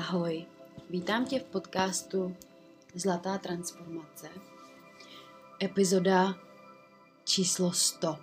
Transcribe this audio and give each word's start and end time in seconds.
Ahoj, 0.00 0.46
vítám 0.90 1.26
tě 1.26 1.40
v 1.40 1.44
podcastu 1.44 2.36
Zlatá 2.94 3.38
transformace, 3.38 4.28
epizoda 5.62 6.34
číslo 7.24 7.72
100. 7.72 8.18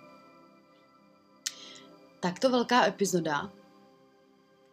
Takto 2.20 2.50
velká 2.50 2.86
epizoda 2.86 3.50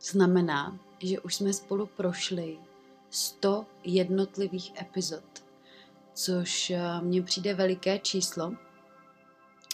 znamená, 0.02 0.80
že 1.00 1.20
už 1.20 1.36
jsme 1.36 1.54
spolu 1.54 1.86
prošli 1.86 2.58
100 3.10 3.66
jednotlivých 3.84 4.82
epizod, 4.82 5.44
což 6.14 6.70
eh, 6.70 7.02
mně 7.02 7.22
přijde 7.22 7.54
veliké 7.54 8.00
číslo. 8.00 8.54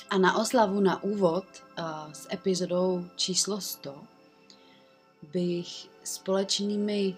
A 0.10 0.18
na 0.18 0.38
oslavu 0.38 0.80
na 0.80 1.04
úvod 1.04 1.46
eh, 1.54 1.84
s 2.14 2.28
epizodou 2.32 3.06
číslo 3.16 3.62
100 3.62 4.04
bych 5.22 5.90
společnými 6.04 7.18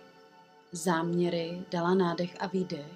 záměry 0.72 1.66
dala 1.71 1.96
nádech 1.96 2.36
a 2.39 2.48
výdech, 2.48 2.92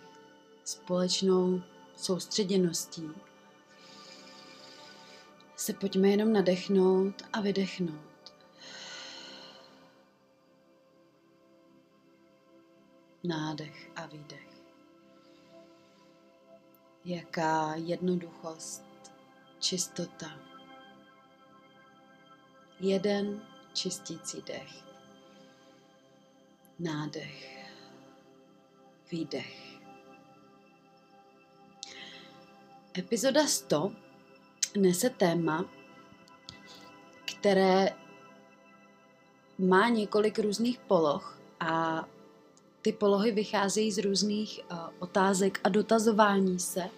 společnou 0.64 1.62
soustředěností. 1.96 3.10
Se 5.56 5.74
pojďme 5.74 6.08
jenom 6.10 6.34
nadechnout 6.34 7.22
a 7.34 7.42
vydechnout. 7.42 8.34
Nádech 13.24 13.92
a 13.96 14.06
výdech. 14.06 14.48
Jaká 17.06 17.76
jednoduchost, 17.76 18.84
čistota. 19.60 20.40
Jeden 22.80 23.42
čistící 23.74 24.42
dech 24.42 24.87
nádech, 26.80 27.70
výdech. 29.12 29.80
Epizoda 32.98 33.48
100 33.48 33.92
nese 34.78 35.10
téma, 35.10 35.66
které 37.26 37.90
má 39.58 39.90
několik 39.90 40.40
různých 40.40 40.80
poloh 40.80 41.40
a 41.60 42.06
ty 42.82 42.92
polohy 42.92 43.32
vycházejí 43.32 43.92
z 43.92 43.98
různých 43.98 44.60
uh, 44.72 44.78
otázek 45.00 45.60
a 45.64 45.70
dotazování 45.70 46.60
se 46.60 46.90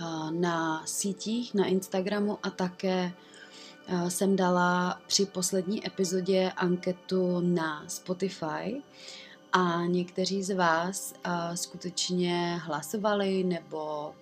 uh, 0.00 0.30
na 0.30 0.86
sítích, 0.86 1.54
na 1.54 1.66
Instagramu 1.66 2.38
a 2.42 2.50
také 2.50 3.12
jsem 4.08 4.36
dala 4.36 5.00
při 5.06 5.26
poslední 5.26 5.86
epizodě 5.86 6.52
anketu 6.56 7.40
na 7.40 7.84
Spotify 7.88 8.82
a 9.52 9.84
někteří 9.86 10.42
z 10.42 10.54
vás 10.54 11.14
uh, 11.26 11.54
skutečně 11.54 12.60
hlasovali 12.64 13.44
nebo 13.44 14.14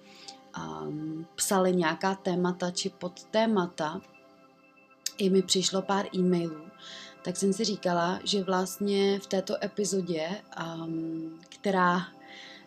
um, 0.58 1.26
psali 1.34 1.76
nějaká 1.76 2.14
témata 2.14 2.70
či 2.70 2.90
podtémata. 2.90 4.00
I 5.18 5.30
mi 5.30 5.42
přišlo 5.42 5.82
pár 5.82 6.06
e-mailů, 6.16 6.66
tak 7.22 7.36
jsem 7.36 7.52
si 7.52 7.64
říkala, 7.64 8.20
že 8.24 8.44
vlastně 8.44 9.20
v 9.20 9.26
této 9.26 9.64
epizodě, 9.64 10.28
um, 10.84 11.38
která 11.48 12.06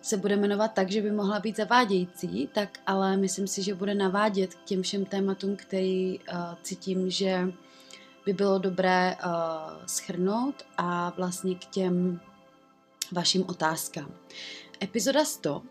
se 0.02 0.18
bude 0.18 0.36
jmenovat 0.36 0.74
tak, 0.74 0.92
že 0.92 1.02
by 1.02 1.12
mohla 1.12 1.40
být 1.40 1.58
zavádějící, 1.58 2.50
tak 2.54 2.80
ale 2.88 3.18
myslím 3.18 3.48
si, 3.48 3.64
že 3.64 3.76
bude 3.76 3.96
navádět 3.96 4.56
k 4.56 4.64
těm 4.64 4.82
všem 4.82 5.06
tématům, 5.06 5.56
který 5.56 6.20
uh, 6.20 6.36
cítím, 6.62 7.10
že 7.10 7.52
by 8.26 8.34
bylo 8.34 8.60
dobré 8.60 9.16
uh, 9.26 9.32
schrnout 9.86 10.56
a 10.78 11.14
vlastně 11.18 11.56
k 11.56 11.66
těm 11.66 12.20
vašim 13.12 13.46
otázkám. 13.48 14.12
Epizoda 14.84 15.26
100 15.26 15.62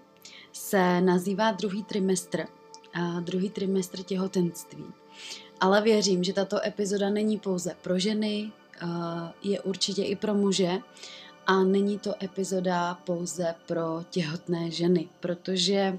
se 0.53 1.01
nazývá 1.01 1.53
druhý 1.53 1.85
trimestr, 1.85 2.45
uh, 2.97 3.21
druhý 3.21 3.51
trimestr 3.51 4.03
těhotenství. 4.03 4.85
Ale 5.61 5.83
věřím, 5.83 6.25
že 6.25 6.33
tato 6.33 6.67
epizoda 6.67 7.11
není 7.11 7.39
pouze 7.39 7.77
pro 7.83 7.99
ženy, 7.99 8.53
uh, 8.83 8.89
je 9.43 9.61
určitě 9.61 10.05
i 10.05 10.17
pro 10.17 10.35
muže 10.35 10.79
a 11.49 11.65
není 11.65 11.99
to 11.99 12.25
epizoda 12.25 12.95
pouze 12.95 13.55
pro 13.67 14.05
těhotné 14.11 14.71
ženy, 14.71 15.09
protože 15.21 15.99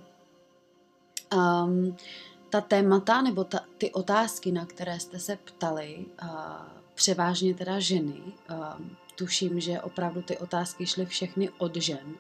um, 1.36 1.98
ta 2.50 2.62
témata 2.62 3.22
nebo 3.22 3.44
ta, 3.44 3.60
ty 3.78 3.92
otázky, 3.92 4.52
na 4.52 4.66
které 4.66 5.00
jste 5.00 5.20
se 5.20 5.36
ptali, 5.36 6.06
uh, 6.24 6.30
převážně 6.96 7.54
teda 7.54 7.80
ženy, 7.80 8.22
uh, 8.52 8.58
tuším, 9.16 9.60
že 9.60 9.82
opravdu 9.82 10.22
ty 10.22 10.38
otázky 10.38 10.86
šly 10.86 11.06
všechny 11.06 11.50
od 11.58 11.76
žen, 11.76 12.14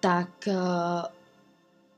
tak 0.00 0.28
uh, 0.46 0.54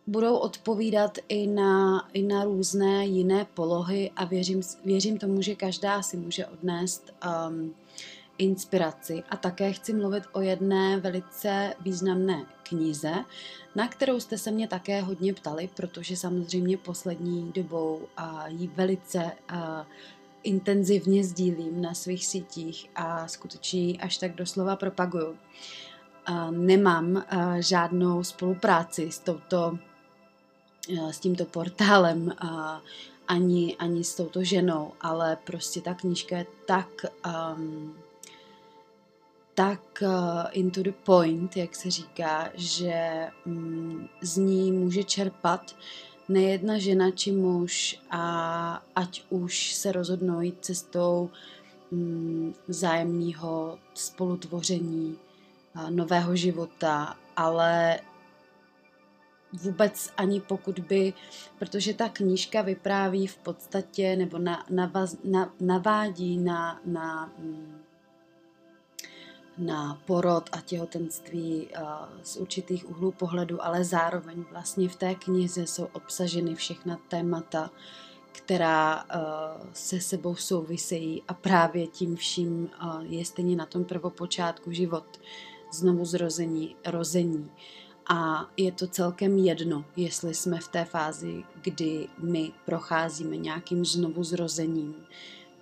budou 0.07 0.37
odpovídat 0.37 1.19
i 1.29 1.47
na, 1.47 2.09
i 2.13 2.23
na 2.23 2.45
různé 2.45 3.07
jiné 3.07 3.47
polohy 3.55 4.11
a 4.17 4.25
věřím, 4.25 4.61
věřím 4.85 5.19
tomu, 5.19 5.43
že 5.43 5.55
každá 5.55 6.03
si 6.03 6.17
může 6.17 6.47
odnést 6.47 7.15
um, 7.49 7.75
inspiraci 8.39 9.23
a 9.31 9.37
také 9.37 9.73
chci 9.73 9.93
mluvit 9.93 10.25
o 10.33 10.41
jedné 10.41 11.01
velice 11.01 11.75
významné 11.81 12.47
knize, 12.63 13.15
na 13.75 13.89
kterou 13.89 14.21
jste 14.21 14.39
se 14.39 14.51
mě 14.51 14.69
také 14.69 15.01
hodně 15.01 15.35
ptali, 15.35 15.69
protože 15.77 16.17
samozřejmě 16.17 16.77
poslední 16.77 17.53
dobou 17.53 18.03
ji 18.47 18.67
velice 18.67 19.33
intenzivně 20.43 21.25
sdílím 21.25 21.83
na 21.83 21.95
svých 21.95 22.27
sítích 22.27 22.91
a 22.95 23.29
skutečně 23.29 23.81
ji 23.81 23.99
až 23.99 24.17
tak 24.17 24.35
doslova 24.35 24.77
propaguju. 24.77 25.37
Nemám 26.51 27.25
žádnou 27.59 28.25
spolupráci 28.25 29.13
s 29.13 29.19
touto 29.19 29.79
s 31.11 31.19
tímto 31.19 31.45
portálem 31.45 32.33
ani, 33.29 33.77
ani 33.77 34.05
s 34.05 34.15
touto 34.15 34.45
ženou, 34.45 34.93
ale 35.01 35.37
prostě 35.45 35.81
ta 35.81 35.95
knížka 35.95 36.37
je 36.37 36.47
tak 36.67 36.89
um, 37.57 37.95
tak 39.55 40.03
uh, 40.03 40.09
into 40.53 40.83
the 40.83 40.93
point, 40.93 41.57
jak 41.57 41.75
se 41.75 41.91
říká, 41.91 42.51
že 42.55 43.29
um, 43.47 44.09
z 44.21 44.37
ní 44.37 44.73
může 44.73 45.05
čerpat 45.05 45.77
nejedna 46.29 46.79
žena 46.79 47.11
či 47.11 47.33
muž 47.33 48.01
a 48.11 48.83
ať 48.97 49.25
už 49.31 49.75
se 49.75 49.93
rozhodnou 49.93 50.41
jít 50.41 50.57
cestou 50.61 51.31
um, 51.91 52.55
vzájemného 52.69 53.79
spolutvoření, 53.95 55.19
uh, 55.77 55.91
nového 55.91 56.37
života, 56.37 57.17
ale 57.37 58.01
vůbec 59.53 60.11
ani 60.17 60.41
pokud 60.41 60.79
by, 60.79 61.13
protože 61.59 61.95
ta 61.95 62.09
knížka 62.09 62.63
vypráví 62.63 63.27
v 63.27 63.37
podstatě 63.37 64.17
nebo 64.17 64.39
na, 64.39 64.65
navaz, 64.71 65.17
na, 65.25 65.53
navádí 65.61 66.39
na, 66.39 66.81
na 66.85 67.33
um, 67.39 67.84
na 69.59 70.01
porod 70.07 70.51
a 70.53 70.61
těhotenství 70.61 71.69
eh, 71.73 71.83
z 72.23 72.37
určitých 72.37 72.91
úhlů 72.91 73.13
pohledu, 73.13 73.65
ale 73.65 73.85
zároveň 73.85 74.45
vlastně 74.51 74.89
v 74.89 74.97
té 74.97 75.15
knize 75.15 75.67
jsou 75.67 75.89
obsaženy 75.93 76.55
všechna 76.55 76.99
témata, 77.09 77.71
která 78.33 79.05
eh, 79.11 79.19
se 79.73 80.01
sebou 80.01 80.35
souvisejí 80.35 81.23
a 81.29 81.35
právě 81.35 81.87
tím 81.87 82.17
vším 82.17 82.71
eh, 82.73 82.87
je 83.03 83.25
stejně 83.25 83.57
na 83.57 83.67
tom 83.67 83.85
prvopočátku 83.85 84.73
život, 84.73 85.21
znovu 85.73 86.05
zrození, 86.05 86.77
rození. 86.87 87.51
A 88.09 88.51
je 88.57 88.73
to 88.73 88.87
celkem 88.87 89.39
jedno, 89.39 89.85
jestli 89.97 90.35
jsme 90.35 90.61
v 90.61 90.69
té 90.69 90.85
fázi, 90.85 91.45
kdy 91.63 92.09
my 92.19 92.53
procházíme 92.65 93.37
nějakým 93.37 93.85
znovu 93.85 94.25
zrozením, 94.25 94.95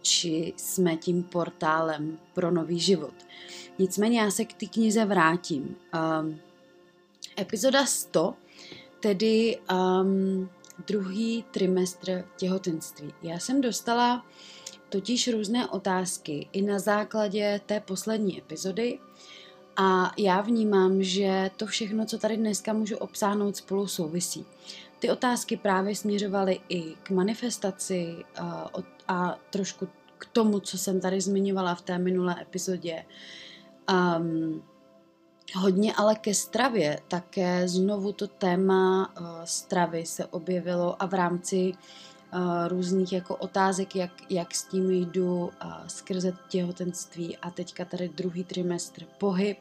či 0.02 0.52
jsme 0.56 0.96
tím 0.96 1.22
portálem 1.22 2.18
pro 2.34 2.50
nový 2.50 2.80
život. 2.80 3.14
Nicméně 3.78 4.20
já 4.20 4.30
se 4.30 4.44
k 4.44 4.52
té 4.52 4.66
knize 4.66 5.04
vrátím. 5.04 5.76
Um, 6.20 6.40
epizoda 7.38 7.86
100, 7.86 8.34
tedy 9.00 9.58
um, 9.72 10.48
druhý 10.86 11.44
trimestr 11.50 12.24
těhotenství. 12.36 13.14
Já 13.22 13.38
jsem 13.38 13.60
dostala 13.60 14.26
totiž 14.88 15.28
různé 15.28 15.68
otázky 15.68 16.48
i 16.52 16.62
na 16.62 16.78
základě 16.78 17.60
té 17.66 17.80
poslední 17.80 18.38
epizody 18.38 18.98
a 19.76 20.12
já 20.18 20.40
vnímám, 20.40 21.02
že 21.02 21.50
to 21.56 21.66
všechno, 21.66 22.06
co 22.06 22.18
tady 22.18 22.36
dneska 22.36 22.72
můžu 22.72 22.96
obsáhnout, 22.96 23.56
spolu 23.56 23.86
souvisí. 23.86 24.44
Ty 24.98 25.10
otázky 25.10 25.56
právě 25.56 25.96
směřovaly 25.96 26.60
i 26.68 26.94
k 27.02 27.10
manifestaci 27.10 28.16
uh, 28.40 28.82
a 29.12 29.38
trošku 29.50 29.88
k 30.18 30.26
tomu, 30.32 30.60
co 30.60 30.78
jsem 30.78 31.00
tady 31.00 31.20
zmiňovala 31.20 31.74
v 31.74 31.82
té 31.82 31.98
minulé 31.98 32.36
epizodě. 32.42 33.04
Um, 33.92 34.62
hodně 35.54 35.94
ale 35.94 36.14
ke 36.14 36.34
stravě. 36.34 37.00
Také 37.08 37.68
znovu 37.68 38.12
to 38.12 38.26
téma 38.26 39.12
uh, 39.20 39.26
stravy 39.44 40.06
se 40.06 40.26
objevilo 40.26 41.02
a 41.02 41.06
v 41.06 41.14
rámci 41.14 41.72
uh, 41.72 42.68
různých 42.68 43.12
jako 43.12 43.36
otázek, 43.36 43.96
jak, 43.96 44.10
jak 44.30 44.54
s 44.54 44.64
tím 44.64 44.90
jdu 44.90 45.36
uh, 45.36 45.50
skrze 45.86 46.32
těhotenství 46.48 47.36
a 47.36 47.50
teďka 47.50 47.84
tady 47.84 48.08
druhý 48.08 48.44
trimestr 48.44 49.04
pohyb, 49.18 49.58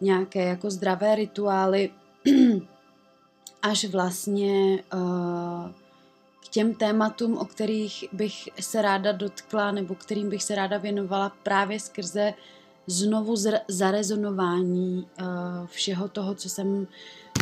nějaké 0.00 0.44
jako 0.44 0.70
zdravé 0.70 1.14
rituály, 1.14 1.90
až 3.62 3.84
vlastně 3.84 4.82
uh, 4.94 5.70
k 6.44 6.48
těm 6.48 6.74
tématům, 6.74 7.38
o 7.38 7.44
kterých 7.44 8.04
bych 8.12 8.48
se 8.60 8.82
ráda 8.82 9.12
dotkla 9.12 9.72
nebo 9.72 9.94
kterým 9.94 10.28
bych 10.28 10.42
se 10.42 10.54
ráda 10.54 10.78
věnovala 10.78 11.32
právě 11.42 11.80
skrze 11.80 12.34
znovu 12.86 13.34
zarezonování 13.68 15.08
uh, 15.20 15.26
všeho 15.66 16.08
toho, 16.08 16.34
co 16.34 16.48
jsem 16.48 16.86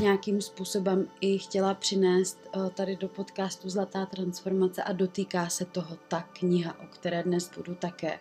nějakým 0.00 0.42
způsobem 0.42 1.08
i 1.20 1.38
chtěla 1.38 1.74
přinést 1.74 2.38
uh, 2.56 2.68
tady 2.68 2.96
do 2.96 3.08
podcastu 3.08 3.70
Zlatá 3.70 4.06
transformace 4.06 4.82
a 4.82 4.92
dotýká 4.92 5.48
se 5.48 5.64
toho 5.64 5.96
ta 6.08 6.22
kniha, 6.22 6.80
o 6.80 6.86
které 6.86 7.22
dnes 7.22 7.50
budu 7.56 7.74
také 7.74 8.18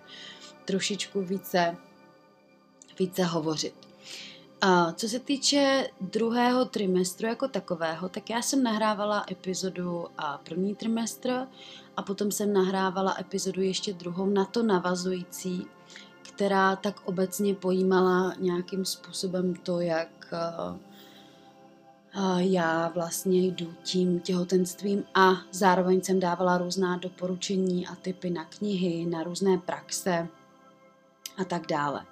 trošičku 0.66 1.22
více, 1.22 1.78
více 3.00 3.24
hovořit. 3.24 3.87
A 4.62 4.92
co 4.92 5.10
se 5.10 5.20
týče 5.20 5.90
druhého 6.02 6.66
trimestru 6.66 7.28
jako 7.28 7.48
takového, 7.48 8.10
tak 8.10 8.30
já 8.30 8.42
jsem 8.42 8.64
nahrávala 8.64 9.26
epizodu 9.32 10.06
a 10.18 10.38
první 10.38 10.76
trimestr 10.76 11.48
a 11.98 12.02
potom 12.02 12.32
jsem 12.32 12.54
nahrávala 12.54 13.16
epizodu 13.20 13.62
ještě 13.62 13.94
druhou 13.94 14.26
na 14.26 14.46
to 14.46 14.64
navazující, 14.64 15.66
která 16.22 16.76
tak 16.76 17.02
obecně 17.06 17.56
pojímala 17.56 18.34
nějakým 18.40 18.86
způsobem 18.86 19.56
to, 19.56 19.80
jak 19.80 20.34
já 22.38 22.88
vlastně 22.88 23.46
jdu 23.46 23.74
tím 23.84 24.20
těhotenstvím 24.20 25.04
a 25.16 25.32
zároveň 25.52 26.02
jsem 26.02 26.20
dávala 26.20 26.58
různá 26.58 26.98
doporučení 26.98 27.88
a 27.88 27.96
typy 27.96 28.30
na 28.30 28.46
knihy, 28.46 29.06
na 29.06 29.24
různé 29.24 29.58
praxe 29.58 30.28
a 31.38 31.44
tak 31.44 31.68
dále. 31.68 32.06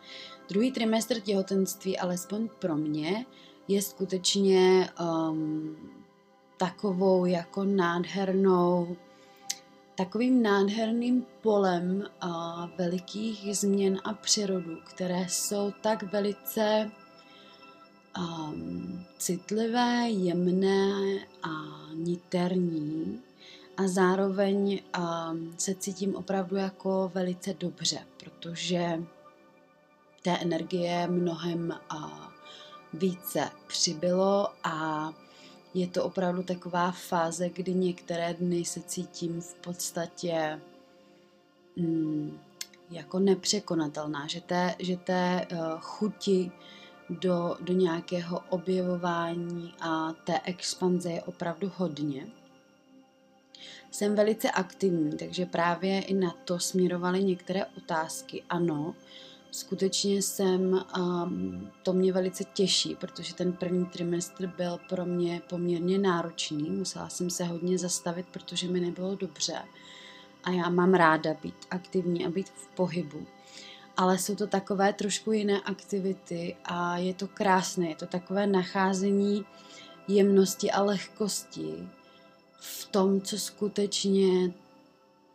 Druhý 0.49 0.71
trimestr 0.71 1.19
těhotenství, 1.19 1.97
alespoň 1.97 2.49
pro 2.59 2.75
mě, 2.75 3.25
je 3.67 3.81
skutečně 3.81 4.89
um, 5.29 5.77
takovou 6.57 7.25
jako 7.25 7.63
nádhernou, 7.63 8.95
takovým 9.95 10.43
nádherným 10.43 11.25
polem 11.41 12.03
uh, 12.23 12.29
velikých 12.77 13.57
změn 13.57 13.99
a 14.03 14.13
přerodů, 14.13 14.77
které 14.83 15.25
jsou 15.29 15.71
tak 15.81 16.03
velice 16.03 16.91
um, 18.17 19.05
citlivé, 19.17 20.09
jemné 20.09 20.91
a 21.43 21.49
niterní. 21.93 23.21
A 23.77 23.87
zároveň 23.87 24.79
um, 24.97 25.53
se 25.57 25.75
cítím 25.75 26.15
opravdu 26.15 26.55
jako 26.55 27.11
velice 27.13 27.53
dobře, 27.53 27.99
protože 28.17 29.03
té 30.25 30.37
energie 30.37 31.07
mnohem 31.07 31.79
a, 31.89 32.31
více 32.93 33.49
přibylo 33.67 34.47
a 34.63 35.13
je 35.73 35.87
to 35.87 36.03
opravdu 36.03 36.43
taková 36.43 36.91
fáze, 36.91 37.49
kdy 37.49 37.73
některé 37.73 38.33
dny 38.33 38.65
se 38.65 38.81
cítím 38.81 39.41
v 39.41 39.53
podstatě 39.53 40.61
mm, 41.75 42.39
jako 42.89 43.19
nepřekonatelná, 43.19 44.27
že 44.27 44.41
té, 44.41 44.75
že 44.79 44.97
té 44.97 45.47
uh, 45.51 45.57
chuti 45.79 46.51
do, 47.09 47.57
do 47.61 47.73
nějakého 47.73 48.41
objevování 48.49 49.73
a 49.81 50.13
té 50.13 50.39
expanze 50.43 51.11
je 51.11 51.23
opravdu 51.23 51.71
hodně. 51.75 52.27
Jsem 53.91 54.15
velice 54.15 54.51
aktivní, 54.51 55.17
takže 55.17 55.45
právě 55.45 56.01
i 56.01 56.13
na 56.13 56.35
to 56.45 56.59
směrovaly 56.59 57.23
některé 57.23 57.65
otázky. 57.65 58.43
Ano, 58.49 58.95
skutečně 59.55 60.21
jsem, 60.21 60.85
um, 60.97 61.71
to 61.83 61.93
mě 61.93 62.13
velice 62.13 62.43
těší, 62.43 62.95
protože 62.95 63.33
ten 63.33 63.53
první 63.53 63.85
trimestr 63.85 64.47
byl 64.47 64.79
pro 64.89 65.05
mě 65.05 65.41
poměrně 65.49 65.97
náročný, 65.97 66.69
musela 66.69 67.09
jsem 67.09 67.29
se 67.29 67.43
hodně 67.43 67.77
zastavit, 67.77 68.25
protože 68.31 68.67
mi 68.67 68.79
nebylo 68.79 69.15
dobře. 69.15 69.57
A 70.43 70.51
já 70.51 70.69
mám 70.69 70.93
ráda 70.93 71.33
být 71.33 71.55
aktivní 71.71 72.25
a 72.25 72.29
být 72.29 72.49
v 72.49 72.67
pohybu. 72.67 73.25
Ale 73.97 74.17
jsou 74.17 74.35
to 74.35 74.47
takové 74.47 74.93
trošku 74.93 75.31
jiné 75.31 75.61
aktivity 75.61 76.55
a 76.63 76.97
je 76.97 77.13
to 77.13 77.27
krásné, 77.27 77.89
je 77.89 77.95
to 77.95 78.05
takové 78.05 78.47
nacházení 78.47 79.45
jemnosti 80.07 80.71
a 80.71 80.81
lehkosti 80.81 81.89
v 82.59 82.85
tom, 82.85 83.21
co 83.21 83.39
skutečně 83.39 84.53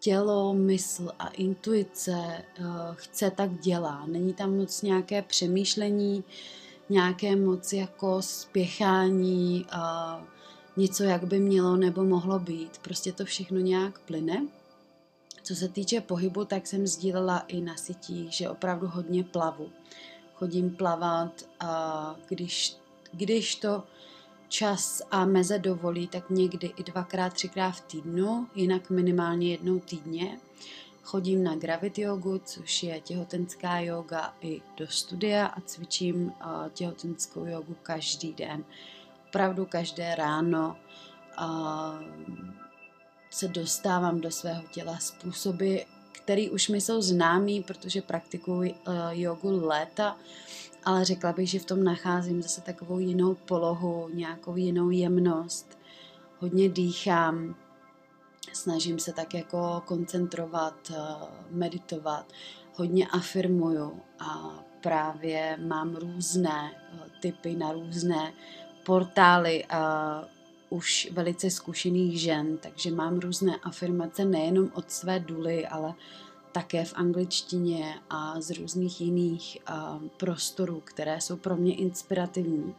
tělo, 0.00 0.54
mysl 0.54 1.10
a 1.18 1.28
intuice 1.28 2.44
uh, 2.60 2.66
chce, 2.94 3.30
tak 3.30 3.58
dělá. 3.58 4.06
Není 4.06 4.34
tam 4.34 4.56
moc 4.56 4.82
nějaké 4.82 5.22
přemýšlení, 5.22 6.24
nějaké 6.88 7.36
moc 7.36 7.72
jako 7.72 8.22
spěchání, 8.22 9.66
něco, 10.76 11.04
jak 11.04 11.24
by 11.24 11.40
mělo 11.40 11.76
nebo 11.76 12.04
mohlo 12.04 12.38
být. 12.38 12.78
Prostě 12.78 13.12
to 13.12 13.24
všechno 13.24 13.58
nějak 13.60 13.98
plyne. 13.98 14.46
Co 15.42 15.54
se 15.54 15.68
týče 15.68 16.00
pohybu, 16.00 16.44
tak 16.44 16.66
jsem 16.66 16.86
sdílela 16.86 17.38
i 17.38 17.60
na 17.60 17.76
sítích, 17.76 18.32
že 18.32 18.50
opravdu 18.50 18.88
hodně 18.88 19.24
plavu. 19.24 19.68
Chodím 20.34 20.70
plavat, 20.70 21.44
a 21.60 22.16
když, 22.28 22.76
když 23.12 23.54
to 23.54 23.82
čas 24.50 25.02
a 25.10 25.24
meze 25.24 25.58
dovolí, 25.58 26.08
tak 26.08 26.30
někdy 26.30 26.72
i 26.76 26.82
dvakrát, 26.82 27.32
třikrát 27.32 27.70
v 27.70 27.80
týdnu, 27.80 28.48
jinak 28.54 28.90
minimálně 28.90 29.50
jednou 29.50 29.80
týdně. 29.80 30.38
Chodím 31.02 31.44
na 31.44 31.56
Gravit 31.56 31.98
jogu, 31.98 32.40
což 32.44 32.82
je 32.82 33.00
těhotenská 33.00 33.78
yoga 33.78 34.34
i 34.40 34.60
do 34.76 34.86
studia 34.86 35.46
a 35.46 35.60
cvičím 35.60 36.32
těhotenskou 36.72 37.46
jogu 37.46 37.76
každý 37.82 38.32
den. 38.32 38.64
Opravdu 39.28 39.66
každé 39.66 40.14
ráno 40.14 40.76
se 43.30 43.48
dostávám 43.48 44.20
do 44.20 44.30
svého 44.30 44.62
těla 44.62 44.98
způsoby, 44.98 45.76
který 46.12 46.50
už 46.50 46.68
mi 46.68 46.80
jsou 46.80 47.02
známý, 47.02 47.62
protože 47.62 48.02
praktikuji 48.02 48.74
uh, 48.74 48.94
jogu 49.10 49.66
léta 49.66 50.16
ale 50.84 51.04
řekla 51.04 51.32
bych, 51.32 51.50
že 51.50 51.58
v 51.58 51.64
tom 51.64 51.84
nacházím 51.84 52.42
zase 52.42 52.60
takovou 52.60 52.98
jinou 52.98 53.34
polohu, 53.34 54.08
nějakou 54.14 54.56
jinou 54.56 54.90
jemnost. 54.90 55.78
Hodně 56.38 56.68
dýchám, 56.68 57.54
snažím 58.52 58.98
se 58.98 59.12
tak 59.12 59.34
jako 59.34 59.82
koncentrovat, 59.84 60.92
eh, 60.94 61.26
meditovat, 61.50 62.32
hodně 62.74 63.06
afirmuju 63.06 64.00
a 64.18 64.58
právě 64.80 65.58
mám 65.66 65.96
různé 65.96 66.72
eh, 66.74 67.10
typy 67.20 67.54
na 67.54 67.72
různé 67.72 68.32
portály 68.84 69.64
a 69.64 70.24
už 70.70 71.08
velice 71.12 71.50
zkušených 71.50 72.20
žen, 72.20 72.58
takže 72.58 72.90
mám 72.90 73.18
různé 73.18 73.56
afirmace 73.56 74.24
nejenom 74.24 74.70
od 74.74 74.90
své 74.90 75.20
duly, 75.20 75.66
ale 75.66 75.94
také 76.52 76.84
v 76.84 76.94
angličtině 76.96 77.94
a 78.10 78.40
z 78.40 78.50
různých 78.50 79.00
jiných 79.00 79.58
prostorů, 80.16 80.80
které 80.84 81.20
jsou 81.20 81.36
pro 81.36 81.56
mě 81.56 81.74
inspirativní. 81.74 82.74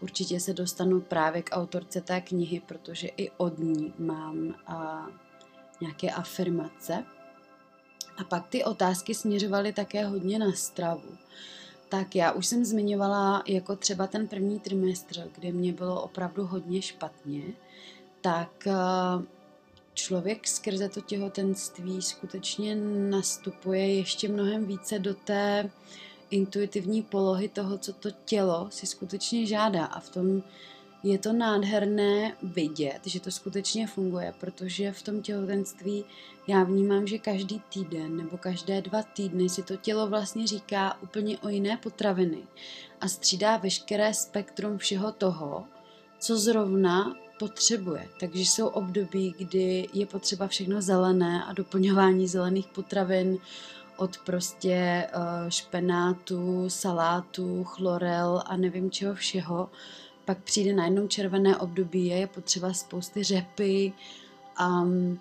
Určitě 0.00 0.40
se 0.40 0.52
dostanu 0.52 1.00
právě 1.00 1.42
k 1.42 1.56
autorce 1.56 2.00
té 2.00 2.20
knihy, 2.20 2.60
protože 2.66 3.08
i 3.16 3.30
od 3.30 3.58
ní 3.58 3.94
mám 3.98 4.54
nějaké 5.80 6.10
afirmace. 6.10 7.04
A 8.18 8.24
pak 8.24 8.48
ty 8.48 8.64
otázky 8.64 9.14
směřovaly 9.14 9.72
také 9.72 10.06
hodně 10.06 10.38
na 10.38 10.52
stravu. 10.52 11.08
Tak 11.88 12.16
já 12.16 12.32
už 12.32 12.46
jsem 12.46 12.64
zmiňovala 12.64 13.42
jako 13.46 13.76
třeba 13.76 14.06
ten 14.06 14.28
první 14.28 14.60
trimestr, 14.60 15.30
kde 15.34 15.52
mě 15.52 15.72
bylo 15.72 16.02
opravdu 16.02 16.46
hodně 16.46 16.82
špatně, 16.82 17.42
tak 18.20 18.68
člověk 19.96 20.48
skrze 20.48 20.88
to 20.88 21.00
těhotenství 21.00 22.02
skutečně 22.02 22.76
nastupuje 23.10 23.94
ještě 23.94 24.28
mnohem 24.28 24.66
více 24.66 24.98
do 24.98 25.14
té 25.14 25.70
intuitivní 26.30 27.02
polohy 27.02 27.48
toho, 27.48 27.78
co 27.78 27.92
to 27.92 28.10
tělo 28.24 28.68
si 28.70 28.86
skutečně 28.86 29.46
žádá. 29.46 29.84
A 29.84 30.00
v 30.00 30.08
tom 30.08 30.42
je 31.02 31.18
to 31.18 31.32
nádherné 31.32 32.36
vidět, 32.42 33.00
že 33.06 33.20
to 33.20 33.30
skutečně 33.30 33.86
funguje, 33.86 34.34
protože 34.40 34.92
v 34.92 35.02
tom 35.02 35.22
těhotenství 35.22 36.04
já 36.46 36.64
vnímám, 36.64 37.06
že 37.06 37.18
každý 37.18 37.62
týden 37.68 38.16
nebo 38.16 38.38
každé 38.38 38.82
dva 38.82 39.02
týdny 39.02 39.48
si 39.48 39.62
to 39.62 39.76
tělo 39.76 40.06
vlastně 40.06 40.46
říká 40.46 41.02
úplně 41.02 41.38
o 41.38 41.48
jiné 41.48 41.76
potraviny 41.76 42.38
a 43.00 43.08
střídá 43.08 43.56
veškeré 43.56 44.14
spektrum 44.14 44.78
všeho 44.78 45.12
toho, 45.12 45.64
co 46.18 46.38
zrovna 46.38 47.14
potřebuje. 47.38 48.08
Takže 48.20 48.40
jsou 48.40 48.66
období, 48.66 49.34
kdy 49.38 49.88
je 49.92 50.06
potřeba 50.06 50.46
všechno 50.46 50.82
zelené 50.82 51.44
a 51.44 51.52
doplňování 51.52 52.28
zelených 52.28 52.66
potravin 52.66 53.38
od 53.96 54.16
prostě 54.16 55.06
uh, 55.16 55.22
špenátu, 55.48 56.70
salátu, 56.70 57.64
chlorel 57.64 58.42
a 58.46 58.56
nevím 58.56 58.90
čeho 58.90 59.14
všeho. 59.14 59.70
Pak 60.24 60.38
přijde 60.38 60.72
najednou 60.72 61.08
červené 61.08 61.56
období 61.56 62.12
a 62.12 62.16
je 62.16 62.26
potřeba 62.26 62.72
spousty 62.72 63.22
řepy 63.22 63.92
Um, 64.60 65.18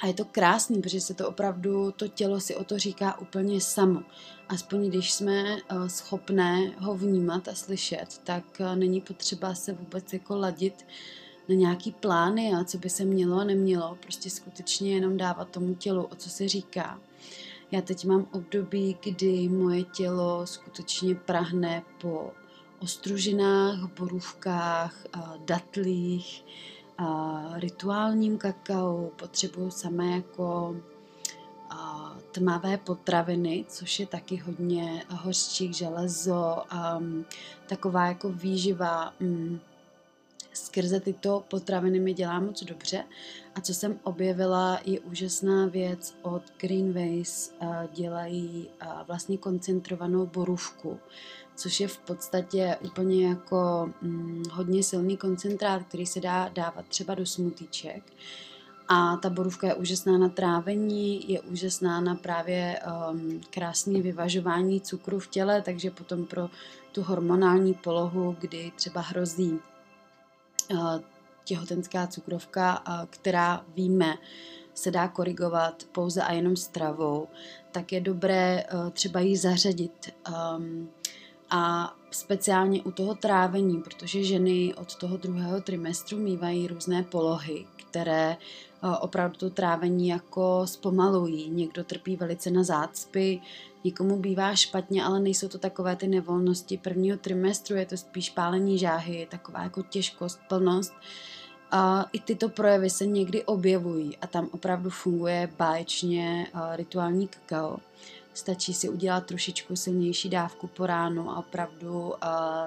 a 0.00 0.06
je 0.06 0.14
to 0.14 0.24
krásný, 0.24 0.82
protože 0.82 1.00
se 1.00 1.14
to 1.14 1.28
opravdu, 1.28 1.90
to 1.90 2.08
tělo 2.08 2.40
si 2.40 2.56
o 2.56 2.64
to 2.64 2.78
říká 2.78 3.20
úplně 3.20 3.60
samo. 3.60 4.02
Aspoň 4.48 4.88
když 4.88 5.12
jsme 5.12 5.56
uh, 5.56 5.86
schopné 5.86 6.72
ho 6.78 6.94
vnímat 6.94 7.48
a 7.48 7.54
slyšet, 7.54 8.20
tak 8.24 8.44
uh, 8.60 8.76
není 8.76 9.00
potřeba 9.00 9.54
se 9.54 9.72
vůbec 9.72 10.12
jako 10.12 10.36
ladit 10.36 10.86
na 11.48 11.54
nějaký 11.54 11.92
plány 11.92 12.54
a 12.54 12.64
co 12.64 12.78
by 12.78 12.90
se 12.90 13.04
mělo 13.04 13.38
a 13.38 13.44
nemělo. 13.44 13.98
Prostě 14.02 14.30
skutečně 14.30 14.94
jenom 14.94 15.16
dávat 15.16 15.48
tomu 15.48 15.74
tělu, 15.74 16.04
o 16.04 16.14
co 16.14 16.30
se 16.30 16.48
říká. 16.48 17.00
Já 17.70 17.80
teď 17.80 18.04
mám 18.04 18.26
období, 18.32 18.96
kdy 19.04 19.48
moje 19.48 19.82
tělo 19.82 20.46
skutečně 20.46 21.14
prahne 21.14 21.82
po 22.00 22.32
ostružinách, 22.80 23.90
borůvkách, 23.98 25.04
datlích, 25.44 26.44
rituálním 27.54 28.38
kakao. 28.38 29.10
Potřebuju 29.16 29.70
samé 29.70 30.10
jako 30.10 30.76
tmavé 32.32 32.78
potraviny, 32.78 33.64
což 33.68 34.00
je 34.00 34.06
taky 34.06 34.36
hodně 34.36 35.04
hořčík, 35.10 35.74
železo, 35.74 36.62
taková 37.66 38.06
jako 38.06 38.28
výživa 38.32 39.14
um, 39.20 39.60
skrze 40.52 41.00
tyto 41.00 41.44
potraviny 41.50 42.00
mi 42.00 42.14
dělá 42.14 42.40
moc 42.40 42.64
dobře. 42.64 43.04
A 43.54 43.60
co 43.60 43.74
jsem 43.74 44.00
objevila, 44.02 44.80
je 44.84 45.00
úžasná 45.00 45.66
věc 45.66 46.14
od 46.22 46.42
Greenways. 46.58 47.54
Dělají 47.92 48.68
vlastně 49.06 49.38
koncentrovanou 49.38 50.26
borůvku, 50.26 50.98
což 51.56 51.80
je 51.80 51.88
v 51.88 51.98
podstatě 51.98 52.76
úplně 52.84 53.28
jako 53.28 53.90
hm, 54.02 54.42
hodně 54.52 54.82
silný 54.82 55.16
koncentrát, 55.16 55.82
který 55.82 56.06
se 56.06 56.20
dá 56.20 56.48
dávat 56.48 56.86
třeba 56.86 57.14
do 57.14 57.26
smutíček. 57.26 58.02
A 58.88 59.16
ta 59.16 59.30
borůvka 59.30 59.66
je 59.66 59.74
úžasná 59.74 60.18
na 60.18 60.28
trávení, 60.28 61.30
je 61.32 61.40
úžasná 61.40 62.00
na 62.00 62.14
právě 62.14 62.80
um, 63.10 63.40
krásné 63.50 64.02
vyvažování 64.02 64.80
cukru 64.80 65.18
v 65.18 65.26
těle, 65.26 65.62
takže 65.62 65.90
potom 65.90 66.26
pro 66.26 66.50
tu 66.92 67.02
hormonální 67.02 67.74
polohu, 67.74 68.36
kdy 68.40 68.72
třeba 68.76 69.00
hrozí 69.00 69.58
těhotenská 71.44 72.06
cukrovka, 72.06 72.82
která 73.10 73.64
víme, 73.74 74.14
se 74.74 74.90
dá 74.90 75.08
korigovat 75.08 75.84
pouze 75.92 76.22
a 76.22 76.32
jenom 76.32 76.56
stravou, 76.56 77.28
tak 77.72 77.92
je 77.92 78.00
dobré 78.00 78.64
třeba 78.92 79.20
ji 79.20 79.36
zařadit. 79.36 80.14
Um, 80.56 80.90
a 81.50 81.94
speciálně 82.10 82.82
u 82.82 82.90
toho 82.90 83.14
trávení, 83.14 83.82
protože 83.82 84.24
ženy 84.24 84.74
od 84.74 84.96
toho 84.96 85.16
druhého 85.16 85.60
trimestru 85.60 86.18
mývají 86.18 86.66
různé 86.66 87.02
polohy, 87.02 87.66
které 87.76 88.36
opravdu 89.00 89.36
to 89.36 89.50
trávení 89.50 90.08
jako 90.08 90.62
zpomalují. 90.64 91.50
Někdo 91.50 91.84
trpí 91.84 92.16
velice 92.16 92.50
na 92.50 92.62
zácpy, 92.62 93.40
Někomu 93.84 94.16
bývá 94.16 94.54
špatně, 94.54 95.04
ale 95.04 95.20
nejsou 95.20 95.48
to 95.48 95.58
takové 95.58 95.96
ty 95.96 96.08
nevolnosti 96.08 96.78
prvního 96.78 97.18
trimestru, 97.18 97.76
je 97.76 97.86
to 97.86 97.96
spíš 97.96 98.30
pálení 98.30 98.78
žáhy, 98.78 99.26
taková 99.30 99.62
jako 99.62 99.82
těžkost, 99.82 100.40
plnost. 100.48 100.92
A 101.74 102.06
I 102.12 102.20
tyto 102.20 102.48
projevy 102.48 102.90
se 102.90 103.06
někdy 103.06 103.44
objevují 103.44 104.16
a 104.16 104.26
tam 104.26 104.48
opravdu 104.52 104.90
funguje 104.90 105.48
báječně 105.58 106.46
rituální 106.72 107.28
kakao. 107.28 107.78
Stačí 108.34 108.74
si 108.74 108.88
udělat 108.88 109.26
trošičku 109.26 109.76
silnější 109.76 110.28
dávku 110.28 110.66
po 110.66 110.86
ránu 110.86 111.30
a 111.30 111.38
opravdu 111.38 112.12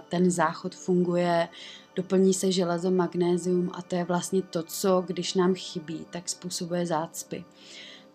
ten 0.09 0.31
záchod 0.31 0.75
funguje, 0.75 1.49
doplní 1.95 2.33
se 2.33 2.51
železo, 2.51 2.91
magnézium 2.91 3.71
a 3.73 3.81
to 3.81 3.95
je 3.95 4.03
vlastně 4.03 4.41
to, 4.41 4.63
co 4.63 5.03
když 5.07 5.33
nám 5.33 5.55
chybí, 5.55 6.05
tak 6.09 6.29
způsobuje 6.29 6.85
zácpy. 6.85 7.45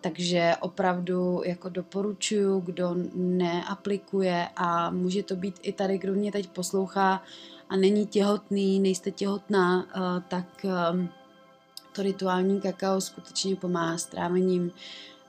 Takže 0.01 0.55
opravdu 0.61 1.43
jako 1.45 1.69
doporučuju, 1.69 2.61
kdo 2.61 2.97
neaplikuje 3.15 4.49
a 4.57 4.91
může 4.91 5.23
to 5.23 5.37
být 5.37 5.61
i 5.63 5.73
tady, 5.73 5.99
kdo 5.99 6.13
mě 6.13 6.33
teď 6.33 6.49
poslouchá 6.49 7.23
a 7.69 7.77
není 7.77 8.07
těhotný, 8.07 8.81
nejste 8.81 9.11
těhotná, 9.11 9.87
eh, 9.95 10.23
tak 10.29 10.65
eh, 10.65 11.09
to 11.93 12.03
rituální 12.03 12.61
kakao 12.61 13.01
skutečně 13.01 13.57
pomáhá 13.57 13.99
s 13.99 14.07
trávením, 14.07 14.71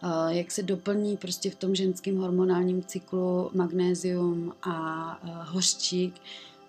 eh, 0.04 0.08
jak 0.28 0.52
se 0.52 0.64
doplní 0.64 1.18
prostě 1.18 1.50
v 1.50 1.56
tom 1.56 1.76
ženském 1.76 2.18
hormonálním 2.18 2.84
cyklu 2.84 3.52
magnézium 3.54 4.54
a 4.64 5.20
hořčík, 5.24 6.16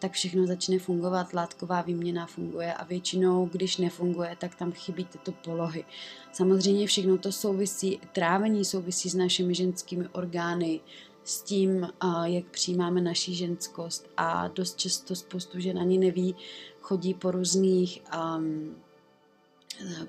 tak 0.02 0.12
všechno 0.12 0.46
začne 0.46 0.78
fungovat, 0.78 1.32
látková 1.32 1.82
výměna 1.82 2.26
funguje 2.26 2.74
a 2.74 2.84
většinou, 2.84 3.48
když 3.52 3.76
nefunguje, 3.76 4.36
tak 4.40 4.54
tam 4.54 4.72
chybí 4.72 5.04
tyto 5.04 5.32
polohy. 5.32 5.84
Samozřejmě 6.32 6.86
všechno 6.86 7.18
to 7.18 7.32
souvisí, 7.32 8.00
trávení 8.12 8.64
souvisí 8.64 9.10
s 9.10 9.14
našimi 9.14 9.54
ženskými 9.54 10.08
orgány, 10.08 10.80
s 11.24 11.42
tím, 11.42 11.88
jak 12.24 12.44
přijímáme 12.44 13.00
naší 13.00 13.34
ženskost 13.34 14.08
a 14.16 14.48
dost 14.48 14.76
často 14.76 15.16
spoustu 15.16 15.60
žen 15.60 15.78
ani 15.78 15.98
neví, 15.98 16.36
chodí 16.80 17.14
po 17.14 17.30
různých 17.30 18.02
um, 18.36 18.74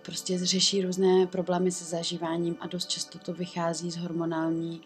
prostě 0.01 0.45
řeší 0.45 0.81
různé 0.81 1.27
problémy 1.27 1.71
se 1.71 1.85
zažíváním 1.85 2.57
a 2.59 2.67
dost 2.67 2.89
často 2.89 3.19
to 3.19 3.33
vychází 3.33 3.91
z 3.91 3.97
hormonální 3.97 4.81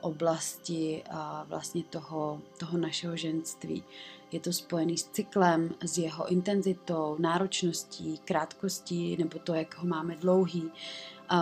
oblasti 0.00 1.02
vlastně 1.48 1.84
toho, 1.84 2.42
toho 2.58 2.78
našeho 2.78 3.16
ženství. 3.16 3.84
Je 4.32 4.40
to 4.40 4.52
spojený 4.52 4.98
s 4.98 5.04
cyklem, 5.04 5.74
s 5.84 5.98
jeho 5.98 6.28
intenzitou, 6.28 7.16
náročností, 7.18 8.18
krátkostí, 8.24 9.16
nebo 9.16 9.38
to, 9.38 9.54
jak 9.54 9.78
ho 9.78 9.86
máme 9.86 10.16
dlouhý, 10.16 10.70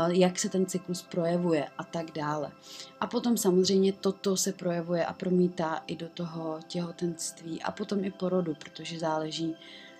jak 0.08 0.38
se 0.38 0.48
ten 0.48 0.66
cyklus 0.66 1.02
projevuje 1.02 1.68
a 1.78 1.84
tak 1.84 2.10
dále. 2.10 2.52
A 3.00 3.06
potom 3.06 3.36
samozřejmě 3.36 3.92
toto 3.92 4.36
se 4.36 4.52
projevuje 4.52 5.06
a 5.06 5.12
promítá 5.12 5.82
i 5.86 5.96
do 5.96 6.08
toho 6.08 6.60
těhotenství 6.68 7.62
a 7.62 7.70
potom 7.70 8.04
i 8.04 8.10
porodu, 8.10 8.54
protože 8.54 8.98
záleží 8.98 9.56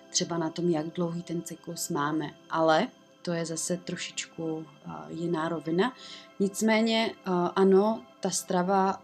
třeba 0.09 0.37
na 0.37 0.49
tom, 0.49 0.69
jak 0.69 0.85
dlouhý 0.89 1.23
ten 1.23 1.41
cyklus 1.41 1.89
máme. 1.89 2.31
Ale 2.49 2.87
to 3.25 3.33
je 3.33 3.45
zase 3.45 3.77
trošičku 3.77 4.65
jiná 5.09 5.49
rovina. 5.49 5.93
Nicméně 6.39 7.11
ano, 7.55 8.03
ta 8.19 8.29
strava, 8.29 9.01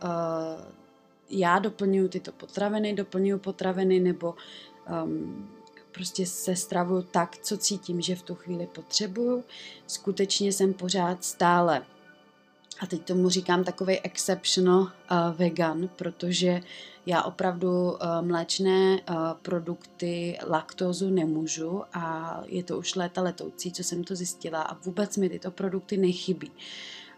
já 1.30 1.60
doplňuji 1.60 2.10
tyto 2.10 2.32
potraviny, 2.32 2.94
doplňuji 2.94 3.40
potraviny 3.40 4.00
nebo 4.00 4.36
um, 5.04 5.50
prostě 5.92 6.25
se 6.25 6.56
stravu 6.56 7.01
tak, 7.01 7.38
co 7.38 7.58
cítím, 7.58 8.01
že 8.01 8.16
v 8.16 8.22
tu 8.22 8.36
chvíli 8.36 8.68
potřebuju. 8.68 9.44
Skutečně 9.88 10.54
jsem 10.54 10.74
pořád 10.74 11.24
stále 11.24 11.82
a 12.82 12.86
teď 12.86 13.02
tomu 13.02 13.30
říkám 13.30 13.64
takový 13.64 14.00
exceptional 14.00 14.80
uh, 14.82 14.90
vegan, 15.36 15.90
protože 15.96 16.62
já 17.06 17.24
opravdu 17.24 17.92
uh, 17.92 17.98
mléčné 18.22 19.02
uh, 19.10 19.16
produkty, 19.42 20.38
laktózu 20.48 21.10
nemůžu 21.10 21.84
a 21.94 22.38
je 22.46 22.64
to 22.64 22.78
už 22.78 22.96
léta 22.96 23.22
letoucí, 23.22 23.72
co 23.72 23.84
jsem 23.84 24.04
to 24.04 24.16
zjistila 24.16 24.62
a 24.62 24.78
vůbec 24.86 25.18
mi 25.18 25.30
tyto 25.30 25.52
produkty 25.52 25.98
nechybí. 25.98 26.52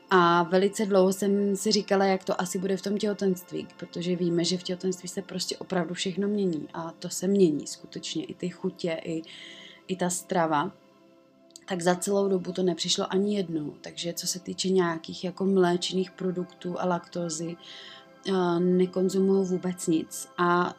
A 0.10 0.44
velice 0.44 0.86
dlouho 0.86 1.14
jsem 1.14 1.56
si 1.56 1.72
říkala, 1.72 2.06
jak 2.06 2.24
to 2.24 2.42
asi 2.42 2.60
bude 2.60 2.78
v 2.78 2.82
tom 2.82 2.98
těhotenství, 2.98 3.68
protože 3.78 4.16
víme, 4.16 4.44
že 4.44 4.58
v 4.58 4.64
těhotenství 4.64 5.10
se 5.10 5.22
prostě 5.22 5.58
opravdu 5.58 5.94
všechno 5.94 6.28
mění 6.28 6.68
a 6.74 6.92
to 7.00 7.10
se 7.10 7.28
mění 7.28 7.68
skutečně, 7.68 8.26
i 8.26 8.34
ty 8.34 8.50
chutě, 8.50 9.02
i, 9.04 9.22
i 9.88 9.96
ta 9.96 10.10
strava 10.10 10.72
tak 11.66 11.82
za 11.82 11.96
celou 11.96 12.30
dobu 12.30 12.52
to 12.52 12.64
nepřišlo 12.64 13.14
ani 13.14 13.36
jednou. 13.38 13.74
Takže 13.82 14.14
co 14.14 14.28
se 14.28 14.40
týče 14.40 14.70
nějakých 14.70 15.24
jako 15.24 15.46
mléčných 15.46 16.12
produktů 16.12 16.80
a 16.80 16.86
laktózy, 16.86 17.56
eh, 18.30 18.60
nekonzumuju 18.60 19.44
vůbec 19.44 19.88
nic. 19.88 20.28
A 20.38 20.74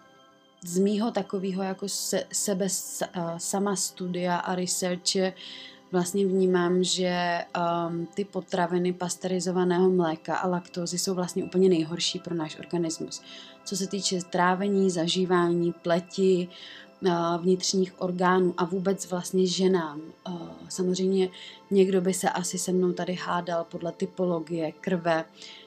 z 0.65 0.79
mýho 0.79 1.11
takového 1.11 1.63
jako 1.63 1.89
se, 1.89 2.25
sebe 2.33 2.67
eh, 2.67 3.09
sama 3.39 3.77
studia 3.77 4.37
a 4.37 4.55
researche 4.55 5.33
vlastně 5.95 6.27
vnímám, 6.27 6.85
že 6.85 7.39
um, 7.89 8.07
ty 8.15 8.25
potraviny 8.25 8.93
pasterizovaného 8.93 9.91
mléka 9.91 10.37
a 10.37 10.49
laktózy 10.49 10.99
jsou 10.99 11.15
vlastně 11.15 11.45
úplně 11.45 11.69
nejhorší 11.69 12.19
pro 12.19 12.35
náš 12.35 12.59
organismus. 12.59 13.23
Co 13.65 13.77
se 13.77 13.87
týče 13.87 14.19
trávení, 14.31 14.91
zažívání, 14.91 15.73
pleti, 15.73 16.49
vnitřních 17.41 18.03
orgánů 18.03 18.55
a 18.57 18.65
vůbec 18.65 19.11
vlastně 19.11 19.47
ženám. 19.47 20.01
Samozřejmě 20.69 21.29
někdo 21.71 22.01
by 22.01 22.15
se 22.15 22.31
asi 22.31 22.59
se 22.59 22.73
mnou 22.73 22.93
tady 22.93 23.15
hádal 23.15 23.65
podle 23.65 23.93
typologie 23.93 24.73
krve. 24.73 25.25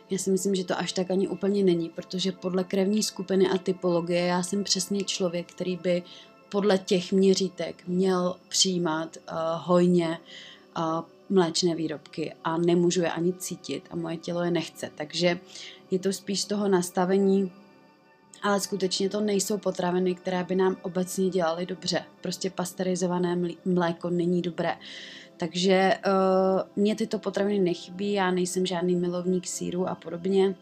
Já 0.10 0.17
si 0.17 0.32
myslím, 0.32 0.56
že 0.56 0.63
to 0.63 0.79
až 0.79 0.91
tak 0.91 1.12
ani 1.12 1.27
úplně 1.27 1.63
není, 1.63 1.89
protože 1.89 2.32
podle 2.32 2.63
krevní 2.63 3.03
skupiny 3.03 3.50
a 3.50 3.58
typologie 3.58 4.25
já 4.25 4.44
jsem 4.44 4.63
přesně 4.63 5.03
člověk, 5.03 5.51
který 5.51 5.77
by 5.77 6.03
podle 6.50 6.77
těch 6.77 7.12
měřítek 7.12 7.84
měl 7.88 8.36
přijímat 8.50 9.17
uh, 9.17 9.38
hojně 9.56 10.20
mléčné 11.29 11.75
výrobky 11.75 12.34
a 12.44 12.58
nemůžu 12.58 13.01
je 13.01 13.12
ani 13.12 13.34
cítit 13.34 13.84
a 13.91 13.96
moje 13.96 14.17
tělo 14.17 14.44
je 14.44 14.51
nechce. 14.51 14.91
Takže 14.96 15.39
je 15.91 16.00
to 16.00 16.13
spíš 16.13 16.41
z 16.41 16.46
toho 16.46 16.67
nastavení 16.67 17.51
ale 18.44 18.60
skutečně 18.60 19.10
to 19.10 19.22
nejsou 19.22 19.58
potraviny, 19.58 20.15
které 20.15 20.44
by 20.44 20.56
nám 20.56 20.77
obecně 20.82 21.29
dělaly 21.29 21.65
dobře. 21.65 22.03
Prostě 22.22 22.50
pasterizované 22.50 23.38
mléko 23.65 24.10
není 24.10 24.41
dobré. 24.41 24.77
Takže 25.38 25.98
uh, 26.06 26.84
mě 26.84 26.96
tyto 26.96 27.20
potraviny 27.20 27.60
nechybí, 27.60 28.13
já 28.13 28.32
nejsem 28.32 28.65
žádný 28.65 28.96
milovník 28.96 29.48
síru 29.48 29.88
a 29.88 29.96
podobně. 29.96 30.56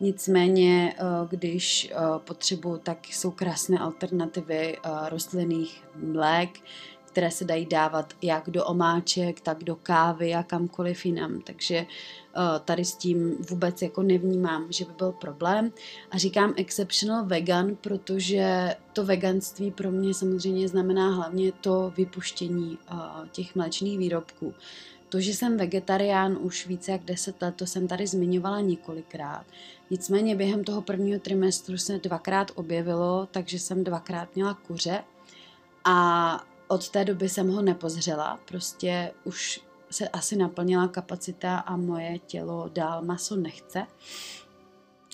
Nicméně, 0.00 0.94
uh, 1.00 1.28
když 1.28 1.92
uh, 1.92 2.18
potřebuji, 2.18 2.76
tak 2.76 3.06
jsou 3.06 3.30
krásné 3.30 3.78
alternativy 3.78 4.76
uh, 4.78 5.08
rostlinných 5.08 5.84
mlék, 5.94 6.60
které 7.16 7.30
se 7.30 7.44
dají 7.44 7.66
dávat 7.66 8.14
jak 8.22 8.50
do 8.50 8.64
omáček, 8.64 9.40
tak 9.40 9.64
do 9.64 9.76
kávy 9.76 10.34
a 10.34 10.42
kamkoliv 10.42 11.06
jinam. 11.06 11.40
Takže 11.40 11.76
eh, 11.76 11.86
tady 12.64 12.84
s 12.84 12.94
tím 12.94 13.36
vůbec 13.50 13.82
jako 13.82 14.02
nevnímám, 14.02 14.66
že 14.72 14.84
by 14.84 14.92
byl 14.98 15.12
problém. 15.12 15.72
A 16.10 16.18
říkám 16.18 16.54
exceptional 16.56 17.24
vegan, 17.24 17.76
protože 17.80 18.74
to 18.92 19.04
veganství 19.04 19.70
pro 19.70 19.90
mě 19.90 20.14
samozřejmě 20.14 20.68
znamená 20.68 21.14
hlavně 21.14 21.52
to 21.52 21.92
vypuštění 21.96 22.78
eh, 22.88 22.94
těch 23.32 23.54
mléčných 23.54 23.98
výrobků. 23.98 24.54
To, 25.08 25.20
že 25.20 25.34
jsem 25.34 25.56
vegetarián 25.56 26.38
už 26.40 26.66
více 26.66 26.92
jak 26.92 27.04
10 27.04 27.42
let, 27.42 27.54
to 27.54 27.66
jsem 27.66 27.88
tady 27.88 28.06
zmiňovala 28.06 28.60
několikrát. 28.60 29.44
Nicméně 29.90 30.36
během 30.36 30.64
toho 30.64 30.82
prvního 30.82 31.20
trimestru 31.20 31.78
se 31.78 31.98
dvakrát 31.98 32.50
objevilo, 32.54 33.28
takže 33.30 33.58
jsem 33.58 33.84
dvakrát 33.84 34.34
měla 34.34 34.54
kuře 34.54 35.04
a 35.84 36.55
od 36.68 36.88
té 36.88 37.04
doby 37.04 37.28
jsem 37.28 37.48
ho 37.48 37.62
nepozřela, 37.62 38.40
prostě 38.48 39.12
už 39.24 39.60
se 39.90 40.08
asi 40.08 40.36
naplnila 40.36 40.88
kapacita 40.88 41.58
a 41.58 41.76
moje 41.76 42.18
tělo 42.18 42.70
dál 42.74 43.02
maso 43.02 43.36
nechce. 43.36 43.86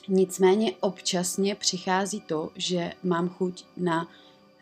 Nicméně 0.08 0.72
občasně 0.80 1.54
přichází 1.54 2.20
to, 2.20 2.50
že 2.54 2.92
mám 3.02 3.28
chuť 3.28 3.64
na 3.76 4.08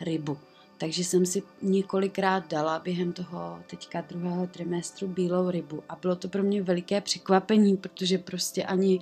rybu. 0.01 0.39
Takže 0.79 1.05
jsem 1.05 1.27
si 1.27 1.43
několikrát 1.63 2.51
dala 2.51 2.79
během 2.79 3.13
toho 3.13 3.63
teďka 3.67 4.01
druhého 4.01 4.47
trimestru 4.47 5.09
bílou 5.09 5.51
rybu 5.51 5.83
a 5.89 5.97
bylo 5.97 6.17
to 6.17 6.29
pro 6.29 6.43
mě 6.43 6.63
veliké 6.63 7.01
překvapení, 7.01 7.77
protože 7.77 8.19
prostě 8.19 8.65
ani 8.65 9.01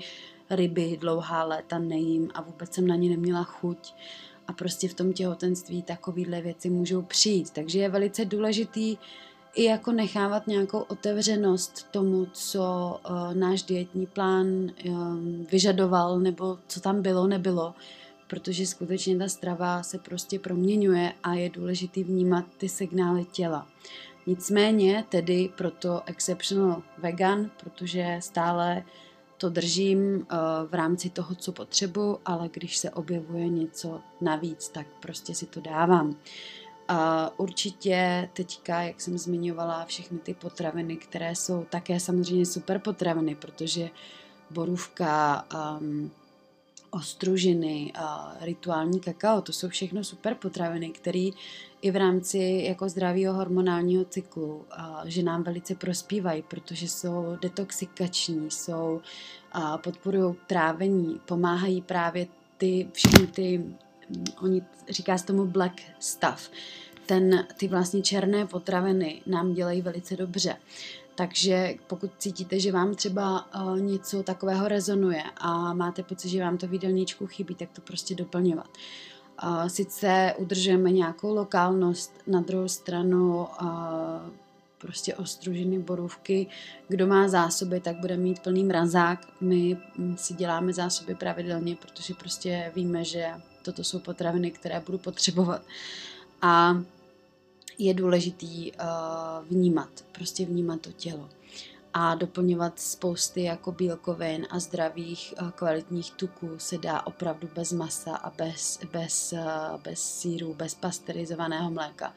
ryby 0.51 0.97
dlouhá 1.01 1.45
léta 1.45 1.79
nejím 1.79 2.31
a 2.35 2.43
vůbec 2.43 2.75
jsem 2.75 2.87
na 2.87 2.95
ně 2.95 3.11
neměla 3.11 3.45
chuť 3.45 3.95
a 4.49 4.53
prostě 4.53 4.89
v 4.89 4.95
tom 4.95 5.13
těhotenství 5.13 5.83
takovéhle 5.83 6.41
věci 6.41 6.71
můžou 6.71 7.03
přijít. 7.03 7.51
Takže 7.51 7.79
je 7.79 7.89
velice 7.89 8.25
důležitý 8.25 8.97
i 9.55 9.65
jako 9.65 9.93
nechávat 9.93 10.47
nějakou 10.47 10.79
otevřenost 10.79 11.91
tomu, 11.91 12.27
co 12.33 12.97
uh, 13.11 13.35
náš 13.35 13.63
dietní 13.63 14.07
plán 14.07 14.47
um, 14.47 15.47
vyžadoval, 15.51 16.21
nebo 16.21 16.59
co 16.67 16.81
tam 16.81 17.03
bylo, 17.03 17.27
nebylo, 17.27 17.75
protože 18.27 18.67
skutečně 18.67 19.19
ta 19.19 19.29
strava 19.29 19.83
se 19.83 19.99
prostě 19.99 20.39
proměňuje 20.39 21.13
a 21.23 21.35
je 21.35 21.51
důležitý 21.51 22.05
vnímat 22.05 22.45
ty 22.59 22.69
signály 22.69 23.25
těla. 23.25 23.67
Nicméně 24.27 25.05
tedy 25.09 25.51
proto 25.57 26.03
exceptional 26.07 26.83
vegan, 26.99 27.51
protože 27.61 28.17
stále 28.21 28.77
uh, 28.77 29.08
to 29.39 29.49
držím 29.51 29.99
eh, 30.21 30.37
v 30.67 30.75
rámci 30.75 31.11
toho, 31.11 31.35
co 31.35 31.53
potřebuji, 31.53 32.19
ale 32.25 32.49
když 32.53 32.77
se 32.77 32.91
objevuje 32.91 33.49
něco 33.49 34.01
navíc, 34.21 34.69
tak 34.69 34.87
prostě 35.01 35.35
si 35.35 35.47
to 35.47 35.61
dávám. 35.61 36.17
A 36.89 37.31
určitě 37.37 38.29
teďka, 38.33 38.83
jak 38.83 39.01
jsem 39.01 39.19
zmiňovala, 39.19 39.85
všechny 39.85 40.19
ty 40.19 40.35
potraviny, 40.35 40.97
které 40.97 41.35
jsou 41.35 41.65
také 41.71 42.01
samozřejmě 42.01 42.47
super 42.47 42.79
potraviny, 42.79 43.35
protože 43.35 43.91
borůvka, 44.51 45.47
um, 45.81 46.11
ostružiny, 46.91 47.93
rituální 48.41 49.01
kakao, 49.01 49.43
to 49.43 49.53
jsou 49.53 49.69
všechno 49.69 50.05
super 50.05 50.35
potraviny, 50.35 50.91
které 50.91 51.31
i 51.83 51.91
v 51.91 51.97
rámci 51.97 52.65
jako 52.69 52.89
zdravého 52.89 53.35
hormonálního 53.35 54.05
cyklu, 54.05 54.65
že 55.05 55.23
nám 55.23 55.43
velice 55.43 55.75
prospívají, 55.75 56.43
protože 56.43 56.89
jsou 56.89 57.37
detoxikační, 57.43 58.51
jsou, 58.51 59.01
podporují 59.85 60.35
trávení, 60.47 61.21
pomáhají 61.25 61.83
právě 61.83 62.27
ty, 62.57 62.89
všechny 62.93 63.27
ty, 63.27 63.59
mm, 63.59 64.25
oni 64.43 64.63
říká 64.89 65.19
se 65.19 65.27
tomu 65.27 65.47
black 65.47 65.81
stuff, 65.99 66.51
ten, 67.07 67.47
ty 67.57 67.69
vlastně 67.69 68.03
černé 68.03 68.47
potraviny 68.47 69.23
nám 69.27 69.55
dělají 69.55 69.83
velice 69.83 70.17
dobře. 70.17 70.57
Takže 71.19 71.75
pokud 71.87 72.11
cítíte, 72.19 72.61
že 72.61 72.73
vám 72.73 72.95
třeba 72.95 73.55
uh, 73.55 73.81
něco 73.81 74.23
takového 74.23 74.69
rezonuje 74.69 75.23
a 75.37 75.75
máte 75.75 76.03
pocit, 76.03 76.29
že 76.29 76.43
vám 76.43 76.59
to 76.59 76.69
v 76.69 76.73
jídelníčku 76.73 77.27
chybí, 77.27 77.55
tak 77.55 77.69
to 77.73 77.81
prostě 77.81 78.15
doplňovat. 78.15 78.69
Uh, 79.43 79.67
sice 79.67 80.35
udržujeme 80.39 80.91
nějakou 80.91 81.35
lokálnost, 81.35 82.15
na 82.27 82.41
druhou 82.41 82.69
stranu 82.69 83.47
uh, 83.63 83.69
prostě 84.79 85.15
ostružiny, 85.15 85.79
borůvky. 85.79 86.47
Kdo 86.89 87.07
má 87.07 87.29
zásoby, 87.29 87.81
tak 87.81 87.97
bude 87.97 88.17
mít 88.17 88.43
plný 88.43 88.65
mrazák. 88.65 89.21
My 89.41 89.77
mm, 89.97 90.17
si 90.17 90.35
děláme 90.35 90.73
zásoby 90.73 91.15
pravidelně, 91.15 91.77
protože 91.77 92.15
prostě 92.15 92.73
víme, 92.75 93.05
že 93.05 93.27
toto 93.63 93.85
jsou 93.85 93.99
potraviny, 93.99 94.51
které 94.51 94.81
budu 94.81 94.99
potřebovat. 94.99 95.63
A 96.43 96.83
je 97.79 97.95
důležitý 97.95 98.73
uh, 98.73 98.79
vnímat, 99.49 99.89
prostě 100.13 100.47
vnímat 100.47 100.81
to 100.81 100.93
tělo 100.93 101.29
a 101.95 102.15
doplňovat 102.15 102.81
spousty 102.81 103.43
jako 103.43 103.73
bílkovin 103.73 104.47
a 104.51 104.59
zdravých 104.59 105.35
uh, 105.43 105.51
kvalitních 105.51 106.11
tuků 106.11 106.51
se 106.59 106.79
dá 106.79 107.07
opravdu 107.07 107.49
bez 107.55 107.73
masa 107.73 108.17
a 108.17 108.31
bez, 108.31 108.81
bez, 108.93 109.33
uh, 109.33 109.81
bez 109.83 110.01
síru, 110.01 110.55
bez 110.55 110.75
pasterizovaného 110.75 111.71
mléka. 111.71 112.15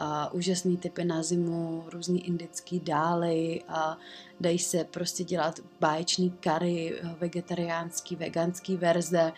Uh, 0.00 0.06
úžasný 0.32 0.76
typy 0.76 1.04
na 1.04 1.22
zimu, 1.22 1.84
různý 1.92 2.26
indický 2.26 2.80
dály 2.80 3.62
a 3.68 3.98
dají 4.40 4.58
se 4.58 4.84
prostě 4.84 5.24
dělat 5.24 5.60
báječný 5.80 6.30
kary, 6.30 7.00
vegetariánský, 7.18 8.16
veganský 8.16 8.76
verze, 8.76 9.32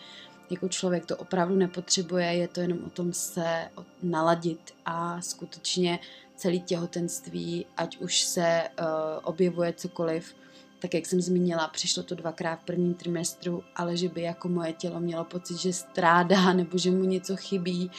jako 0.49 0.69
člověk 0.69 1.05
to 1.05 1.17
opravdu 1.17 1.55
nepotřebuje, 1.55 2.25
je 2.25 2.47
to 2.47 2.61
jenom 2.61 2.79
o 2.85 2.89
tom 2.89 3.13
se 3.13 3.69
naladit 4.03 4.73
a 4.85 5.21
skutečně 5.21 5.99
celý 6.35 6.61
těhotenství, 6.61 7.65
ať 7.77 7.97
už 7.97 8.21
se 8.21 8.63
uh, 8.79 8.85
objevuje 9.23 9.73
cokoliv, 9.73 10.35
tak 10.79 10.93
jak 10.93 11.05
jsem 11.05 11.21
zmínila, 11.21 11.67
přišlo 11.67 12.03
to 12.03 12.15
dvakrát 12.15 12.55
v 12.55 12.63
prvním 12.63 12.93
trimestru, 12.93 13.63
ale 13.75 13.97
že 13.97 14.09
by 14.09 14.21
jako 14.21 14.49
moje 14.49 14.73
tělo 14.73 14.99
mělo 14.99 15.23
pocit, 15.23 15.57
že 15.57 15.73
strádá 15.73 16.53
nebo 16.59 16.77
že 16.77 16.91
mu 16.91 17.03
něco 17.03 17.35
chybí, 17.35 17.91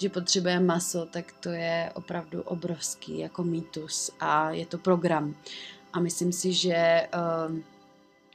že 0.00 0.08
potřebuje 0.08 0.60
maso, 0.60 1.06
tak 1.06 1.32
to 1.40 1.48
je 1.48 1.92
opravdu 1.94 2.42
obrovský 2.42 3.18
jako 3.18 3.44
mýtus 3.44 4.10
a 4.20 4.50
je 4.50 4.66
to 4.66 4.78
program. 4.78 5.34
A 5.92 6.00
myslím 6.00 6.32
si, 6.32 6.52
že 6.52 7.08
uh, 7.48 7.58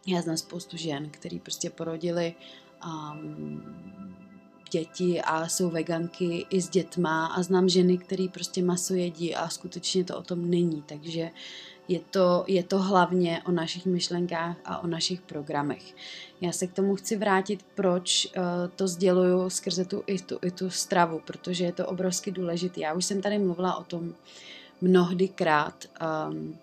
já 0.08 0.22
znám 0.22 0.38
spoustu 0.38 0.78
žen, 0.78 1.10
který 1.10 1.40
prostě 1.40 1.70
porodili 1.70 2.36
um, 2.86 3.64
děti 4.72 5.22
a 5.22 5.48
jsou 5.48 5.70
veganky 5.70 6.46
i 6.50 6.62
s 6.62 6.70
dětma 6.70 7.26
a 7.26 7.44
znám 7.44 7.70
ženy, 7.70 7.98
které 7.98 8.28
prostě 8.34 8.64
maso 8.64 8.94
jedí 8.94 9.36
a 9.36 9.50
skutečně 9.50 10.04
to 10.04 10.18
o 10.18 10.22
tom 10.22 10.50
není, 10.50 10.84
takže 10.86 11.32
je 11.88 12.00
to, 12.00 12.44
je 12.48 12.64
to 12.64 12.80
hlavně 12.80 13.42
o 13.46 13.52
našich 13.52 13.86
myšlenkách 13.86 14.58
a 14.66 14.80
o 14.80 14.88
našich 14.88 15.22
programech. 15.22 15.96
Já 16.42 16.52
se 16.52 16.68
k 16.68 16.74
tomu 16.74 16.96
chci 16.96 17.18
vrátit, 17.18 17.66
proč 17.76 18.26
uh, 18.26 18.44
to 18.76 18.88
sděluju 18.88 19.50
skrze 19.50 19.86
tu 19.86 20.04
i, 20.08 20.20
tu 20.20 20.40
i 20.42 20.52
tu 20.52 20.70
stravu, 20.70 21.22
protože 21.26 21.66
je 21.66 21.72
to 21.72 21.88
obrovsky 21.88 22.32
důležité. 22.32 22.82
Já 22.82 22.94
už 22.94 23.06
jsem 23.06 23.22
tady 23.22 23.40
mluvila 23.40 23.76
o 23.76 23.84
tom 23.84 24.14
mnohdykrát, 24.82 25.86
um, 26.30 26.58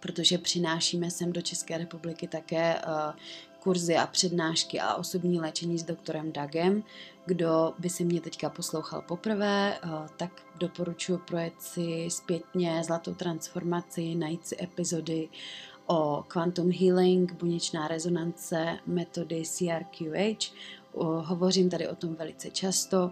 protože 0.00 0.38
přinášíme 0.38 1.10
sem 1.10 1.32
do 1.32 1.42
České 1.42 1.78
republiky 1.78 2.28
také 2.28 2.74
uh, 2.74 3.14
kurzy 3.62 3.96
a 3.96 4.06
přednášky 4.06 4.80
a 4.80 4.94
osobní 4.94 5.40
léčení 5.40 5.78
s 5.78 5.82
doktorem 5.82 6.32
Dagem. 6.32 6.82
Kdo 7.26 7.74
by 7.78 7.90
si 7.90 8.04
mě 8.04 8.20
teďka 8.20 8.50
poslouchal 8.50 9.02
poprvé, 9.02 9.78
eh, 9.82 9.88
tak 10.16 10.30
doporučuji 10.58 11.18
projet 11.18 11.52
si 11.58 12.08
zpětně 12.10 12.84
Zlatou 12.84 13.14
transformaci, 13.14 14.14
najít 14.14 14.46
si 14.46 14.62
epizody 14.62 15.28
o 15.86 16.24
quantum 16.28 16.70
healing, 16.72 17.32
buněčná 17.32 17.88
rezonance, 17.88 18.78
metody 18.86 19.42
CRQH. 19.44 20.52
Hovořím 21.20 21.70
tady 21.70 21.88
o 21.88 21.96
tom 21.96 22.14
velice 22.14 22.50
často, 22.50 23.10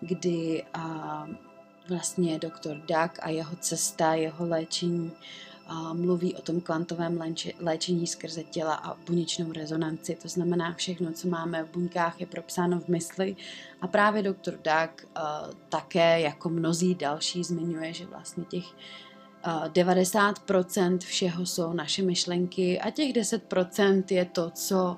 kdy 0.00 0.64
vlastně 1.88 2.38
doktor 2.38 2.76
Doug 2.76 3.10
a 3.22 3.30
jeho 3.30 3.56
cesta, 3.56 4.14
jeho 4.14 4.48
léčení 4.48 5.12
mluví 5.92 6.34
o 6.34 6.42
tom 6.42 6.60
kvantovém 6.60 7.34
léčení 7.60 8.06
skrze 8.06 8.42
těla 8.42 8.74
a 8.74 8.94
buněčnou 8.94 9.52
rezonanci. 9.52 10.18
To 10.22 10.28
znamená, 10.28 10.74
všechno, 10.74 11.12
co 11.12 11.28
máme 11.28 11.64
v 11.64 11.70
buňkách, 11.70 12.20
je 12.20 12.26
propsáno 12.26 12.80
v 12.80 12.88
mysli. 12.88 13.36
A 13.80 13.86
právě 13.86 14.22
doktor 14.22 14.54
Doug 14.54 15.06
uh, 15.16 15.22
také, 15.68 16.20
jako 16.20 16.48
mnozí 16.48 16.94
další, 16.94 17.44
zmiňuje, 17.44 17.92
že 17.92 18.06
vlastně 18.06 18.44
těch 18.44 18.64
90% 19.44 20.98
všeho 20.98 21.46
jsou 21.46 21.72
naše 21.72 22.02
myšlenky 22.02 22.80
a 22.80 22.90
těch 22.90 23.12
10% 23.12 24.04
je 24.10 24.24
to, 24.24 24.50
co 24.50 24.96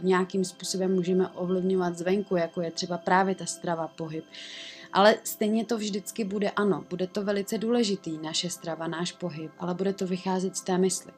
nějakým 0.00 0.44
způsobem 0.44 0.94
můžeme 0.94 1.28
ovlivňovat 1.28 1.98
zvenku, 1.98 2.36
jako 2.36 2.62
je 2.62 2.70
třeba 2.70 2.98
právě 2.98 3.34
ta 3.34 3.46
strava, 3.46 3.88
pohyb. 3.88 4.24
Ale 4.92 5.16
stejně 5.24 5.64
to 5.64 5.78
vždycky 5.78 6.24
bude 6.24 6.50
ano, 6.50 6.84
bude 6.90 7.06
to 7.06 7.24
velice 7.24 7.58
důležitý, 7.58 8.18
naše 8.18 8.50
strava, 8.50 8.88
náš 8.88 9.12
pohyb, 9.12 9.50
ale 9.58 9.74
bude 9.74 9.92
to 9.92 10.06
vycházet 10.06 10.56
z 10.56 10.60
té 10.60 10.78
mysli. 10.78 11.12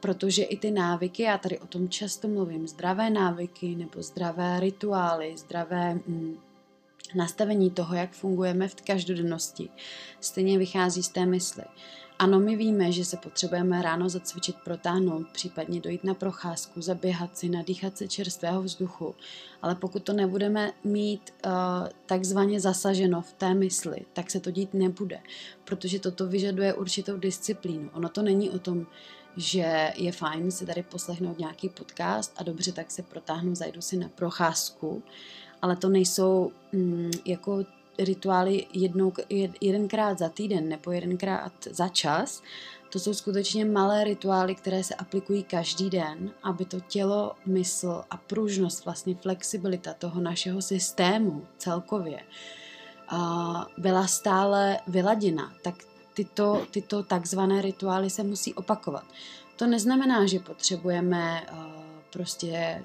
Protože 0.00 0.42
i 0.42 0.56
ty 0.56 0.70
návyky, 0.70 1.22
já 1.22 1.38
tady 1.38 1.58
o 1.58 1.66
tom 1.66 1.88
často 1.88 2.28
mluvím, 2.28 2.68
zdravé 2.68 3.10
návyky 3.10 3.76
nebo 3.76 4.02
zdravé 4.02 4.60
rituály, 4.60 5.36
zdravé 5.36 5.94
mm, 5.94 6.38
nastavení 7.14 7.70
toho, 7.70 7.94
jak 7.94 8.12
fungujeme 8.12 8.68
v 8.68 8.74
každodennosti, 8.74 9.68
stejně 10.20 10.58
vychází 10.58 11.02
z 11.02 11.08
té 11.08 11.26
mysli. 11.26 11.64
Ano, 12.18 12.40
my 12.40 12.56
víme, 12.56 12.92
že 12.92 13.04
se 13.04 13.16
potřebujeme 13.16 13.82
ráno 13.82 14.08
zacvičit, 14.08 14.56
protáhnout, 14.64 15.28
případně 15.32 15.80
dojít 15.80 16.04
na 16.04 16.14
procházku, 16.14 16.82
zaběhat 16.82 17.38
si, 17.38 17.48
nadýchat 17.48 17.98
se 17.98 18.08
čerstvého 18.08 18.62
vzduchu, 18.62 19.14
ale 19.62 19.74
pokud 19.74 20.02
to 20.02 20.12
nebudeme 20.12 20.72
mít 20.84 21.34
uh, 21.46 21.52
takzvaně 22.06 22.60
zasaženo 22.60 23.22
v 23.22 23.32
té 23.32 23.54
mysli, 23.54 23.96
tak 24.12 24.30
se 24.30 24.40
to 24.40 24.50
dít 24.50 24.74
nebude, 24.74 25.20
protože 25.64 25.98
toto 25.98 26.26
vyžaduje 26.26 26.74
určitou 26.74 27.16
disciplínu. 27.16 27.90
Ono 27.92 28.08
to 28.08 28.22
není 28.22 28.50
o 28.50 28.58
tom, 28.58 28.86
že 29.36 29.92
je 29.96 30.12
fajn 30.12 30.50
si 30.50 30.66
tady 30.66 30.82
poslechnout 30.82 31.38
nějaký 31.38 31.68
podcast 31.68 32.32
a 32.36 32.42
dobře, 32.42 32.72
tak 32.72 32.90
se 32.90 33.02
protáhnu, 33.02 33.54
zajdu 33.54 33.80
si 33.80 33.96
na 33.96 34.08
procházku, 34.08 35.02
ale 35.64 35.76
to 35.76 35.88
nejsou 35.88 36.52
mm, 36.72 37.10
jako 37.24 37.64
rituály 37.98 38.66
jednou, 38.72 39.12
jedenkrát 39.60 40.18
za 40.18 40.28
týden 40.28 40.68
nebo 40.68 40.92
jedenkrát 40.92 41.52
za 41.70 41.88
čas. 41.88 42.42
To 42.92 42.98
jsou 42.98 43.14
skutečně 43.14 43.64
malé 43.64 44.04
rituály, 44.04 44.54
které 44.54 44.84
se 44.84 44.94
aplikují 44.94 45.42
každý 45.42 45.90
den, 45.90 46.30
aby 46.42 46.64
to 46.64 46.80
tělo, 46.80 47.32
mysl 47.46 48.04
a 48.10 48.16
pružnost, 48.16 48.84
vlastně 48.84 49.14
flexibilita 49.14 49.94
toho 49.94 50.20
našeho 50.20 50.62
systému 50.62 51.46
celkově 51.58 52.20
byla 53.78 54.06
stále 54.06 54.78
vyladěna. 54.86 55.52
Tak 55.62 55.74
tyto, 56.14 56.66
tyto 56.70 57.02
takzvané 57.02 57.62
rituály 57.62 58.10
se 58.10 58.22
musí 58.22 58.54
opakovat. 58.54 59.04
To 59.56 59.66
neznamená, 59.66 60.26
že 60.26 60.38
potřebujeme 60.38 61.46
prostě 62.12 62.82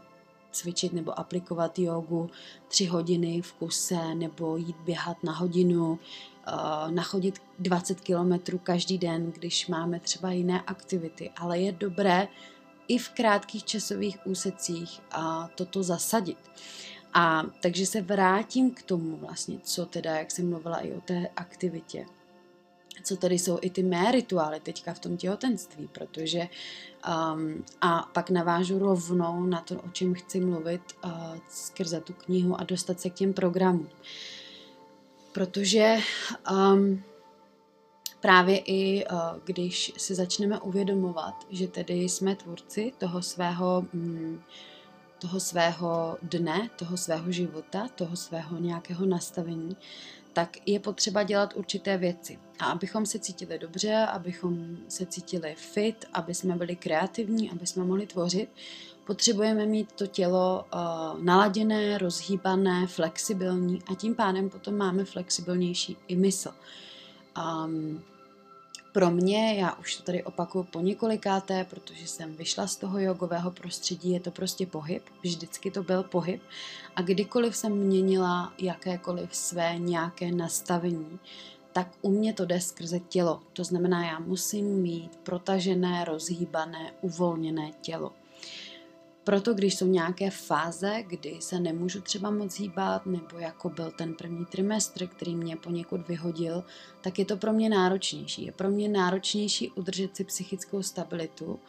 cvičit 0.51 0.93
nebo 0.93 1.19
aplikovat 1.19 1.79
jogu 1.79 2.29
tři 2.67 2.85
hodiny 2.85 3.41
v 3.41 3.53
kuse 3.53 4.15
nebo 4.15 4.57
jít 4.57 4.75
běhat 4.85 5.23
na 5.23 5.33
hodinu, 5.33 5.91
uh, 5.91 6.91
nachodit 6.91 7.39
20 7.59 8.01
kilometrů 8.01 8.57
každý 8.57 8.97
den, 8.97 9.31
když 9.31 9.67
máme 9.67 9.99
třeba 9.99 10.31
jiné 10.31 10.61
aktivity, 10.61 11.31
ale 11.37 11.59
je 11.59 11.71
dobré 11.71 12.27
i 12.87 12.97
v 12.97 13.09
krátkých 13.09 13.63
časových 13.63 14.27
úsecích 14.27 15.01
a 15.11 15.49
toto 15.55 15.83
zasadit. 15.83 16.37
A 17.13 17.43
takže 17.61 17.85
se 17.85 18.01
vrátím 18.01 18.71
k 18.71 18.83
tomu 18.83 19.17
vlastně, 19.17 19.59
co 19.63 19.85
teda, 19.85 20.15
jak 20.15 20.31
jsem 20.31 20.49
mluvila 20.49 20.77
i 20.77 20.93
o 20.93 21.01
té 21.01 21.27
aktivitě 21.35 22.05
co 23.03 23.17
tady 23.17 23.39
jsou 23.39 23.59
i 23.61 23.69
ty 23.69 23.83
mé 23.83 24.11
rituály 24.11 24.59
teďka 24.59 24.93
v 24.93 24.99
tom 24.99 25.17
těhotenství, 25.17 25.89
protože 25.91 26.39
um, 26.39 27.65
a 27.81 28.09
pak 28.13 28.29
navážu 28.29 28.79
rovnou 28.79 29.43
na 29.43 29.61
to, 29.61 29.75
o 29.75 29.89
čem 29.89 30.13
chci 30.13 30.39
mluvit 30.39 30.81
uh, 31.05 31.11
skrze 31.49 32.01
tu 32.01 32.13
knihu 32.13 32.59
a 32.59 32.63
dostat 32.63 32.99
se 32.99 33.09
k 33.09 33.13
těm 33.13 33.33
programům. 33.33 33.89
Protože 35.31 35.97
um, 36.51 37.03
právě 38.21 38.57
i 38.57 39.05
uh, 39.05 39.19
když 39.45 39.93
si 39.97 40.15
začneme 40.15 40.59
uvědomovat, 40.59 41.45
že 41.49 41.67
tedy 41.67 41.93
jsme 41.93 42.35
tvůrci 42.35 42.93
toho 42.97 43.21
svého 43.21 43.85
um, 43.93 44.43
toho 45.19 45.39
svého 45.39 46.17
dne, 46.21 46.69
toho 46.75 46.97
svého 46.97 47.31
života, 47.31 47.87
toho 47.95 48.15
svého 48.15 48.57
nějakého 48.57 49.05
nastavení, 49.05 49.77
tak 50.33 50.57
je 50.65 50.79
potřeba 50.79 51.23
dělat 51.23 51.53
určité 51.55 51.97
věci. 51.97 52.39
A 52.59 52.65
abychom 52.65 53.05
se 53.05 53.19
cítili 53.19 53.59
dobře, 53.59 53.95
abychom 53.95 54.77
se 54.87 55.05
cítili 55.05 55.55
fit, 55.55 56.05
aby 56.13 56.33
jsme 56.33 56.55
byli 56.55 56.75
kreativní, 56.75 57.51
aby 57.51 57.67
jsme 57.67 57.83
mohli 57.83 58.07
tvořit, 58.07 58.49
potřebujeme 59.07 59.65
mít 59.65 59.91
to 59.91 60.07
tělo 60.07 60.65
uh, 60.73 61.23
naladěné, 61.23 61.97
rozhýbané, 61.97 62.87
flexibilní 62.87 63.81
a 63.91 63.95
tím 63.95 64.15
pádem 64.15 64.49
potom 64.49 64.77
máme 64.77 65.05
flexibilnější 65.05 65.97
i 66.07 66.15
mysl. 66.15 66.51
Um, 67.65 68.03
pro 68.91 69.11
mě, 69.11 69.55
já 69.59 69.73
už 69.73 69.95
to 69.95 70.03
tady 70.03 70.23
opakuju 70.23 70.63
po 70.63 70.81
několikáté, 70.81 71.65
protože 71.69 72.07
jsem 72.07 72.35
vyšla 72.35 72.67
z 72.67 72.75
toho 72.75 72.99
jogového 72.99 73.51
prostředí, 73.51 74.11
je 74.11 74.19
to 74.19 74.31
prostě 74.31 74.65
pohyb, 74.65 75.03
vždycky 75.23 75.71
to 75.71 75.83
byl 75.83 76.03
pohyb 76.03 76.41
a 76.95 77.01
kdykoliv 77.01 77.55
jsem 77.55 77.71
měnila 77.71 78.53
jakékoliv 78.57 79.35
své 79.35 79.77
nějaké 79.77 80.31
nastavení, 80.31 81.19
tak 81.73 81.95
u 82.01 82.09
mě 82.09 82.33
to 82.33 82.45
jde 82.45 82.61
skrze 82.61 82.99
tělo. 82.99 83.41
To 83.53 83.63
znamená, 83.63 84.05
já 84.05 84.19
musím 84.19 84.65
mít 84.65 85.15
protažené, 85.15 86.05
rozhýbané, 86.05 86.93
uvolněné 87.01 87.71
tělo. 87.81 88.11
Proto 89.23 89.53
když 89.53 89.75
jsou 89.75 89.87
nějaké 89.87 90.29
fáze, 90.29 91.03
kdy 91.07 91.37
se 91.39 91.59
nemůžu 91.59 92.01
třeba 92.01 92.31
moc 92.31 92.59
hýbat, 92.59 93.05
nebo 93.05 93.37
jako 93.37 93.69
byl 93.69 93.91
ten 93.91 94.13
první 94.13 94.45
trimestr, 94.45 95.07
který 95.07 95.35
mě 95.35 95.57
poněkud 95.57 96.07
vyhodil, 96.07 96.63
tak 97.01 97.19
je 97.19 97.25
to 97.25 97.37
pro 97.37 97.53
mě 97.53 97.69
náročnější. 97.69 98.45
Je 98.45 98.51
pro 98.51 98.69
mě 98.69 98.89
náročnější 98.89 99.71
udržet 99.71 100.15
si 100.15 100.23
psychickou 100.23 100.83
stabilitu, 100.83 101.59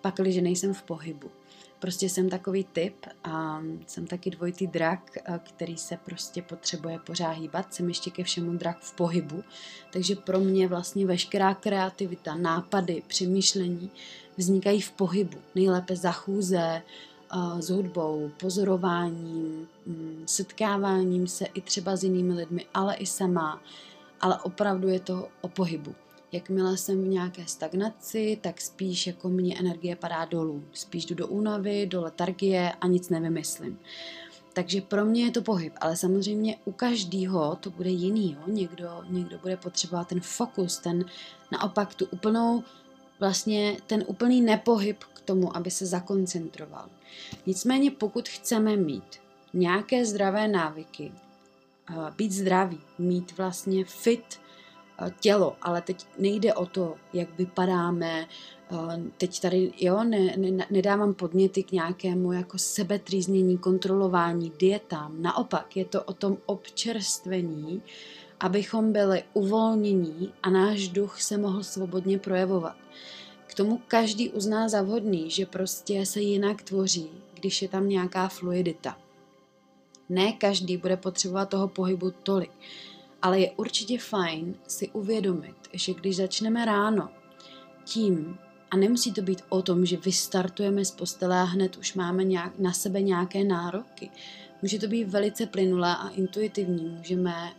pakliže 0.00 0.40
nejsem 0.40 0.74
v 0.74 0.82
pohybu. 0.82 1.30
Prostě 1.78 2.08
jsem 2.08 2.28
takový 2.28 2.64
typ 2.64 3.06
a 3.24 3.62
jsem 3.86 4.06
taky 4.06 4.30
dvojitý 4.30 4.66
drak, 4.66 5.18
který 5.42 5.76
se 5.76 5.96
prostě 5.96 6.42
potřebuje 6.42 6.98
pořád 6.98 7.30
hýbat. 7.30 7.74
Jsem 7.74 7.88
ještě 7.88 8.10
ke 8.10 8.24
všemu 8.24 8.52
drak 8.52 8.80
v 8.80 8.96
pohybu. 8.96 9.44
Takže 9.92 10.16
pro 10.16 10.40
mě 10.40 10.68
vlastně 10.68 11.06
veškerá 11.06 11.54
kreativita, 11.54 12.34
nápady, 12.34 13.02
přemýšlení 13.06 13.90
vznikají 14.36 14.80
v 14.80 14.90
pohybu. 14.90 15.38
Nejlépe 15.54 15.96
za 15.96 16.12
chůze, 16.12 16.82
s 17.58 17.70
hudbou, 17.70 18.30
pozorováním, 18.40 19.68
mm, 19.86 20.22
setkáváním 20.26 21.26
se 21.26 21.44
i 21.44 21.60
třeba 21.60 21.96
s 21.96 22.04
jinými 22.04 22.34
lidmi, 22.34 22.66
ale 22.74 22.94
i 22.94 23.06
sama. 23.06 23.62
Ale 24.20 24.38
opravdu 24.42 24.88
je 24.88 25.00
to 25.00 25.28
o 25.40 25.48
pohybu. 25.48 25.94
Jakmile 26.32 26.76
jsem 26.76 27.04
v 27.04 27.08
nějaké 27.08 27.46
stagnaci, 27.46 28.38
tak 28.40 28.60
spíš 28.60 29.06
jako 29.06 29.28
mě 29.28 29.58
energie 29.58 29.96
padá 29.96 30.24
dolů. 30.24 30.64
Spíš 30.72 31.06
jdu 31.06 31.14
do 31.14 31.26
únavy, 31.26 31.86
do 31.86 32.02
letargie 32.02 32.72
a 32.80 32.86
nic 32.86 33.08
nevymyslím. 33.08 33.78
Takže 34.52 34.80
pro 34.80 35.04
mě 35.04 35.24
je 35.24 35.30
to 35.30 35.42
pohyb, 35.42 35.72
ale 35.80 35.96
samozřejmě 35.96 36.56
u 36.64 36.72
každého 36.72 37.56
to 37.56 37.70
bude 37.70 37.90
jiný. 37.90 38.32
Jo? 38.32 38.52
Někdo, 38.52 39.02
někdo 39.08 39.38
bude 39.38 39.56
potřebovat 39.56 40.08
ten 40.08 40.20
fokus, 40.20 40.78
ten 40.78 41.04
naopak 41.52 41.94
tu 41.94 42.04
úplnou, 42.04 42.64
vlastně 43.20 43.76
ten 43.86 44.04
úplný 44.06 44.40
nepohyb 44.40 45.04
k 45.04 45.20
tomu, 45.20 45.56
aby 45.56 45.70
se 45.70 45.86
zakoncentroval. 45.86 46.88
Nicméně 47.46 47.90
pokud 47.90 48.28
chceme 48.28 48.76
mít 48.76 49.20
nějaké 49.54 50.04
zdravé 50.06 50.48
návyky, 50.48 51.12
být 52.16 52.32
zdravý, 52.32 52.80
mít 52.98 53.38
vlastně 53.38 53.84
fit 53.84 54.40
tělo, 55.20 55.56
ale 55.62 55.82
teď 55.82 56.06
nejde 56.18 56.54
o 56.54 56.66
to, 56.66 56.94
jak 57.12 57.38
vypadáme, 57.38 58.26
teď 59.18 59.40
tady, 59.40 59.72
jo, 59.80 60.04
ne, 60.04 60.36
ne, 60.36 60.66
nedávám 60.70 61.14
podněty 61.14 61.62
k 61.62 61.72
nějakému 61.72 62.32
jako 62.32 62.58
sebetrýznění, 62.58 63.58
kontrolování, 63.58 64.52
dietám. 64.58 65.22
Naopak, 65.22 65.76
je 65.76 65.84
to 65.84 66.02
o 66.02 66.12
tom 66.12 66.36
občerstvení, 66.46 67.82
abychom 68.40 68.92
byli 68.92 69.22
uvolnění 69.32 70.32
a 70.42 70.50
náš 70.50 70.88
duch 70.88 71.22
se 71.22 71.38
mohl 71.38 71.62
svobodně 71.62 72.18
projevovat. 72.18 72.76
K 73.46 73.54
tomu 73.54 73.80
každý 73.88 74.30
uzná 74.30 74.68
za 74.68 74.82
vhodný, 74.82 75.30
že 75.30 75.46
prostě 75.46 76.06
se 76.06 76.20
jinak 76.20 76.62
tvoří, 76.62 77.10
když 77.34 77.62
je 77.62 77.68
tam 77.68 77.88
nějaká 77.88 78.28
fluidita. 78.28 78.98
Ne 80.08 80.32
každý 80.32 80.76
bude 80.76 80.96
potřebovat 80.96 81.48
toho 81.48 81.68
pohybu 81.68 82.10
tolik, 82.10 82.50
ale 83.22 83.40
je 83.40 83.50
určitě 83.50 83.98
fajn 83.98 84.54
si 84.66 84.88
uvědomit, 84.88 85.56
že 85.72 85.94
když 85.94 86.16
začneme 86.16 86.64
ráno 86.64 87.08
tím, 87.84 88.38
a 88.70 88.76
nemusí 88.76 89.12
to 89.12 89.22
být 89.22 89.42
o 89.48 89.62
tom, 89.62 89.86
že 89.86 89.96
vystartujeme 89.96 90.84
z 90.84 90.90
postele 90.90 91.36
a 91.36 91.44
hned 91.44 91.76
už 91.76 91.94
máme 91.94 92.24
nějak, 92.24 92.58
na 92.58 92.72
sebe 92.72 93.02
nějaké 93.02 93.44
nároky. 93.44 94.10
Může 94.62 94.78
to 94.78 94.86
být 94.86 95.04
velice 95.04 95.46
plynulé 95.46 95.96
a 95.96 96.08
intuitivní. 96.08 96.88
Můžeme 96.88 97.52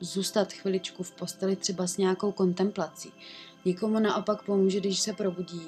zůstat 0.00 0.52
chviličku 0.52 1.02
v 1.02 1.12
posteli 1.12 1.56
třeba 1.56 1.86
s 1.86 1.96
nějakou 1.96 2.32
kontemplací. 2.32 3.12
Někomu 3.64 3.98
naopak 3.98 4.42
pomůže, 4.42 4.80
když 4.80 5.00
se 5.00 5.12
probudí, 5.12 5.62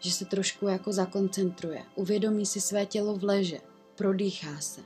že 0.00 0.10
se 0.10 0.24
trošku 0.24 0.68
jako 0.68 0.92
zakoncentruje, 0.92 1.82
uvědomí 1.94 2.46
si 2.46 2.60
své 2.60 2.86
tělo 2.86 3.16
v 3.16 3.24
leže, 3.24 3.60
prodýchá 3.94 4.60
se, 4.60 4.80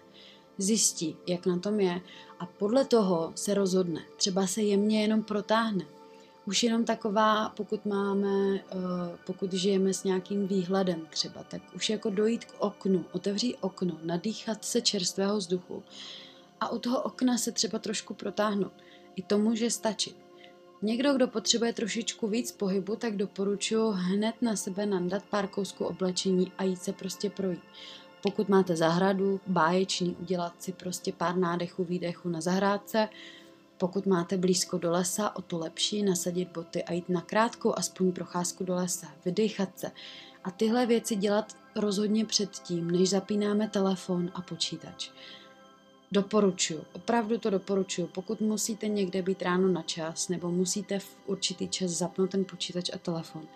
zjistí, 0.59 1.17
jak 1.27 1.47
na 1.47 1.59
tom 1.59 1.81
je 1.81 2.01
a 2.38 2.47
podle 2.47 2.85
toho 2.85 3.33
se 3.35 3.55
rozhodne. 3.55 4.03
Třeba 4.17 4.47
se 4.47 4.62
jemně 4.62 5.03
jenom 5.03 5.23
protáhne. 5.23 5.85
Už 6.47 6.62
jenom 6.62 6.85
taková, 6.85 7.49
pokud 7.49 7.87
máme, 7.87 8.55
eh, 8.57 8.62
pokud 9.27 9.53
žijeme 9.53 9.95
s 9.95 10.05
nějakým 10.05 10.47
výhledem 10.47 11.07
třeba, 11.11 11.43
tak 11.43 11.62
už 11.75 11.91
jako 11.91 12.11
dojít 12.11 12.45
k 12.45 12.55
oknu, 12.59 13.05
otevřít 13.12 13.57
okno, 13.61 13.99
nadýchat 14.03 14.65
se 14.65 14.81
čerstvého 14.81 15.37
vzduchu 15.37 15.83
a 16.61 16.69
u 16.69 16.79
toho 16.79 17.03
okna 17.03 17.38
se 17.38 17.53
třeba 17.53 17.79
trošku 17.79 18.15
protáhnout. 18.15 18.73
I 19.17 19.23
to 19.23 19.38
může 19.38 19.71
stačit. 19.71 20.17
Někdo, 20.83 21.15
kdo 21.15 21.29
potřebuje 21.29 21.73
trošičku 21.73 22.29
víc 22.29 22.53
pohybu, 22.53 22.97
tak 22.97 23.17
doporučuji 23.17 23.93
hned 23.93 24.35
na 24.41 24.57
sebe 24.57 24.87
nandat 24.87 25.23
pár 25.23 25.49
kousků 25.49 25.85
oblečení 25.85 26.53
a 26.59 26.65
jít 26.65 26.83
se 26.83 26.93
prostě 26.93 27.31
projít. 27.31 27.61
Pokud 28.23 28.49
máte 28.49 28.77
zahradu, 28.77 29.41
báječný, 29.47 30.17
udělat 30.21 30.63
si 30.63 30.73
prostě 30.73 31.13
pár 31.13 31.37
nádechů, 31.37 31.85
výdechů 31.85 32.29
na 32.29 32.41
zahrádce, 32.41 33.09
pokud 33.79 34.07
máte 34.07 34.37
blízko 34.37 34.79
do 34.79 34.91
lesa, 34.91 35.37
o 35.37 35.43
to 35.43 35.59
lepší 35.59 36.03
nasadit 36.03 36.49
boty 36.49 36.85
a 36.85 36.93
jít 36.93 37.09
na 37.09 37.21
krátkou 37.21 37.79
aspoň 37.79 38.13
procházku 38.13 38.65
do 38.65 38.75
lesa, 38.75 39.07
vydechat 39.25 39.79
se. 39.79 39.91
A 40.45 40.51
tyhle 40.51 40.87
věci 40.87 41.17
dělat 41.17 41.57
rozhodně 41.77 42.25
předtím, 42.25 42.91
než 42.91 43.11
zapínáme 43.11 43.69
telefon 43.69 44.31
a 44.35 44.43
počítač. 44.43 45.11
Doporučuju, 46.13 46.85
opravdu 46.93 47.39
to 47.39 47.51
doporučuju. 47.51 48.07
Pokud 48.07 48.41
musíte 48.41 48.89
někde 48.89 49.23
být 49.23 49.43
ráno 49.43 49.69
na 49.69 49.83
čas 49.83 50.29
nebo 50.29 50.51
musíte 50.51 50.99
v 50.99 51.17
určitý 51.27 51.69
čas 51.69 51.91
zapnout 51.91 52.31
ten 52.31 52.45
počítač 52.45 52.91
a 52.95 52.99
telefon, 52.99 53.49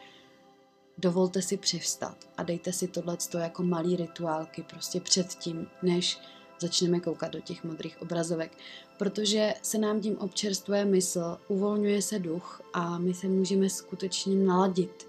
dovolte 0.98 1.42
si 1.42 1.56
přivstat 1.56 2.16
a 2.36 2.42
dejte 2.42 2.72
si 2.72 2.88
tohle 2.88 3.16
jako 3.38 3.62
malý 3.62 3.96
rituálky 3.96 4.62
prostě 4.62 5.00
předtím, 5.00 5.66
než 5.82 6.18
začneme 6.60 7.00
koukat 7.00 7.32
do 7.32 7.40
těch 7.40 7.64
modrých 7.64 8.02
obrazovek, 8.02 8.52
protože 8.98 9.54
se 9.62 9.78
nám 9.78 10.00
tím 10.00 10.18
občerstvuje 10.18 10.84
mysl, 10.84 11.38
uvolňuje 11.48 12.02
se 12.02 12.18
duch 12.18 12.62
a 12.72 12.98
my 12.98 13.14
se 13.14 13.26
můžeme 13.26 13.70
skutečně 13.70 14.36
naladit 14.36 15.08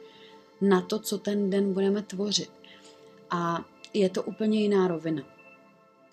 na 0.62 0.82
to, 0.82 1.00
co 1.00 1.18
ten 1.18 1.50
den 1.50 1.74
budeme 1.74 2.02
tvořit. 2.02 2.52
A 3.30 3.66
je 3.94 4.10
to 4.10 4.24
úplně 4.24 4.62
jiná 4.62 4.88
rovina. 4.88 5.24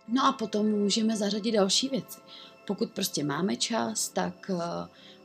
No 0.08 0.26
a 0.26 0.32
potom 0.32 0.66
můžeme 0.66 1.16
zařadit 1.16 1.52
další 1.52 1.88
věci. 1.88 2.20
Pokud 2.66 2.90
prostě 2.90 3.24
máme 3.24 3.56
čas, 3.56 4.08
tak 4.08 4.50
uh, 4.50 4.60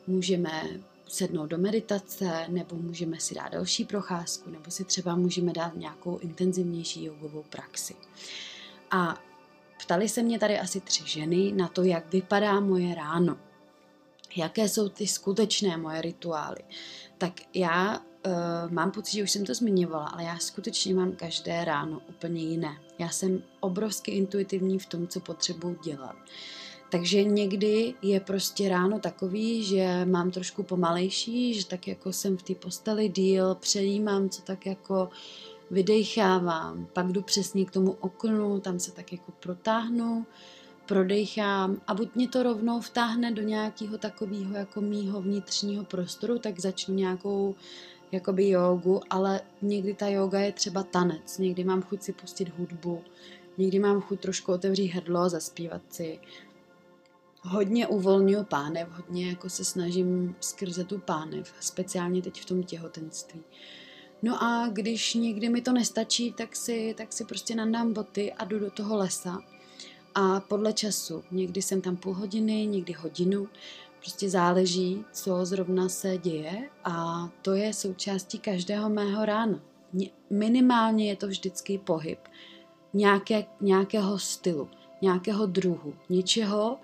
můžeme 0.08 0.64
sednout 1.10 1.46
do 1.46 1.58
meditace, 1.58 2.46
nebo 2.48 2.76
můžeme 2.76 3.20
si 3.20 3.36
dát 3.36 3.52
další 3.52 3.86
procházku, 3.86 4.50
nebo 4.50 4.72
si 4.72 4.86
třeba 4.86 5.16
můžeme 5.16 5.54
dát 5.54 5.76
nějakou 5.76 6.18
intenzivnější 6.18 7.04
jogovou 7.04 7.44
praxi. 7.44 7.96
A 8.92 9.24
ptali 9.84 10.10
se 10.10 10.24
mě 10.24 10.40
tady 10.40 10.60
asi 10.60 10.82
tři 10.82 11.04
ženy 11.06 11.52
na 11.52 11.68
to, 11.68 11.84
jak 11.84 12.14
vypadá 12.14 12.60
moje 12.60 12.96
ráno. 12.96 13.38
Jaké 14.36 14.70
jsou 14.70 14.90
ty 14.90 15.08
skutečné 15.08 15.78
moje 15.78 16.02
rituály. 16.02 16.64
Tak 17.18 17.34
já 17.54 17.98
uh, 17.98 18.72
mám 18.72 18.92
pocit, 18.92 19.12
že 19.12 19.24
už 19.24 19.32
jsem 19.32 19.46
to 19.46 19.54
zmiňovala, 19.54 20.08
ale 20.08 20.24
já 20.24 20.40
skutečně 20.40 20.96
mám 20.96 21.12
každé 21.12 21.66
ráno 21.66 22.02
úplně 22.10 22.42
jiné. 22.42 22.78
Já 23.00 23.10
jsem 23.10 23.44
obrovsky 23.60 24.12
intuitivní 24.12 24.80
v 24.80 24.86
tom, 24.86 25.08
co 25.08 25.20
potřebuji 25.20 25.80
dělat. 25.84 26.16
Takže 26.90 27.24
někdy 27.24 27.94
je 28.02 28.20
prostě 28.20 28.70
ráno 28.70 29.00
takový, 29.00 29.64
že 29.64 30.06
mám 30.06 30.32
trošku 30.32 30.64
pomalejší, 30.64 31.54
že 31.54 31.68
tak 31.68 31.88
jako 31.88 32.14
jsem 32.14 32.38
v 32.38 32.44
té 32.44 32.56
posteli 32.56 33.10
díl, 33.10 33.56
přejímám, 33.56 34.30
co 34.30 34.42
tak 34.42 34.66
jako 34.66 35.10
vydechávám, 35.72 36.88
pak 36.94 37.08
jdu 37.08 37.22
přesně 37.22 37.66
k 37.66 37.72
tomu 37.72 37.92
oknu, 37.92 38.60
tam 38.60 38.80
se 38.80 38.92
tak 38.92 39.12
jako 39.12 39.32
protáhnu, 39.40 40.26
prodechám 40.86 41.82
a 41.88 41.94
buď 41.94 42.16
mě 42.16 42.28
to 42.28 42.44
rovnou 42.44 42.82
vtáhne 42.82 43.32
do 43.32 43.42
nějakého 43.42 43.98
takového 43.98 44.54
jako 44.54 44.82
mýho 44.82 45.22
vnitřního 45.22 45.84
prostoru, 45.84 46.40
tak 46.40 46.60
začnu 46.60 46.96
nějakou 46.96 47.56
jakoby 48.12 48.50
jogu, 48.50 49.02
ale 49.10 49.42
někdy 49.62 49.94
ta 49.94 50.08
yoga 50.08 50.40
je 50.40 50.52
třeba 50.52 50.84
tanec, 50.84 51.38
někdy 51.38 51.64
mám 51.64 51.82
chuť 51.82 52.02
si 52.02 52.14
pustit 52.14 52.50
hudbu, 52.58 53.02
někdy 53.58 53.80
mám 53.80 54.02
chuť 54.02 54.20
trošku 54.20 54.52
otevřít 54.52 54.88
hrdlo, 54.88 55.30
zaspívat 55.30 55.82
si. 55.90 56.20
Hodně 57.42 57.88
uvolňuji 57.88 58.44
pánev, 58.44 58.90
hodně 58.92 59.30
jako 59.30 59.50
se 59.50 59.66
snažím 59.66 60.36
skrze 60.40 60.84
tu 60.84 61.00
pánev, 61.00 61.54
speciálně 61.60 62.22
teď 62.22 62.42
v 62.42 62.46
tom 62.46 62.64
těhotenství. 62.64 63.42
No 64.22 64.44
a 64.44 64.68
když 64.68 65.14
někdy 65.14 65.50
mi 65.50 65.62
to 65.62 65.74
nestačí, 65.74 66.34
tak 66.34 66.56
si, 66.56 66.96
tak 66.98 67.14
si 67.14 67.26
prostě 67.26 67.56
nandám 67.56 67.94
boty 67.94 68.34
a 68.34 68.46
jdu 68.46 68.60
do 68.60 68.72
toho 68.72 68.98
lesa. 68.98 69.40
A 70.16 70.40
podle 70.40 70.74
času, 70.74 71.24
někdy 71.32 71.62
jsem 71.62 71.82
tam 71.82 71.98
půl 71.98 72.14
hodiny, 72.14 72.66
někdy 72.66 72.94
hodinu, 72.94 73.48
Prostě 74.00 74.30
záleží, 74.30 75.06
co 75.12 75.46
zrovna 75.46 75.90
se 75.90 76.18
děje 76.18 76.70
a 76.84 77.30
to 77.42 77.54
je 77.54 77.74
součástí 77.74 78.40
každého 78.40 78.90
mého 78.90 79.26
rána. 79.26 79.60
Minimálně 80.30 81.10
je 81.10 81.16
to 81.16 81.28
vždycky 81.28 81.78
pohyb 81.78 82.20
nějaké, 82.94 83.46
nějakého 83.62 84.20
stylu, 84.20 84.70
nějakého 85.02 85.46
druhu, 85.46 85.94
něčeho 86.10 86.78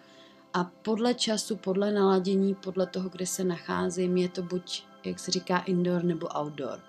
a 0.55 0.63
podle 0.63 1.13
času, 1.13 1.55
podle 1.55 1.91
naladění, 1.91 2.55
podle 2.55 2.87
toho, 2.87 3.09
kde 3.09 3.25
se 3.25 3.43
nacházím, 3.43 4.17
je 4.17 4.29
to 4.29 4.41
buď, 4.41 4.83
jak 5.03 5.19
se 5.19 5.31
říká, 5.31 5.57
indoor 5.57 6.03
nebo 6.03 6.27
outdoor. 6.39 6.79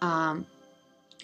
A 0.00 0.38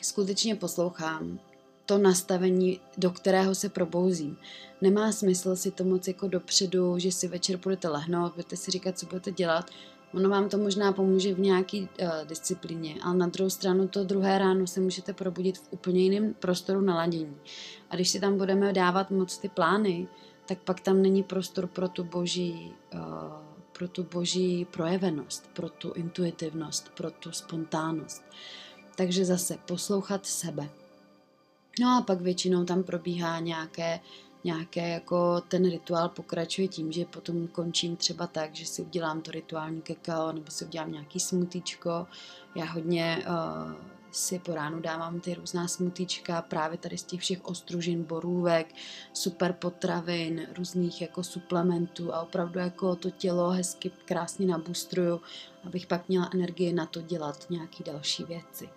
skutečně 0.02 0.54
poslouchám 0.54 1.38
to 1.86 1.98
nastavení, 1.98 2.80
do 2.96 3.10
kterého 3.10 3.54
se 3.54 3.68
probouzím. 3.68 4.36
Nemá 4.80 5.12
smysl 5.12 5.56
si 5.56 5.70
to 5.70 5.84
moc 5.84 6.08
jako 6.08 6.28
dopředu, 6.28 6.98
že 6.98 7.12
si 7.12 7.28
večer 7.28 7.56
budete 7.56 7.88
lehnout, 7.88 8.32
budete 8.32 8.56
si 8.56 8.70
říkat, 8.70 8.98
co 8.98 9.06
budete 9.06 9.32
dělat. 9.32 9.70
Ono 10.14 10.28
vám 10.28 10.48
to 10.48 10.58
možná 10.58 10.92
pomůže 10.92 11.34
v 11.34 11.40
nějaké 11.40 11.78
uh, 11.78 11.86
disciplíně, 12.26 12.94
ale 13.02 13.16
na 13.16 13.26
druhou 13.26 13.50
stranu 13.50 13.88
to 13.88 14.04
druhé 14.04 14.38
ráno 14.38 14.66
se 14.66 14.80
můžete 14.80 15.12
probudit 15.12 15.58
v 15.58 15.68
úplně 15.70 16.02
jiném 16.02 16.34
prostoru 16.34 16.80
naladění. 16.80 17.36
A 17.90 17.94
když 17.94 18.08
si 18.08 18.20
tam 18.20 18.38
budeme 18.38 18.72
dávat 18.72 19.10
moc 19.10 19.38
ty 19.38 19.48
plány, 19.48 20.08
tak 20.48 20.58
pak 20.58 20.80
tam 20.80 21.02
není 21.02 21.22
prostor 21.22 21.66
pro 21.66 21.88
tu 21.88 22.04
boží, 22.04 22.72
uh, 22.94 23.00
pro 23.72 23.88
tu 23.88 24.02
boží 24.02 24.64
projevenost, 24.64 25.50
pro 25.52 25.68
tu 25.68 25.92
intuitivnost, 25.92 26.88
pro 26.88 27.11
tu 27.11 27.32
spontánnost. 27.32 28.22
Takže 28.96 29.24
zase 29.24 29.58
poslouchat 29.66 30.26
sebe. 30.26 30.68
No 31.80 31.96
a 31.98 32.02
pak 32.02 32.20
většinou 32.20 32.64
tam 32.64 32.82
probíhá 32.82 33.40
nějaké, 33.40 34.00
nějaké 34.44 34.88
jako 34.88 35.40
ten 35.40 35.70
rituál 35.70 36.08
pokračuje 36.08 36.68
tím, 36.68 36.92
že 36.92 37.04
potom 37.04 37.48
končím 37.48 37.96
třeba 37.96 38.26
tak, 38.26 38.54
že 38.54 38.66
si 38.66 38.82
udělám 38.82 39.20
to 39.20 39.30
rituální 39.30 39.82
kakao 39.82 40.32
nebo 40.32 40.50
si 40.50 40.64
udělám 40.64 40.92
nějaký 40.92 41.20
smutíčko. 41.20 42.06
Já 42.54 42.64
hodně 42.64 43.26
uh, 43.28 43.97
si 44.10 44.38
po 44.38 44.54
ránu 44.54 44.80
dávám 44.80 45.20
ty 45.20 45.34
různá 45.34 45.68
smutíčka 45.68 46.42
právě 46.42 46.78
tady 46.78 46.98
z 46.98 47.02
těch 47.02 47.20
všech 47.20 47.44
ostružin, 47.44 48.04
borůvek, 48.04 48.74
super 49.12 49.52
potravin, 49.52 50.46
různých 50.56 51.02
jako 51.02 51.22
suplementů 51.22 52.14
a 52.14 52.20
opravdu 52.20 52.58
jako 52.58 52.96
to 52.96 53.10
tělo 53.10 53.50
hezky 53.50 53.90
krásně 54.04 54.46
nabustruju, 54.46 55.20
abych 55.64 55.86
pak 55.86 56.08
měla 56.08 56.30
energii 56.34 56.72
na 56.72 56.86
to 56.86 57.00
dělat 57.00 57.46
nějaké 57.50 57.84
další 57.84 58.24
věci. 58.24 58.68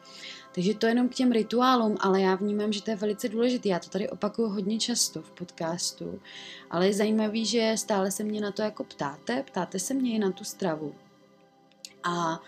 Takže 0.56 0.74
to 0.74 0.86
jenom 0.86 1.10
k 1.10 1.16
těm 1.16 1.32
rituálům, 1.32 1.98
ale 2.00 2.22
já 2.22 2.36
vnímám, 2.36 2.74
že 2.74 2.82
to 2.82 2.92
je 2.92 2.96
velice 2.96 3.30
důležité. 3.30 3.70
Já 3.70 3.80
to 3.80 3.90
tady 3.90 4.10
opakuju 4.10 4.50
hodně 4.50 4.80
často 4.80 5.22
v 5.22 5.32
podcastu, 5.32 6.22
ale 6.70 6.88
je 6.88 6.94
zajímavý, 6.94 7.46
že 7.46 7.74
stále 7.76 8.12
se 8.12 8.24
mě 8.24 8.42
na 8.42 8.52
to 8.52 8.62
jako 8.62 8.84
ptáte, 8.84 9.44
ptáte 9.44 9.80
se 9.80 9.94
mě 9.94 10.16
i 10.16 10.20
na 10.20 10.32
tu 10.32 10.44
stravu. 10.44 10.96
A 12.04 12.42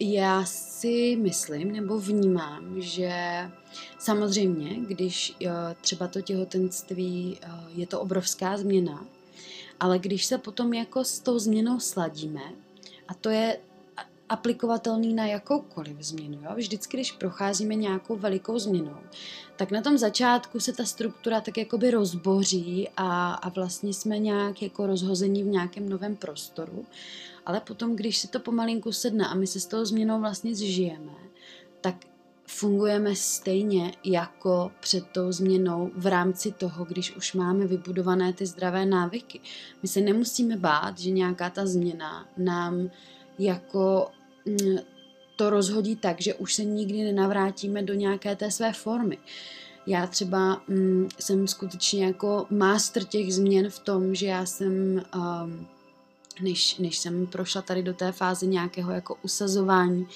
já 0.00 0.44
si 0.44 1.18
myslím 1.20 1.72
nebo 1.72 1.98
vnímám, 2.00 2.80
že 2.80 3.12
samozřejmě, 3.98 4.76
když 4.86 5.36
eh, 5.46 5.50
třeba 5.80 6.08
to 6.08 6.20
těhotenství 6.20 7.38
eh, 7.42 7.48
je 7.74 7.86
to 7.86 8.00
obrovská 8.00 8.56
změna, 8.56 9.06
ale 9.80 9.98
když 9.98 10.24
se 10.24 10.38
potom 10.38 10.74
jako 10.74 11.04
s 11.04 11.20
tou 11.20 11.38
změnou 11.38 11.80
sladíme, 11.80 12.42
a 13.08 13.14
to 13.14 13.28
je 13.30 13.58
aplikovatelný 14.28 15.14
na 15.14 15.26
jakoukoliv 15.26 15.96
změnu. 16.00 16.38
Jo? 16.42 16.50
Vždycky, 16.56 16.96
když 16.96 17.12
procházíme 17.12 17.74
nějakou 17.74 18.16
velikou 18.16 18.58
změnou, 18.58 18.96
tak 19.56 19.70
na 19.70 19.82
tom 19.82 19.98
začátku 19.98 20.60
se 20.60 20.72
ta 20.72 20.84
struktura 20.84 21.40
tak 21.40 21.58
jakoby 21.58 21.90
rozboří 21.90 22.88
a, 22.96 23.34
a 23.34 23.48
vlastně 23.48 23.94
jsme 23.94 24.18
nějak 24.18 24.62
jako 24.62 24.86
rozhození 24.86 25.42
v 25.42 25.46
nějakém 25.46 25.88
novém 25.88 26.16
prostoru. 26.16 26.86
Ale 27.46 27.60
potom, 27.60 27.96
když 27.96 28.18
se 28.18 28.28
to 28.28 28.40
pomalinku 28.40 28.92
sedne 28.92 29.26
a 29.28 29.34
my 29.34 29.46
se 29.46 29.60
s 29.60 29.66
tou 29.66 29.84
změnou 29.84 30.20
vlastně 30.20 30.54
zžijeme, 30.54 31.12
tak 31.80 31.94
fungujeme 32.46 33.16
stejně 33.16 33.92
jako 34.04 34.72
před 34.80 35.04
tou 35.06 35.32
změnou 35.32 35.90
v 35.96 36.06
rámci 36.06 36.52
toho, 36.52 36.84
když 36.84 37.16
už 37.16 37.34
máme 37.34 37.66
vybudované 37.66 38.32
ty 38.32 38.46
zdravé 38.46 38.86
návyky. 38.86 39.40
My 39.82 39.88
se 39.88 40.00
nemusíme 40.00 40.56
bát, 40.56 40.98
že 40.98 41.10
nějaká 41.10 41.50
ta 41.50 41.66
změna 41.66 42.28
nám 42.36 42.90
jako 43.38 44.10
mm, 44.46 44.76
to 45.36 45.50
rozhodí 45.50 45.96
tak, 45.96 46.20
že 46.20 46.34
už 46.34 46.54
se 46.54 46.64
nikdy 46.64 47.04
nenavrátíme 47.04 47.82
do 47.82 47.94
nějaké 47.94 48.36
té 48.36 48.50
své 48.50 48.72
formy. 48.72 49.18
Já 49.86 50.06
třeba 50.06 50.62
mm, 50.68 51.08
jsem 51.20 51.46
skutečně 51.48 52.04
jako 52.04 52.46
master 52.50 53.04
těch 53.04 53.34
změn 53.34 53.70
v 53.70 53.78
tom, 53.78 54.14
že 54.14 54.26
já 54.26 54.46
jsem 54.46 55.02
um, 55.14 55.66
než, 56.42 56.76
než 56.78 56.98
jsem 56.98 57.26
prošla 57.26 57.62
tady 57.62 57.82
do 57.82 57.94
té 57.94 58.12
fáze 58.12 58.46
nějakého 58.46 58.92
jako 58.92 59.16
usazování, 59.22 60.06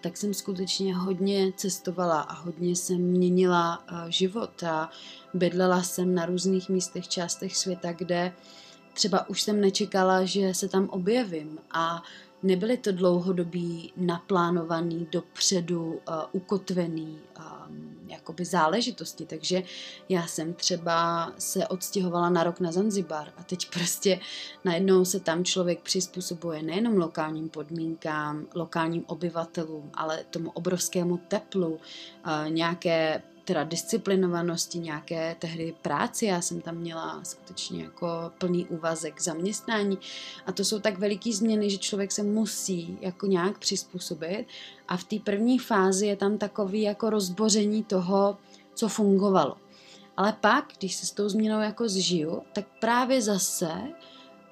tak 0.00 0.16
jsem 0.16 0.34
skutečně 0.34 0.96
hodně 0.96 1.52
cestovala 1.56 2.20
a 2.20 2.34
hodně 2.34 2.70
jsem 2.70 3.00
měnila 3.00 3.84
uh, 3.92 4.08
život 4.08 4.62
a 4.62 4.90
bydlela 5.34 5.82
jsem 5.82 6.14
na 6.14 6.26
různých 6.26 6.68
místech, 6.68 7.08
částech 7.08 7.56
světa, 7.56 7.92
kde 7.92 8.32
třeba 8.92 9.28
už 9.28 9.42
jsem 9.42 9.60
nečekala, 9.60 10.24
že 10.24 10.54
se 10.54 10.68
tam 10.68 10.88
objevím. 10.88 11.58
A 11.70 12.02
nebyly 12.42 12.76
to 12.76 12.92
dlouhodobý, 12.92 13.92
naplánovaný, 13.96 15.08
dopředu 15.12 15.84
uh, 15.84 15.98
ukotvený 16.32 17.18
um, 17.38 17.97
jakoby 18.10 18.44
záležitosti, 18.44 19.26
takže 19.26 19.62
já 20.08 20.26
jsem 20.26 20.54
třeba 20.54 21.32
se 21.38 21.68
odstěhovala 21.68 22.30
na 22.30 22.44
rok 22.44 22.60
na 22.60 22.72
Zanzibar 22.72 23.32
a 23.36 23.42
teď 23.42 23.70
prostě 23.70 24.20
najednou 24.64 25.04
se 25.04 25.20
tam 25.20 25.44
člověk 25.44 25.80
přizpůsobuje 25.80 26.62
nejenom 26.62 26.96
lokálním 26.96 27.48
podmínkám, 27.48 28.46
lokálním 28.54 29.04
obyvatelům, 29.06 29.90
ale 29.94 30.24
tomu 30.30 30.50
obrovskému 30.50 31.16
teplu, 31.16 31.68
uh, 31.72 31.80
nějaké 32.50 33.22
teda 33.48 33.64
disciplinovanosti, 33.64 34.78
nějaké 34.78 35.36
tehdy 35.38 35.74
práci. 35.82 36.26
Já 36.26 36.40
jsem 36.40 36.60
tam 36.60 36.74
měla 36.74 37.20
skutečně 37.24 37.82
jako 37.82 38.06
plný 38.38 38.66
úvazek 38.66 39.20
zaměstnání 39.20 39.98
a 40.46 40.52
to 40.52 40.64
jsou 40.64 40.78
tak 40.78 40.98
veliký 40.98 41.32
změny, 41.32 41.70
že 41.70 41.78
člověk 41.78 42.12
se 42.12 42.22
musí 42.22 42.98
jako 43.00 43.26
nějak 43.26 43.58
přizpůsobit 43.58 44.46
a 44.88 44.96
v 44.96 45.04
té 45.04 45.16
první 45.24 45.58
fázi 45.58 46.06
je 46.06 46.16
tam 46.16 46.38
takový 46.38 46.82
jako 46.82 47.10
rozboření 47.10 47.84
toho, 47.84 48.38
co 48.74 48.88
fungovalo. 48.88 49.56
Ale 50.16 50.32
pak, 50.40 50.64
když 50.78 50.94
se 50.94 51.06
s 51.06 51.10
tou 51.10 51.28
změnou 51.28 51.60
jako 51.60 51.88
zžiju, 51.88 52.42
tak 52.52 52.64
právě 52.80 53.22
zase 53.22 53.72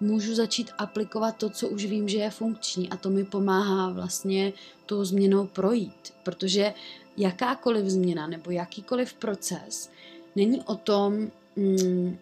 můžu 0.00 0.34
začít 0.34 0.70
aplikovat 0.78 1.36
to, 1.36 1.50
co 1.50 1.68
už 1.68 1.84
vím, 1.84 2.08
že 2.08 2.18
je 2.18 2.30
funkční 2.30 2.90
a 2.90 2.96
to 2.96 3.10
mi 3.10 3.24
pomáhá 3.24 3.90
vlastně 3.90 4.52
tou 4.86 5.04
změnou 5.04 5.46
projít, 5.46 6.14
protože 6.22 6.74
jakákoliv 7.16 7.86
změna 7.86 8.26
nebo 8.26 8.50
jakýkoliv 8.50 9.14
proces 9.14 9.90
není 10.36 10.62
o 10.62 10.74
tom 10.74 11.30
mm, 11.56 12.18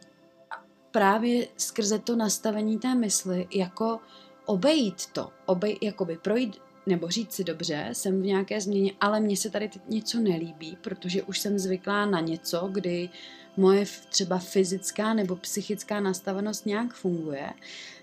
právě 0.91 1.49
skrze 1.57 1.99
to 1.99 2.17
nastavení 2.17 2.79
té 2.79 2.95
mysli 2.95 3.49
jako 3.55 4.01
obejít 4.47 5.07
to, 5.07 5.31
obej, 5.47 5.79
jakoby 5.83 6.19
projít 6.23 6.61
nebo 6.87 7.09
říct 7.09 7.33
si 7.33 7.45
dobře, 7.45 7.89
jsem 7.93 8.23
v 8.23 8.25
nějaké 8.25 8.61
změně, 8.61 8.93
ale 9.01 9.21
mně 9.21 9.37
se 9.37 9.51
tady 9.51 9.69
teď 9.69 9.83
něco 9.89 10.19
nelíbí, 10.19 10.79
protože 10.81 11.23
už 11.23 11.39
jsem 11.39 11.59
zvyklá 11.59 12.07
na 12.07 12.21
něco, 12.21 12.69
kdy 12.73 13.09
moje 13.57 13.85
třeba 14.09 14.39
fyzická 14.39 15.15
nebo 15.15 15.37
psychická 15.37 16.01
nastavenost 16.01 16.67
nějak 16.67 16.95
funguje, 16.95 17.51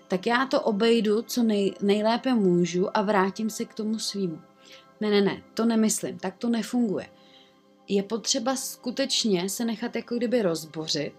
tak 0.08 0.26
já 0.26 0.46
to 0.46 0.60
obejdu, 0.60 1.22
co 1.22 1.42
nej, 1.42 1.74
nejlépe 1.82 2.34
můžu 2.34 2.96
a 2.96 3.02
vrátím 3.02 3.50
se 3.50 3.64
k 3.64 3.74
tomu 3.74 3.98
svýmu. 3.98 4.38
Ne, 5.02 5.10
ne, 5.10 5.20
ne, 5.20 5.42
to 5.54 5.64
nemyslím, 5.64 6.18
tak 6.18 6.36
to 6.36 6.48
nefunguje. 6.48 7.08
Je 7.88 8.02
potřeba 8.02 8.56
skutečně 8.56 9.48
se 9.48 9.64
nechat 9.64 9.96
jako 9.96 10.16
kdyby 10.16 10.42
rozbořit, 10.42 11.12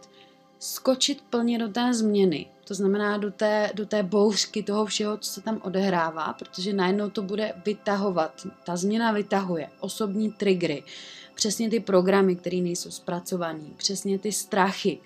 skočit 0.59 1.21
plně 1.21 1.59
do 1.59 1.67
té 1.67 1.93
změny, 1.93 2.45
to 2.67 2.73
znamená 2.73 3.17
do 3.17 3.31
té, 3.31 3.71
do 3.75 3.85
té 3.85 4.03
bouřky 4.03 4.63
toho 4.63 4.85
všeho, 4.85 5.17
co 5.17 5.31
se 5.31 5.41
tam 5.41 5.61
odehrává, 5.63 6.33
protože 6.33 6.73
najednou 6.73 7.09
to 7.09 7.21
bude 7.21 7.53
vytahovat. 7.65 8.47
Ta 8.65 8.75
změna 8.75 9.11
vytahuje 9.11 9.69
osobní 9.79 10.31
triggery, 10.31 10.83
přesně 11.35 11.69
ty 11.69 11.79
programy, 11.79 12.35
které 12.35 12.57
nejsou 12.57 12.91
zpracované, 12.91 13.63
přesně 13.77 14.19
ty 14.19 14.31
strachy 14.31 14.99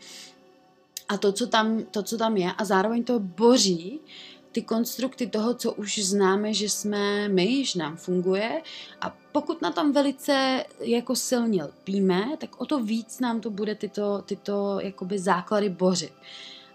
a 1.10 1.18
to 1.18 1.32
co, 1.32 1.48
tam, 1.48 1.84
to, 1.84 2.04
co 2.04 2.18
tam 2.18 2.38
je 2.38 2.52
a 2.58 2.66
zároveň 2.66 3.04
to 3.04 3.20
boří 3.20 4.00
ty 4.58 4.62
konstrukty 4.62 5.28
toho, 5.28 5.54
co 5.54 5.74
už 5.74 6.00
známe, 6.00 6.54
že 6.54 6.70
jsme 6.70 7.30
my, 7.30 7.66
že 7.66 7.80
nám 7.80 7.98
funguje 7.98 8.62
a 9.02 9.16
pokud 9.32 9.62
na 9.62 9.72
tom 9.72 9.92
velice 9.92 10.64
jako 10.80 11.16
silně 11.16 11.64
lpíme, 11.64 12.26
tak 12.38 12.62
o 12.62 12.66
to 12.66 12.80
víc 12.80 13.20
nám 13.20 13.42
to 13.42 13.50
bude 13.50 13.76
tyto, 13.76 14.22
tyto 14.22 14.80
jakoby 14.82 15.20
základy 15.20 15.70
bořit. 15.70 16.14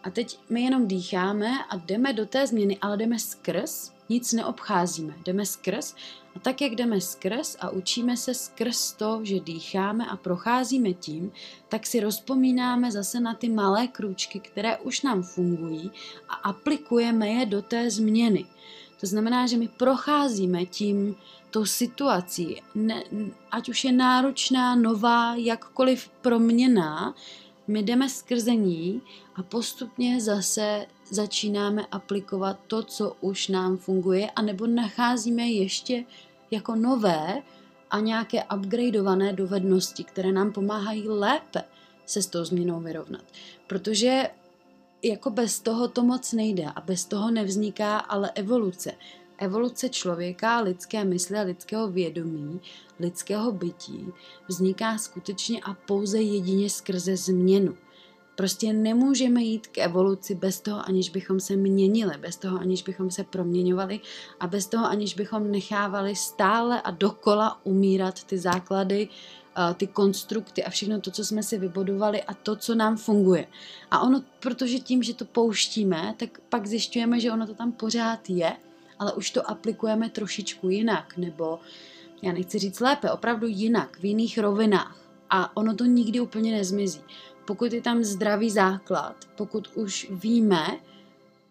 A 0.03 0.11
teď 0.11 0.39
my 0.51 0.63
jenom 0.63 0.89
dýcháme 0.89 1.65
a 1.69 1.77
jdeme 1.77 2.13
do 2.13 2.27
té 2.27 2.47
změny, 2.47 2.79
ale 2.81 2.97
jdeme 2.97 3.19
skrz, 3.19 3.93
nic 4.09 4.33
neobcházíme, 4.33 5.15
jdeme 5.25 5.47
skrz 5.47 5.95
a 6.37 6.39
tak, 6.39 6.61
jak 6.61 6.73
jdeme 6.73 7.01
skrz 7.01 7.57
a 7.61 7.71
učíme 7.71 8.17
se 8.17 8.35
skrz 8.35 8.93
to, 8.93 9.21
že 9.23 9.41
dýcháme 9.41 10.07
a 10.07 10.17
procházíme 10.17 10.93
tím, 10.93 11.33
tak 11.69 11.87
si 11.87 12.01
rozpomínáme 12.01 12.93
zase 12.93 13.21
na 13.21 13.35
ty 13.35 13.49
malé 13.49 13.89
krůčky, 13.89 14.41
které 14.41 14.79
už 14.79 15.03
nám 15.03 15.23
fungují 15.23 15.91
a 16.29 16.35
aplikujeme 16.35 17.29
je 17.29 17.47
do 17.47 17.63
té 17.63 17.91
změny. 17.91 18.47
To 19.01 19.07
znamená, 19.07 19.47
že 19.47 19.57
my 19.57 19.69
procházíme 19.69 20.67
tím, 20.67 21.17
tou 21.53 21.65
situací, 21.65 22.63
ne, 22.75 23.05
ať 23.51 23.69
už 23.69 23.85
je 23.85 23.93
náročná, 23.93 24.75
nová, 24.75 25.35
jakkoliv 25.35 26.09
proměná, 26.09 27.15
my 27.69 27.83
jdeme 27.83 28.09
skrze 28.09 28.55
ní 28.55 29.03
a 29.35 29.43
postupně 29.43 30.21
zase 30.21 30.87
začínáme 31.13 31.87
aplikovat 31.87 32.61
to, 32.67 32.83
co 32.83 33.17
už 33.21 33.49
nám 33.49 33.77
funguje, 33.77 34.31
anebo 34.31 34.67
nacházíme 34.67 35.43
ještě 35.43 36.05
jako 36.51 36.75
nové 36.75 37.43
a 37.91 38.01
nějaké 38.01 38.45
upgradeované 38.57 39.33
dovednosti, 39.33 40.05
které 40.05 40.33
nám 40.33 40.53
pomáhají 40.53 41.09
lépe 41.09 41.65
se 42.07 42.23
s 42.23 42.27
tou 42.27 42.45
změnou 42.45 42.81
vyrovnat. 42.81 43.25
Protože 43.67 44.31
jako 45.03 45.31
bez 45.31 45.61
toho 45.61 45.89
to 45.89 46.03
moc 46.03 46.33
nejde 46.33 46.65
a 46.77 46.81
bez 46.81 47.05
toho 47.05 47.31
nevzniká 47.31 47.99
ale 47.99 48.31
evoluce. 48.35 48.93
Evoluce 49.39 49.89
člověka, 49.89 50.61
lidské 50.61 51.05
mysli 51.05 51.39
a 51.39 51.43
lidského 51.43 51.89
vědomí, 51.89 52.61
lidského 53.01 53.53
bytí 53.53 54.07
vzniká 54.49 54.99
skutečně 54.99 55.61
a 55.61 55.75
pouze 55.75 56.23
jedině 56.23 56.71
skrze 56.71 57.17
změnu. 57.17 57.77
Prostě 58.43 58.73
nemůžeme 58.73 59.43
jít 59.43 59.67
k 59.67 59.79
evoluci 59.79 60.35
bez 60.35 60.61
toho, 60.61 60.89
aniž 60.89 61.11
bychom 61.11 61.41
se 61.41 61.57
měnili, 61.57 62.19
bez 62.19 62.37
toho, 62.37 62.59
aniž 62.59 62.83
bychom 62.83 63.11
se 63.11 63.25
proměňovali 63.25 64.01
a 64.41 64.47
bez 64.47 64.67
toho, 64.67 64.87
aniž 64.87 65.15
bychom 65.15 65.51
nechávali 65.51 66.17
stále 66.17 66.83
a 66.83 66.91
dokola 66.91 67.61
umírat 67.65 68.25
ty 68.25 68.39
základy, 68.39 69.09
eh, 69.57 69.75
ty 69.75 69.87
konstrukty 69.87 70.65
a 70.65 70.71
všechno 70.71 71.01
to, 71.01 71.11
co 71.11 71.25
jsme 71.25 71.43
si 71.43 71.59
vybudovali 71.59 72.23
a 72.23 72.35
to, 72.35 72.57
co 72.57 72.75
nám 72.75 72.97
funguje. 72.97 73.47
A 73.91 74.01
ono, 74.01 74.23
protože 74.41 74.79
tím, 74.79 75.03
že 75.03 75.15
to 75.15 75.25
pouštíme, 75.25 76.15
tak 76.17 76.41
pak 76.49 76.67
zjišťujeme, 76.67 77.21
že 77.21 77.33
ono 77.33 77.47
to 77.47 77.55
tam 77.55 77.73
pořád 77.73 78.31
je, 78.31 78.53
ale 78.99 79.13
už 79.13 79.31
to 79.31 79.51
aplikujeme 79.51 80.11
trošičku 80.11 80.69
jinak, 80.69 81.17
nebo 81.17 81.59
já 82.23 82.33
nechci 82.33 82.59
říct 82.59 82.81
lépe, 82.81 83.11
opravdu 83.11 83.47
jinak, 83.47 83.99
v 83.99 84.05
jiných 84.05 84.39
rovinách. 84.39 84.99
A 85.31 85.57
ono 85.57 85.75
to 85.75 85.85
nikdy 85.85 86.21
úplně 86.21 86.53
nezmizí 86.53 87.01
pokud 87.45 87.73
je 87.73 87.81
tam 87.81 88.05
zdravý 88.05 88.51
základ, 88.51 89.17
pokud 89.37 89.69
už 89.75 90.07
víme, 90.11 90.67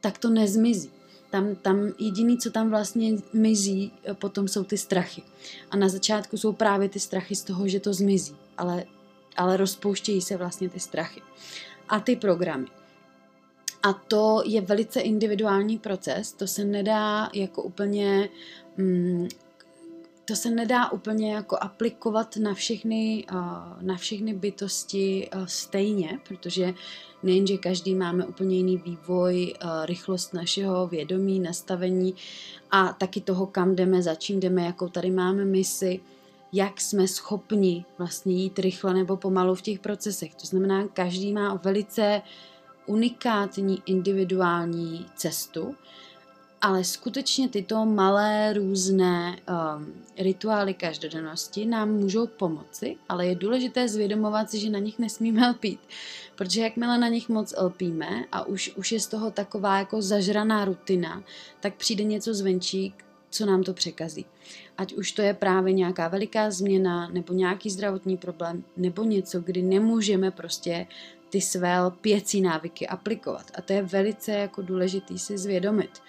tak 0.02 0.18
to 0.18 0.30
nezmizí. 0.30 0.92
Tam, 1.30 1.56
tam 1.56 1.94
jediný, 2.00 2.38
co 2.38 2.52
tam 2.52 2.70
vlastně 2.70 3.14
mizí, 3.34 3.92
potom 4.14 4.48
jsou 4.48 4.64
ty 4.64 4.78
strachy. 4.78 5.24
A 5.72 5.78
na 5.78 5.90
začátku 5.90 6.38
jsou 6.38 6.54
právě 6.54 6.90
ty 6.90 7.00
strachy 7.00 7.36
z 7.36 7.44
toho, 7.44 7.68
že 7.68 7.80
to 7.80 7.94
zmizí, 7.94 8.36
ale, 8.58 8.84
ale 9.38 9.58
rozpouštějí 9.58 10.22
se 10.22 10.38
vlastně 10.38 10.70
ty 10.70 10.80
strachy. 10.80 11.22
A 11.90 12.00
ty 12.00 12.16
programy. 12.16 12.68
A 13.84 13.94
to 13.94 14.44
je 14.46 14.62
velice 14.62 15.02
individuální 15.02 15.78
proces, 15.78 16.32
to 16.32 16.48
se 16.48 16.66
nedá 16.66 17.30
jako 17.34 17.64
úplně 17.64 18.30
mm, 18.78 19.28
to 20.32 20.36
se 20.36 20.50
nedá 20.50 20.92
úplně 20.92 21.34
jako 21.34 21.58
aplikovat 21.62 22.38
na 22.38 22.54
všechny, 22.54 23.26
na 23.82 23.96
všechny 23.98 24.34
bytosti 24.34 25.30
stejně, 25.46 26.20
protože 26.28 26.74
nejenže 27.24 27.58
každý 27.58 27.96
máme 27.96 28.26
úplně 28.26 28.58
jiný 28.58 28.78
vývoj, 28.78 29.54
rychlost 29.86 30.34
našeho 30.34 30.88
vědomí, 30.88 31.40
nastavení 31.40 32.16
a 32.72 32.94
taky 32.94 33.22
toho, 33.22 33.46
kam 33.46 33.76
jdeme, 33.76 34.02
za 34.02 34.16
čím 34.16 34.40
jdeme, 34.40 34.66
jakou 34.66 34.90
tady 34.90 35.12
máme 35.12 35.46
misi, 35.46 36.00
jak 36.54 36.82
jsme 36.82 37.08
schopni 37.08 37.86
vlastně 37.98 38.36
jít 38.36 38.60
rychle 38.60 38.94
nebo 38.94 39.18
pomalu 39.18 39.56
v 39.56 39.62
těch 39.62 39.80
procesech. 39.80 40.36
To 40.36 40.48
znamená, 40.48 40.88
každý 40.88 41.34
má 41.34 41.56
velice 41.64 42.22
unikátní 42.86 43.82
individuální 43.86 45.06
cestu, 45.16 45.76
ale 46.62 46.84
skutečně 46.84 47.50
tyto 47.50 47.86
malé 47.86 48.54
různé 48.54 49.38
um, 49.38 49.94
rituály 50.18 50.74
každodennosti 50.74 51.66
nám 51.66 51.92
můžou 51.92 52.28
pomoci, 52.28 52.96
ale 53.10 53.28
je 53.28 53.36
důležité 53.36 53.88
zvědomovat 53.88 54.52
si, 54.52 54.60
že 54.60 54.70
na 54.70 54.80
nich 54.80 55.00
nesmíme 55.00 55.50
lpít. 55.50 55.80
Protože 56.36 56.62
jakmile 56.62 56.98
na 56.98 57.08
nich 57.08 57.30
moc 57.30 57.54
lpíme 57.62 58.26
a 58.32 58.48
už, 58.48 58.72
už 58.76 58.92
je 58.92 59.00
z 59.00 59.08
toho 59.08 59.32
taková 59.32 59.78
jako 59.78 60.02
zažraná 60.02 60.66
rutina, 60.66 61.24
tak 61.60 61.76
přijde 61.76 62.04
něco 62.04 62.34
zvenčí, 62.34 62.94
co 63.30 63.46
nám 63.46 63.64
to 63.64 63.74
překazí. 63.74 64.26
Ať 64.78 64.94
už 64.94 65.12
to 65.12 65.22
je 65.22 65.34
právě 65.34 65.74
nějaká 65.74 66.08
veliká 66.08 66.52
změna, 66.52 67.10
nebo 67.10 67.34
nějaký 67.34 67.70
zdravotní 67.70 68.18
problém, 68.18 68.64
nebo 68.78 69.04
něco, 69.04 69.40
kdy 69.40 69.62
nemůžeme 69.62 70.32
prostě 70.32 70.88
ty 71.30 71.42
své 71.42 71.82
lpěcí 71.82 72.42
návyky 72.42 72.88
aplikovat. 72.88 73.52
A 73.56 73.62
to 73.62 73.74
je 73.74 73.84
velice 73.84 74.32
jako 74.32 74.62
důležitý 74.62 75.20
si 75.20 75.38
zvědomit 75.38 76.02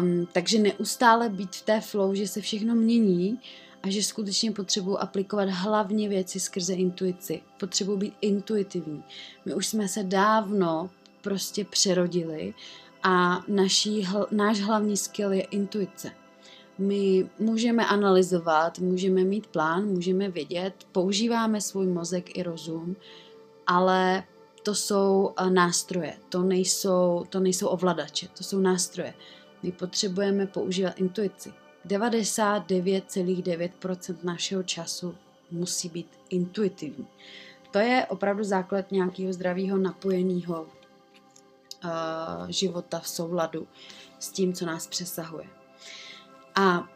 Um, 0.00 0.28
takže 0.32 0.58
neustále 0.58 1.28
být 1.28 1.56
v 1.56 1.62
té 1.62 1.80
flow, 1.80 2.14
že 2.14 2.28
se 2.28 2.40
všechno 2.40 2.74
mění 2.74 3.40
a 3.82 3.90
že 3.90 4.02
skutečně 4.02 4.52
potřebuji 4.52 4.98
aplikovat 4.98 5.48
hlavně 5.48 6.08
věci 6.08 6.40
skrze 6.40 6.74
intuici. 6.74 7.40
Potřebuji 7.60 7.96
být 7.96 8.14
intuitivní. 8.20 9.04
My 9.44 9.54
už 9.54 9.66
jsme 9.66 9.88
se 9.88 10.02
dávno 10.02 10.90
prostě 11.22 11.64
přerodili 11.64 12.54
a 13.02 13.44
naší, 13.48 14.02
hl, 14.02 14.26
náš 14.30 14.60
hlavní 14.60 14.96
skill 14.96 15.32
je 15.32 15.42
intuice. 15.42 16.10
My 16.78 17.30
můžeme 17.38 17.86
analyzovat, 17.86 18.78
můžeme 18.78 19.24
mít 19.24 19.46
plán, 19.46 19.86
můžeme 19.86 20.30
vědět, 20.30 20.74
používáme 20.92 21.60
svůj 21.60 21.86
mozek 21.86 22.38
i 22.38 22.42
rozum, 22.42 22.96
ale 23.66 24.24
to 24.62 24.74
jsou 24.74 25.30
eh, 25.36 25.50
nástroje, 25.50 26.16
to 26.28 26.42
nejsou, 26.42 27.24
to 27.30 27.40
nejsou 27.40 27.66
ovladače, 27.66 28.28
to 28.38 28.44
jsou 28.44 28.58
nástroje. 28.58 29.14
My 29.62 29.72
potřebujeme 29.72 30.46
používat 30.46 30.98
intuici. 30.98 31.52
99,9% 31.86 34.16
našeho 34.22 34.62
času 34.62 35.14
musí 35.50 35.88
být 35.88 36.08
intuitivní. 36.30 37.06
To 37.70 37.78
je 37.78 38.06
opravdu 38.06 38.44
základ 38.44 38.92
nějakého 38.92 39.32
zdravého 39.32 39.78
napojeného 39.78 40.62
uh, 40.62 40.68
života 42.48 42.98
v 42.98 43.08
souladu 43.08 43.66
s 44.18 44.30
tím, 44.30 44.52
co 44.52 44.66
nás 44.66 44.86
přesahuje. 44.86 45.46
A 46.54 46.88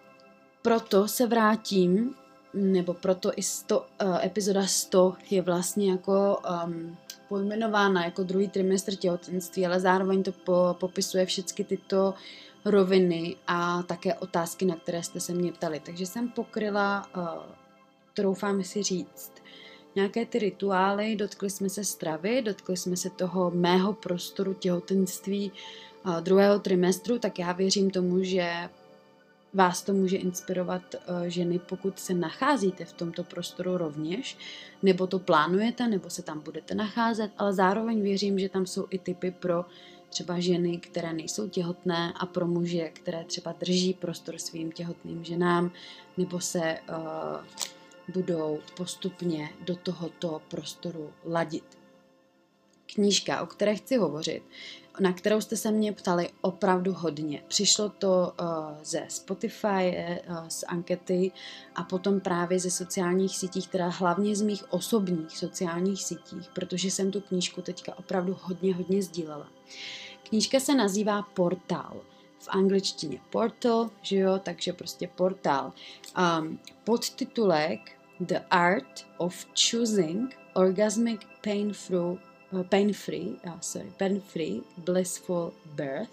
proto 0.62 1.08
se 1.08 1.26
vrátím, 1.26 2.14
nebo 2.54 2.94
proto 2.94 3.32
i 3.36 3.42
100, 3.42 3.80
uh, 3.80 3.86
epizoda 4.24 4.66
100 4.66 5.14
je 5.30 5.42
vlastně 5.42 5.90
jako 5.90 6.38
um, 6.64 6.96
pojmenována 7.28 8.04
jako 8.04 8.22
druhý 8.22 8.48
trimestr 8.48 8.94
těhotenství, 8.94 9.66
ale 9.66 9.80
zároveň 9.80 10.22
to 10.22 10.32
po, 10.32 10.76
popisuje 10.80 11.26
všechny 11.26 11.64
tyto 11.64 12.14
roviny 12.64 13.36
a 13.46 13.82
také 13.82 14.14
otázky, 14.14 14.64
na 14.64 14.76
které 14.76 15.02
jste 15.02 15.20
se 15.20 15.34
mě 15.34 15.52
ptali. 15.52 15.80
Takže 15.80 16.06
jsem 16.06 16.28
pokryla, 16.28 17.08
uh, 17.16 17.28
troufám 18.14 18.64
si 18.64 18.82
říct, 18.82 19.32
nějaké 19.94 20.26
ty 20.26 20.38
rituály, 20.38 21.16
dotkli 21.16 21.50
jsme 21.50 21.68
se 21.68 21.84
stravy, 21.84 22.42
dotkli 22.42 22.76
jsme 22.76 22.96
se 22.96 23.10
toho 23.10 23.50
mého 23.50 23.92
prostoru 23.92 24.54
těhotenství 24.54 25.52
uh, 26.06 26.20
druhého 26.20 26.58
trimestru, 26.58 27.18
tak 27.18 27.38
já 27.38 27.52
věřím 27.52 27.90
tomu, 27.90 28.22
že 28.22 28.52
vás 29.54 29.82
to 29.82 29.92
může 29.92 30.16
inspirovat 30.16 30.82
uh, 30.94 31.22
ženy, 31.22 31.58
pokud 31.58 31.98
se 31.98 32.14
nacházíte 32.14 32.84
v 32.84 32.92
tomto 32.92 33.24
prostoru 33.24 33.76
rovněž, 33.76 34.38
nebo 34.82 35.06
to 35.06 35.18
plánujete, 35.18 35.88
nebo 35.88 36.10
se 36.10 36.22
tam 36.22 36.40
budete 36.40 36.74
nacházet, 36.74 37.30
ale 37.38 37.52
zároveň 37.52 38.02
věřím, 38.02 38.38
že 38.38 38.48
tam 38.48 38.66
jsou 38.66 38.86
i 38.90 38.98
typy 38.98 39.30
pro 39.30 39.64
třeba 40.12 40.40
ženy, 40.40 40.78
které 40.78 41.12
nejsou 41.12 41.48
těhotné 41.48 42.12
a 42.16 42.26
pro 42.26 42.46
muže, 42.46 42.88
které 42.88 43.24
třeba 43.24 43.52
drží 43.52 43.94
prostor 43.94 44.38
svým 44.38 44.72
těhotným 44.72 45.24
ženám, 45.24 45.72
nebo 46.16 46.40
se 46.40 46.78
uh, 46.88 48.14
budou 48.14 48.60
postupně 48.76 49.50
do 49.60 49.76
tohoto 49.76 50.42
prostoru 50.48 51.12
ladit. 51.24 51.78
Knížka, 52.94 53.42
o 53.42 53.46
které 53.46 53.74
chci 53.74 53.96
hovořit, 53.96 54.42
na 55.01 55.12
kterou 55.12 55.40
jste 55.40 55.57
se 55.57 55.70
mě 55.70 55.93
ptali 55.93 56.30
opravdu 56.40 56.93
hodně. 56.93 57.43
Přišlo 57.49 57.88
to 57.88 58.32
uh, 58.40 58.47
ze 58.82 59.05
Spotify, 59.09 59.97
uh, 60.28 60.49
z 60.49 60.64
ankety 60.68 61.32
a 61.74 61.82
potom 61.82 62.20
právě 62.20 62.61
ze 62.61 62.70
sociálních 62.70 63.38
sítích, 63.38 63.68
teda 63.68 63.88
hlavně 63.88 64.36
z 64.36 64.43
mých 64.43 64.72
osobních 64.72 65.38
sociálních 65.38 66.05
sítích, 66.05 66.49
protože 66.55 66.90
jsem 66.90 67.11
tu 67.11 67.20
knížku 67.20 67.62
teďka 67.62 67.99
opravdu 67.99 68.38
hodně, 68.43 68.74
hodně 68.74 69.03
sdílela. 69.03 69.49
Knížka 70.28 70.61
se 70.61 70.74
nazývá 70.74 71.22
Portál. 71.22 72.01
V 72.38 72.49
angličtině 72.49 73.18
portal, 73.30 73.90
že 74.03 74.16
jo, 74.16 74.40
takže 74.43 74.72
prostě 74.72 75.09
portál. 75.16 75.72
Um, 76.40 76.59
podtitulek 76.84 77.80
The 78.20 78.38
Art 78.51 79.07
of 79.18 79.47
Choosing 79.70 80.36
Orgasmic 80.55 81.20
pain 81.45 81.72
free, 81.72 82.18
uh, 82.53 83.61
sorry, 83.61 83.92
pain 83.98 84.20
free, 84.20 84.62
blissful 84.76 85.53
birth. 85.74 86.11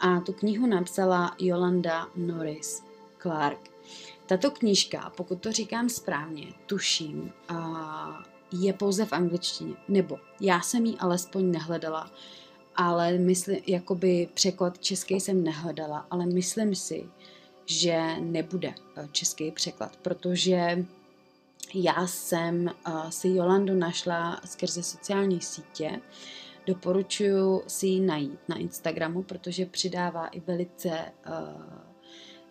A 0.00 0.20
tu 0.20 0.32
knihu 0.32 0.66
napsala 0.66 1.34
Yolanda 1.38 2.06
Norris 2.16 2.82
Clark. 3.22 3.70
Tato 4.26 4.50
knížka, 4.50 5.12
pokud 5.16 5.40
to 5.40 5.52
říkám 5.52 5.88
správně, 5.88 6.46
tuším, 6.66 7.32
uh, 7.50 8.22
je 8.52 8.72
pouze 8.72 9.04
v 9.04 9.12
angličtině. 9.12 9.74
Nebo 9.88 10.18
já 10.40 10.60
jsem 10.60 10.86
ji 10.86 10.96
alespoň 10.98 11.50
nehledala, 11.50 12.10
ale 12.76 13.12
myslím, 13.12 13.58
jakoby 13.66 14.28
překlad 14.34 14.78
český 14.78 15.20
jsem 15.20 15.44
nehledala, 15.44 16.06
ale 16.10 16.26
myslím 16.26 16.74
si, 16.74 17.08
že 17.66 18.16
nebude 18.20 18.74
český 19.12 19.50
překlad, 19.50 19.96
protože 19.96 20.84
já 21.74 22.06
jsem 22.06 22.70
uh, 22.88 23.08
si 23.10 23.28
Jolandu 23.28 23.74
našla 23.74 24.40
skrze 24.44 24.82
sociální 24.82 25.40
sítě. 25.40 26.00
Doporučuji 26.66 27.62
si 27.66 27.86
ji 27.86 28.00
najít 28.00 28.40
na 28.48 28.56
Instagramu, 28.56 29.22
protože 29.22 29.66
přidává 29.66 30.26
i 30.26 30.40
velice 30.40 30.88
uh, 30.88 31.34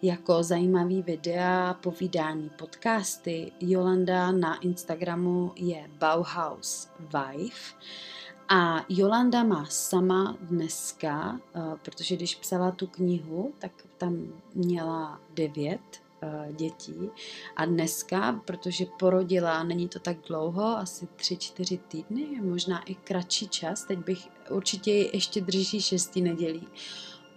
jako 0.01 0.43
zajímavý 0.43 1.01
videa, 1.01 1.73
povídání, 1.73 2.49
podcasty. 2.49 3.51
Jolanda 3.59 4.31
na 4.31 4.55
Instagramu 4.55 5.51
je 5.55 5.89
Bauhaus 5.99 6.89
Wife. 6.99 7.75
A 8.49 8.85
Jolanda 8.89 9.43
má 9.43 9.65
sama 9.65 10.37
dneska, 10.41 11.39
uh, 11.55 11.77
protože 11.77 12.15
když 12.15 12.35
psala 12.35 12.71
tu 12.71 12.87
knihu, 12.87 13.53
tak 13.59 13.71
tam 13.97 14.27
měla 14.55 15.21
devět 15.33 16.06
Eh, 16.06 16.06
dětí. 16.51 16.95
A 17.55 17.65
dneska, 17.65 18.41
protože 18.45 18.85
porodila, 18.99 19.63
není 19.63 19.87
to 19.87 19.99
tak 19.99 20.17
dlouho, 20.27 20.63
asi 20.65 21.07
tři, 21.15 21.37
čtyři 21.37 21.77
týdny, 21.77 22.41
možná 22.41 22.83
i 22.83 22.95
kratší 22.95 23.47
čas, 23.47 23.83
teď 23.83 23.99
bych 23.99 24.27
určitě 24.49 24.91
ještě 24.91 25.41
drží 25.41 25.81
šestý 25.81 26.21
nedělí, 26.21 26.67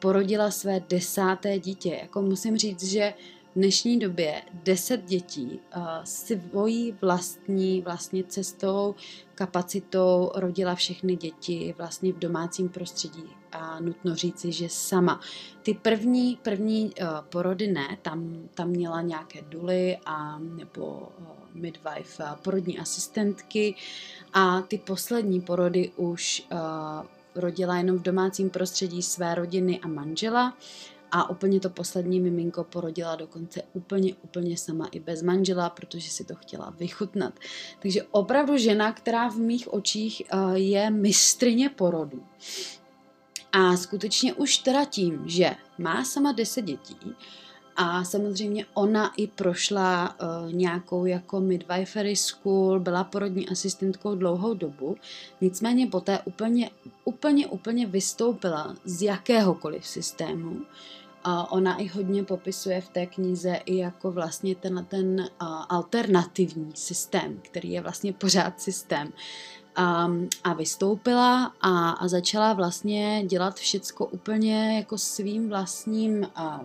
porodila 0.01 0.51
své 0.51 0.81
desáté 0.89 1.59
dítě. 1.59 1.99
Jako 2.03 2.23
musím 2.23 2.57
říct, 2.57 2.85
že 2.85 3.15
v 3.51 3.55
dnešní 3.55 3.99
době 3.99 4.43
deset 4.53 5.05
dětí 5.05 5.61
uh, 5.77 5.83
svojí 6.05 6.97
vlastní 7.01 7.81
vlastně 7.81 8.25
cestou, 8.25 8.95
kapacitou 9.35 10.31
rodila 10.35 10.75
všechny 10.75 11.17
děti 11.17 11.75
vlastně 11.79 12.13
v 12.13 12.19
domácím 12.19 12.69
prostředí 12.69 13.25
a 13.53 13.81
nutno 13.81 14.15
říci, 14.15 14.53
že 14.53 14.69
sama. 14.69 15.21
Ty 15.63 15.75
první, 15.75 16.39
první 16.43 16.85
uh, 16.85 17.09
porody 17.29 17.67
ne, 17.67 17.99
tam, 18.03 18.49
tam 18.55 18.69
měla 18.69 19.01
nějaké 19.01 19.43
duly 19.43 19.99
a 20.07 20.39
nebo 20.39 20.85
uh, 20.87 21.27
midwife, 21.55 22.25
uh, 22.25 22.31
porodní 22.43 22.79
asistentky 22.79 23.75
a 24.33 24.63
ty 24.63 24.79
poslední 24.79 25.41
porody 25.41 25.91
už 25.97 26.47
rodila 27.35 27.77
jenom 27.77 27.99
v 27.99 28.03
domácím 28.03 28.51
prostředí 28.51 29.03
své 29.03 29.35
rodiny 29.35 29.81
a 29.81 29.89
manžela 29.89 30.57
a 31.13 31.31
úplně 31.31 31.61
to 31.61 31.71
poslední 31.71 32.21
miminko 32.21 32.65
porodila 32.65 33.17
dokonce 33.17 33.63
úplně, 33.73 34.15
úplně 34.15 34.57
sama 34.57 34.87
i 34.87 35.01
bez 35.01 35.23
manžela, 35.23 35.71
protože 35.71 36.11
si 36.11 36.25
to 36.25 36.35
chtěla 36.35 36.75
vychutnat. 36.79 37.35
Takže 37.83 38.03
opravdu 38.03 38.57
žena, 38.57 38.93
která 38.93 39.29
v 39.29 39.37
mých 39.37 39.73
očích 39.73 40.23
je 40.55 40.91
mistrině 40.91 41.69
porodu. 41.69 42.23
A 43.53 43.77
skutečně 43.77 44.35
už 44.35 44.59
teda 44.59 44.85
tím, 44.85 45.23
že 45.27 45.51
má 45.79 46.05
sama 46.05 46.33
10 46.33 46.63
dětí 46.63 47.17
a 47.83 48.05
samozřejmě 48.05 48.67
ona 48.75 49.13
i 49.17 49.27
prošla 49.27 50.17
uh, 50.21 50.53
nějakou 50.53 51.07
jako 51.07 51.41
midwifery 51.41 52.17
school, 52.17 52.81
byla 52.81 53.05
porodní 53.05 53.49
asistentkou 53.49 54.15
dlouhou 54.15 54.55
dobu, 54.55 54.97
nicméně 55.41 55.87
poté 55.87 56.19
úplně, 56.25 56.71
úplně, 57.05 57.47
úplně 57.47 57.87
vystoupila 57.87 58.77
z 58.85 59.03
jakéhokoliv 59.03 59.87
systému. 59.87 60.57
Uh, 61.27 61.45
ona 61.51 61.77
i 61.77 61.87
hodně 61.87 62.25
popisuje 62.25 62.81
v 62.81 62.89
té 62.89 63.07
knize 63.07 63.55
i 63.65 63.77
jako 63.77 64.13
vlastně 64.13 64.55
ten, 64.55 64.87
ten 64.89 65.29
alternativní 65.69 66.73
systém, 66.75 67.41
který 67.43 67.73
je 67.73 67.81
vlastně 67.81 68.13
pořád 68.13 68.61
systém. 68.61 69.13
A, 69.77 70.11
a 70.45 70.53
vystoupila 70.53 71.53
a, 71.61 71.91
a 71.91 72.09
začala 72.09 72.53
vlastně 72.53 73.25
dělat 73.27 73.57
všecko 73.57 74.07
úplně 74.07 74.77
jako 74.77 74.99
svým 74.99 75.49
vlastním 75.49 76.27
a, 76.35 76.61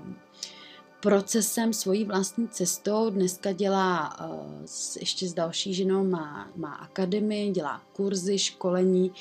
procesem, 1.06 1.74
svojí 1.74 2.06
vlastní 2.06 2.48
cestou. 2.48 3.10
Dneska 3.10 3.52
dělá 3.52 4.18
s, 4.66 4.96
ještě 4.96 5.28
s 5.28 5.34
další 5.34 5.74
ženou, 5.74 6.04
má, 6.04 6.50
má 6.56 6.74
akademii, 6.74 7.52
dělá 7.52 7.82
kurzy, 7.94 8.40
školení, 8.40 9.12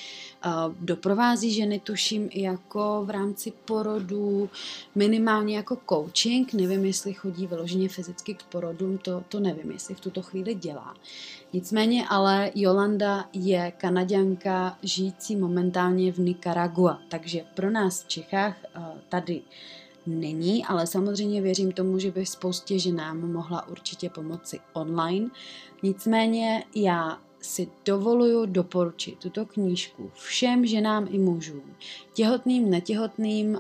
uh, 0.47 0.75
doprovází 0.81 1.53
ženy, 1.53 1.81
tuším, 1.81 2.29
i 2.31 2.43
jako 2.43 3.03
v 3.05 3.11
rámci 3.11 3.53
porodu, 3.65 4.51
minimálně 4.95 5.57
jako 5.57 5.79
coaching, 5.89 6.53
nevím, 6.53 6.85
jestli 6.85 7.13
chodí 7.13 7.47
vyloženě 7.47 7.89
fyzicky 7.89 8.35
k 8.35 8.43
porodům, 8.43 8.99
to, 8.99 9.25
to 9.29 9.41
nevím, 9.41 9.71
jestli 9.71 9.95
v 9.95 10.01
tuto 10.01 10.23
chvíli 10.23 10.55
dělá. 10.55 10.95
Nicméně 11.53 12.09
ale 12.09 12.51
Jolanda 12.55 13.29
je 13.33 13.73
kanaděnka 13.77 14.79
žijící 14.83 15.37
momentálně 15.37 16.13
v 16.13 16.19
Nicaragua, 16.19 16.99
takže 17.09 17.45
pro 17.55 17.71
nás 17.71 18.03
v 18.03 18.09
Čechách 18.09 18.57
uh, 18.77 18.85
tady 19.09 19.43
není, 20.07 20.65
ale 20.65 20.87
samozřejmě 20.87 21.43
věřím 21.43 21.73
tomu, 21.73 21.99
že 21.99 22.11
by 22.11 22.27
spoustě 22.27 22.79
ženám 22.79 23.33
mohla 23.33 23.69
určitě 23.69 24.11
pomoci 24.11 24.61
online. 24.73 25.31
Nicméně 25.83 26.65
já 26.75 27.21
si 27.41 27.69
dovoluju 27.85 28.47
doporučit 28.47 29.19
tuto 29.19 29.47
knížku 29.47 30.11
všem 30.15 30.67
ženám 30.67 31.09
i 31.11 31.19
mužům, 31.19 31.77
těhotným, 32.15 32.71
netěhotným, 32.71 33.59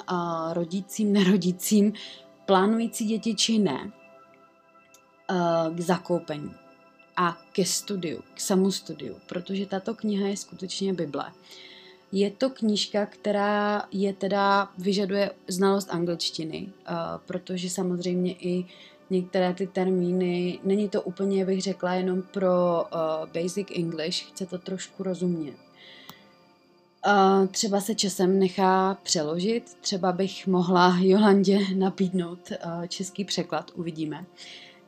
rodícím, 0.52 1.12
nerodícím, 1.12 1.92
plánující 2.46 3.06
děti 3.06 3.34
či 3.34 3.58
ne, 3.58 3.92
k 5.74 5.80
zakoupení 5.80 6.54
a 7.16 7.38
ke 7.52 7.64
studiu, 7.64 8.22
k 8.34 8.40
samostudiu, 8.40 9.16
protože 9.26 9.66
tato 9.66 9.94
kniha 9.94 10.28
je 10.28 10.36
skutečně 10.36 10.94
Bible. 10.94 11.32
Je 12.12 12.30
to 12.30 12.50
knížka, 12.50 13.06
která 13.06 13.82
je 13.92 14.12
teda, 14.12 14.68
vyžaduje 14.78 15.30
znalost 15.48 15.88
angličtiny, 15.90 16.68
protože 17.26 17.70
samozřejmě 17.70 18.32
i 18.32 18.66
některé 19.10 19.54
ty 19.54 19.66
termíny, 19.66 20.58
není 20.64 20.88
to 20.88 21.02
úplně, 21.02 21.44
bych 21.44 21.62
řekla, 21.62 21.94
jenom 21.94 22.22
pro 22.22 22.84
uh, 22.84 23.42
basic 23.42 23.68
English, 23.76 24.28
chce 24.28 24.46
to 24.46 24.58
trošku 24.58 25.02
rozumět. 25.02 25.54
Uh, 27.06 27.46
třeba 27.46 27.80
se 27.80 27.94
časem 27.94 28.38
nechá 28.38 28.94
přeložit, 29.02 29.64
třeba 29.80 30.12
bych 30.12 30.46
mohla 30.46 30.96
Jolandě 31.00 31.58
nabídnout 31.76 32.52
český 32.88 33.24
překlad, 33.24 33.70
uvidíme. 33.74 34.24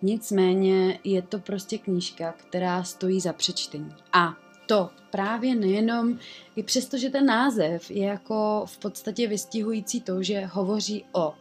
Nicméně 0.03 0.99
je 1.05 1.23
to 1.23 1.39
prostě 1.39 1.79
knížka, 1.79 2.33
která 2.33 2.85
stojí 2.85 3.21
za 3.21 3.33
přečtení. 3.33 3.95
A 4.13 4.35
to 4.67 4.91
právě 5.11 5.55
nejenom, 5.55 6.19
i 6.57 6.63
přesto, 6.63 6.99
že 6.99 7.11
ten 7.11 7.27
název 7.27 7.91
je 7.91 8.05
jako 8.05 8.63
v 8.67 8.79
podstatě 8.79 9.27
vystihující 9.27 10.01
to, 10.01 10.23
že 10.23 10.47
hovoří 10.47 11.05
o, 11.13 11.29
uh, 11.29 11.35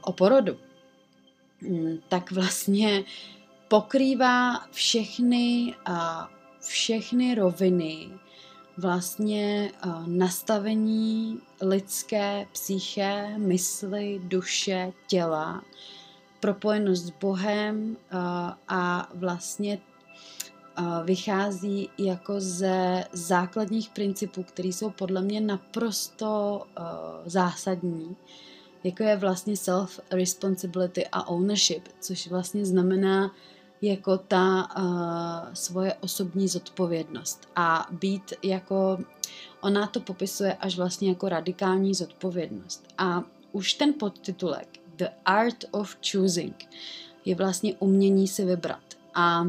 o 0.00 0.12
porodu, 0.12 0.56
Mm, 1.62 1.98
tak 2.08 2.32
vlastně 2.32 3.04
pokrývá 3.68 4.66
všechny, 4.70 5.74
a 5.86 6.30
všechny 6.60 7.34
roviny 7.34 8.08
vlastně 8.78 9.72
nastavení 10.06 11.40
lidské 11.60 12.46
psyché, 12.52 13.38
mysli, 13.38 14.20
duše, 14.24 14.92
těla, 15.06 15.62
propojenost 16.40 17.04
s 17.04 17.10
Bohem 17.10 17.96
a 18.68 19.08
vlastně 19.14 19.78
vychází 21.04 21.90
jako 21.98 22.34
ze 22.38 23.04
základních 23.12 23.90
principů, 23.90 24.42
které 24.42 24.68
jsou 24.68 24.90
podle 24.90 25.22
mě 25.22 25.40
naprosto 25.40 26.62
zásadní 27.26 28.16
jako 28.86 29.02
je 29.02 29.16
vlastně 29.16 29.54
self-responsibility 29.54 31.04
a 31.12 31.28
ownership, 31.28 31.88
což 32.00 32.26
vlastně 32.26 32.66
znamená 32.66 33.34
jako 33.82 34.18
ta 34.18 34.68
uh, 34.78 35.54
svoje 35.54 35.94
osobní 35.94 36.48
zodpovědnost. 36.48 37.48
A 37.56 37.88
být 37.90 38.32
jako, 38.42 38.98
ona 39.60 39.86
to 39.86 40.00
popisuje 40.00 40.54
až 40.54 40.76
vlastně 40.76 41.08
jako 41.08 41.28
radikální 41.28 41.94
zodpovědnost. 41.94 42.84
A 42.98 43.22
už 43.52 43.74
ten 43.74 43.92
podtitulek 43.92 44.68
The 44.96 45.08
Art 45.24 45.64
of 45.70 45.96
Choosing 46.10 46.68
je 47.24 47.34
vlastně 47.34 47.74
umění 47.74 48.28
si 48.28 48.44
vybrat. 48.44 48.82
A 49.14 49.46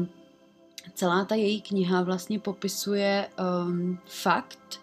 celá 0.94 1.24
ta 1.24 1.34
její 1.34 1.60
kniha 1.60 2.02
vlastně 2.02 2.38
popisuje 2.38 3.28
um, 3.66 3.98
fakt, 4.06 4.80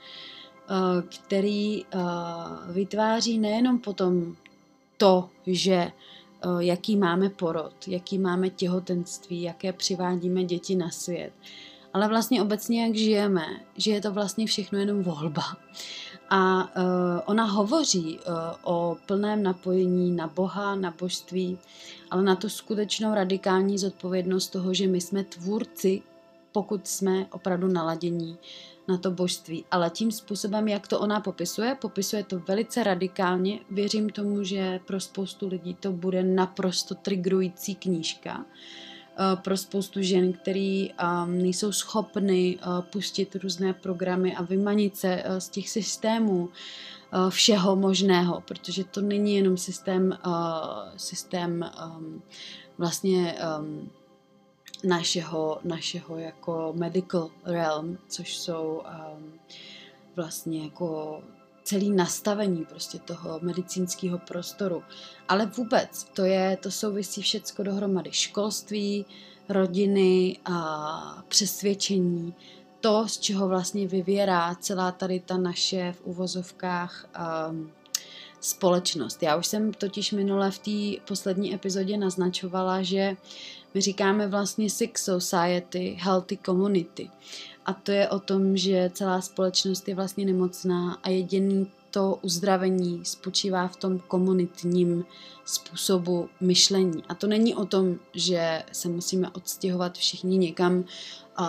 uh, 0.70 1.02
který 1.02 1.86
uh, 1.86 2.72
vytváří 2.74 3.40
nejenom 3.40 3.80
potom 3.80 4.36
to, 4.98 5.30
že 5.48 5.74
eh, 5.76 5.92
jaký 6.60 6.96
máme 6.96 7.30
porod, 7.30 7.88
jaký 7.88 8.18
máme 8.18 8.50
těhotenství, 8.50 9.42
jaké 9.42 9.74
přivádíme 9.74 10.44
děti 10.44 10.76
na 10.76 10.90
svět, 10.90 11.32
ale 11.94 12.08
vlastně 12.08 12.42
obecně 12.42 12.84
jak 12.84 12.96
žijeme, 12.96 13.46
že 13.78 13.92
je 13.92 14.02
to 14.02 14.12
vlastně 14.12 14.46
všechno 14.46 14.80
jenom 14.80 15.04
volba. 15.04 15.44
A 16.30 16.64
uh, 16.64 17.22
ona 17.26 17.44
hovoří 17.44 18.20
uh, 18.20 18.34
o 18.64 18.98
plném 19.06 19.44
napojení 19.44 20.12
na 20.12 20.28
Boha, 20.28 20.76
na 20.76 20.94
božství, 21.00 21.58
ale 22.16 22.24
na 22.24 22.36
tu 22.36 22.50
skutečnou 22.50 23.14
radikální 23.14 23.78
zodpovědnost 23.78 24.48
toho, 24.48 24.74
že 24.74 24.88
my 24.88 25.02
jsme 25.02 25.24
tvůrci, 25.24 26.02
pokud 26.52 26.88
jsme 26.88 27.26
opravdu 27.32 27.68
naladění 27.68 28.38
na 28.88 28.98
to 28.98 29.12
božství. 29.12 29.66
Ale 29.72 29.90
tím 29.90 30.12
způsobem, 30.12 30.68
jak 30.68 30.88
to 30.88 31.00
ona 31.00 31.20
popisuje, 31.20 31.76
popisuje 31.82 32.24
to 32.24 32.40
velice 32.40 32.84
radikálně. 32.84 33.60
Věřím 33.72 34.10
tomu, 34.10 34.44
že 34.44 34.80
pro 34.86 35.00
spoustu 35.00 35.48
lidí 35.48 35.74
to 35.74 35.92
bude 35.92 36.24
naprosto 36.24 36.96
triggerující 36.96 37.76
knížka. 37.76 38.46
Eh, 39.18 39.36
pro 39.36 39.58
spoustu 39.58 40.02
žen, 40.02 40.34
který 40.34 40.90
um, 40.94 41.38
nejsou 41.42 41.72
schopny 41.72 42.58
uh, 42.58 42.82
pustit 42.82 43.36
různé 43.36 43.74
programy 43.74 44.36
a 44.36 44.44
vymanit 44.44 44.98
se 44.98 45.24
uh, 45.24 45.38
z 45.38 45.50
těch 45.50 45.70
systémů 45.70 46.50
všeho 47.30 47.76
možného, 47.76 48.42
protože 48.42 48.84
to 48.84 49.02
není 49.02 49.36
jenom 49.36 49.58
systém, 49.58 50.18
uh, 50.28 50.34
systém 50.98 51.72
um, 51.98 52.22
vlastně 52.78 53.36
um, 53.60 53.90
našeho, 54.84 55.60
našeho 55.64 56.18
jako 56.18 56.74
medical 56.76 57.30
realm, 57.46 57.98
což 58.08 58.38
jsou 58.38 58.82
um, 59.18 59.34
vlastně 60.16 60.64
jako 60.64 61.22
celý 61.64 61.92
nastavení 61.92 62.66
prostě 62.66 63.00
toho 63.00 63.40
medicínského 63.42 64.20
prostoru. 64.20 64.84
Ale 65.28 65.46
vůbec 65.46 66.04
to 66.04 66.26
je, 66.26 66.58
to 66.58 66.72
souvisí 66.72 67.22
všecko 67.22 67.64
dohromady. 67.64 68.12
Školství, 68.12 69.06
rodiny 69.50 70.38
a 70.46 71.24
přesvědčení, 71.28 72.34
to, 72.86 73.08
z 73.08 73.18
čeho 73.18 73.48
vlastně 73.48 73.88
vyvěrá 73.88 74.56
celá 74.56 74.92
tady 74.92 75.20
ta 75.20 75.38
naše 75.38 75.94
v 75.94 76.02
uvozovkách 76.04 77.08
um, 77.50 77.72
společnost. 78.42 79.24
Já 79.24 79.36
už 79.36 79.48
jsem 79.48 79.74
totiž 79.74 80.12
minule 80.12 80.52
v 80.52 80.60
té 80.60 81.02
poslední 81.08 81.54
epizodě 81.54 81.98
naznačovala, 81.98 82.82
že 82.82 83.18
my 83.74 83.82
říkáme 83.82 84.28
vlastně 84.28 84.70
Sick 84.70 84.98
Society, 84.98 85.98
Healthy 86.02 86.38
Community. 86.46 87.10
A 87.66 87.74
to 87.74 87.92
je 87.92 88.10
o 88.10 88.20
tom, 88.20 88.58
že 88.58 88.92
celá 88.94 89.22
společnost 89.22 89.88
je 89.88 89.96
vlastně 89.96 90.26
nemocná 90.26 90.98
a 91.04 91.10
jediný 91.10 91.68
to 91.96 92.20
uzdravení 92.22 93.06
spočívá 93.06 93.68
v 93.68 93.76
tom 93.76 94.00
komunitním 94.00 95.06
způsobu 95.46 96.30
myšlení. 96.42 97.04
A 97.10 97.16
to 97.16 97.28
není 97.28 97.56
o 97.56 97.66
tom, 97.66 97.96
že 98.14 98.64
se 98.72 98.90
musíme 98.90 99.30
odstěhovat 99.30 99.98
všichni 99.98 100.38
někam 100.38 100.84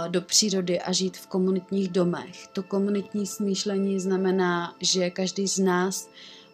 do 0.09 0.23
přírody 0.23 0.81
a 0.81 0.93
žít 0.93 1.17
v 1.17 1.27
komunitních 1.27 1.89
domech. 1.89 2.47
To 2.53 2.63
komunitní 2.63 3.27
smýšlení 3.27 4.01
znamená, 4.01 4.75
že 4.81 5.11
každý 5.11 5.49
z 5.49 5.59
nás 5.59 6.09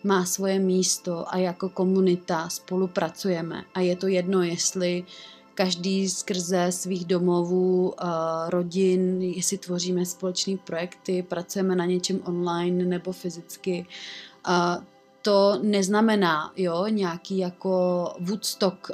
má 0.05 0.25
svoje 0.25 0.59
místo 0.59 1.35
a 1.35 1.37
jako 1.37 1.69
komunita 1.69 2.49
spolupracujeme. 2.49 3.65
A 3.75 3.81
je 3.81 3.97
to 3.97 4.07
jedno, 4.07 4.43
jestli 4.43 5.05
každý 5.55 6.09
skrze 6.09 6.73
svých 6.73 7.05
domovů, 7.05 7.95
rodin, 8.49 9.23
jestli 9.23 9.59
tvoříme 9.59 10.07
společné 10.07 10.57
projekty, 10.57 11.23
pracujeme 11.23 11.77
na 11.77 11.85
něčem 11.85 12.21
online 12.25 12.85
nebo 12.85 13.13
fyzicky. 13.13 13.87
To 15.23 15.59
neznamená 15.63 16.53
jo, 16.57 16.87
nějaký 16.87 17.39
jako 17.39 18.05
Woodstock 18.21 18.91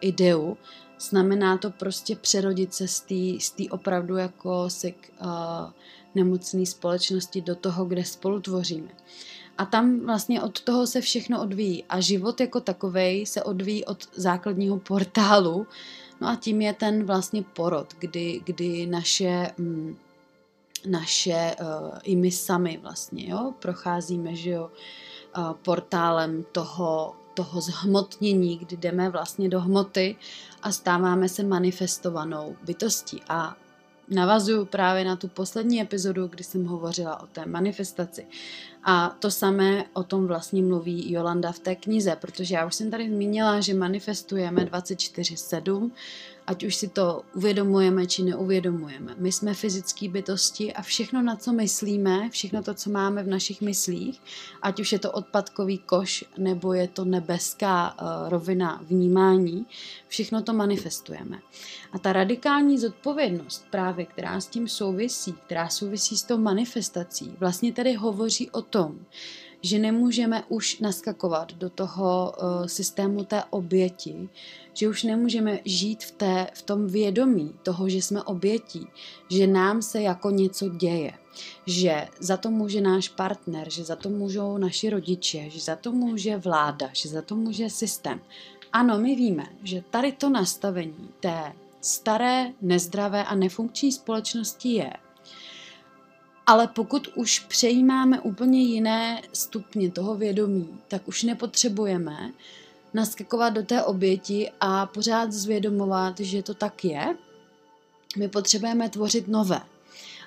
ideu, 0.00 0.56
znamená 1.00 1.58
to 1.58 1.70
prostě 1.70 2.16
přerodit 2.16 2.74
se 2.74 2.88
z 2.88 3.00
té 3.50 3.64
opravdu 3.70 4.16
jako 4.16 4.70
sik, 4.70 5.12
nemocné 6.14 6.66
společnosti 6.66 7.40
do 7.40 7.54
toho, 7.54 7.84
kde 7.84 8.04
spolu 8.04 8.40
tvoříme. 8.40 8.88
A 9.60 9.64
tam 9.64 10.00
vlastně 10.00 10.42
od 10.42 10.60
toho 10.60 10.86
se 10.86 11.00
všechno 11.00 11.42
odvíjí. 11.42 11.84
A 11.88 12.00
život 12.00 12.40
jako 12.40 12.60
takovej 12.60 13.26
se 13.26 13.42
odvíjí 13.42 13.84
od 13.84 14.08
základního 14.16 14.78
portálu. 14.78 15.66
No 16.20 16.28
a 16.28 16.36
tím 16.36 16.60
je 16.60 16.72
ten 16.72 17.04
vlastně 17.04 17.42
porod, 17.42 17.94
kdy, 17.98 18.40
kdy 18.44 18.86
naše, 18.86 19.50
mm, 19.58 19.96
naše 20.86 21.56
uh, 21.60 21.98
i 22.02 22.16
my 22.16 22.30
sami 22.30 22.78
vlastně, 22.82 23.30
jo, 23.30 23.54
procházíme, 23.58 24.34
že 24.34 24.50
jo, 24.50 24.70
uh, 25.38 25.52
portálem 25.52 26.44
toho, 26.52 27.16
toho 27.34 27.60
zhmotnění, 27.60 28.58
kdy 28.58 28.76
jdeme 28.76 29.10
vlastně 29.10 29.48
do 29.48 29.60
hmoty 29.60 30.16
a 30.62 30.72
stáváme 30.72 31.28
se 31.28 31.42
manifestovanou 31.42 32.56
bytostí. 32.64 33.20
A 33.28 33.56
navazuju 34.10 34.64
právě 34.64 35.04
na 35.04 35.16
tu 35.16 35.28
poslední 35.28 35.80
epizodu, 35.80 36.26
kdy 36.26 36.44
jsem 36.44 36.66
hovořila 36.66 37.22
o 37.22 37.26
té 37.26 37.46
manifestaci. 37.46 38.26
A 38.84 39.16
to 39.18 39.30
samé 39.30 39.84
o 39.92 40.02
tom 40.02 40.26
vlastně 40.26 40.62
mluví 40.62 41.12
Jolanda 41.12 41.52
v 41.52 41.58
té 41.58 41.74
knize, 41.74 42.16
protože 42.20 42.54
já 42.54 42.66
už 42.66 42.74
jsem 42.74 42.90
tady 42.90 43.08
zmínila, 43.08 43.60
že 43.60 43.74
manifestujeme 43.74 44.64
24-7 44.64 45.90
ať 46.50 46.64
už 46.64 46.76
si 46.76 46.88
to 46.88 47.22
uvědomujeme 47.34 48.06
či 48.06 48.22
neuvědomujeme. 48.22 49.14
My 49.18 49.32
jsme 49.32 49.54
fyzické 49.54 50.08
bytosti 50.08 50.72
a 50.72 50.82
všechno, 50.82 51.22
na 51.22 51.36
co 51.36 51.52
myslíme, 51.52 52.30
všechno 52.30 52.62
to, 52.62 52.74
co 52.74 52.90
máme 52.90 53.22
v 53.22 53.28
našich 53.28 53.60
myslích, 53.60 54.20
ať 54.62 54.80
už 54.80 54.92
je 54.92 54.98
to 54.98 55.12
odpadkový 55.12 55.78
koš 55.78 56.24
nebo 56.38 56.74
je 56.74 56.88
to 56.88 57.04
nebeská 57.04 57.94
uh, 57.94 58.28
rovina 58.28 58.80
vnímání, 58.82 59.66
všechno 60.08 60.42
to 60.42 60.52
manifestujeme. 60.52 61.38
A 61.92 61.98
ta 61.98 62.12
radikální 62.12 62.78
zodpovědnost, 62.78 63.64
právě 63.70 64.06
která 64.06 64.40
s 64.40 64.46
tím 64.46 64.68
souvisí, 64.68 65.32
která 65.32 65.68
souvisí 65.68 66.16
s 66.16 66.22
tou 66.22 66.38
manifestací, 66.38 67.36
vlastně 67.38 67.72
tedy 67.72 67.94
hovoří 67.94 68.50
o 68.50 68.62
tom, 68.70 68.98
že 69.62 69.78
nemůžeme 69.78 70.44
už 70.48 70.78
naskakovat 70.78 71.52
do 71.52 71.70
toho 71.70 72.32
uh, 72.32 72.66
systému 72.66 73.24
té 73.24 73.44
oběti, 73.50 74.28
že 74.74 74.88
už 74.88 75.02
nemůžeme 75.02 75.60
žít 75.64 76.04
v, 76.04 76.10
té, 76.10 76.46
v 76.54 76.62
tom 76.62 76.86
vědomí 76.86 77.54
toho, 77.62 77.88
že 77.88 77.96
jsme 77.96 78.22
obětí, 78.22 78.86
že 79.30 79.46
nám 79.46 79.82
se 79.82 80.02
jako 80.02 80.30
něco 80.30 80.68
děje, 80.68 81.12
že 81.66 82.08
za 82.20 82.36
to 82.36 82.50
může 82.50 82.80
náš 82.80 83.08
partner, 83.08 83.70
že 83.70 83.84
za 83.84 83.96
to 83.96 84.08
můžou 84.08 84.58
naši 84.58 84.90
rodiče, 84.90 85.50
že 85.50 85.60
za 85.60 85.76
to 85.76 85.92
může 85.92 86.36
vláda, 86.36 86.88
že 86.92 87.08
za 87.08 87.22
to 87.22 87.36
může 87.36 87.70
systém. 87.70 88.20
Ano, 88.72 88.98
my 88.98 89.14
víme, 89.14 89.46
že 89.62 89.84
tady 89.90 90.12
to 90.12 90.28
nastavení 90.28 91.08
té 91.20 91.52
staré, 91.80 92.52
nezdravé 92.62 93.24
a 93.24 93.34
nefunkční 93.34 93.92
společnosti 93.92 94.68
je, 94.68 94.92
ale 96.50 96.66
pokud 96.66 97.08
už 97.14 97.38
přejímáme 97.40 98.20
úplně 98.20 98.62
jiné 98.62 99.22
stupně 99.32 99.90
toho 99.90 100.14
vědomí, 100.14 100.68
tak 100.88 101.08
už 101.08 101.22
nepotřebujeme 101.22 102.32
naskakovat 102.94 103.52
do 103.52 103.62
té 103.62 103.82
oběti 103.82 104.50
a 104.60 104.86
pořád 104.86 105.32
zvědomovat, 105.32 106.20
že 106.20 106.42
to 106.42 106.54
tak 106.54 106.84
je. 106.84 107.16
My 108.16 108.28
potřebujeme 108.28 108.88
tvořit 108.88 109.28
nové. 109.28 109.60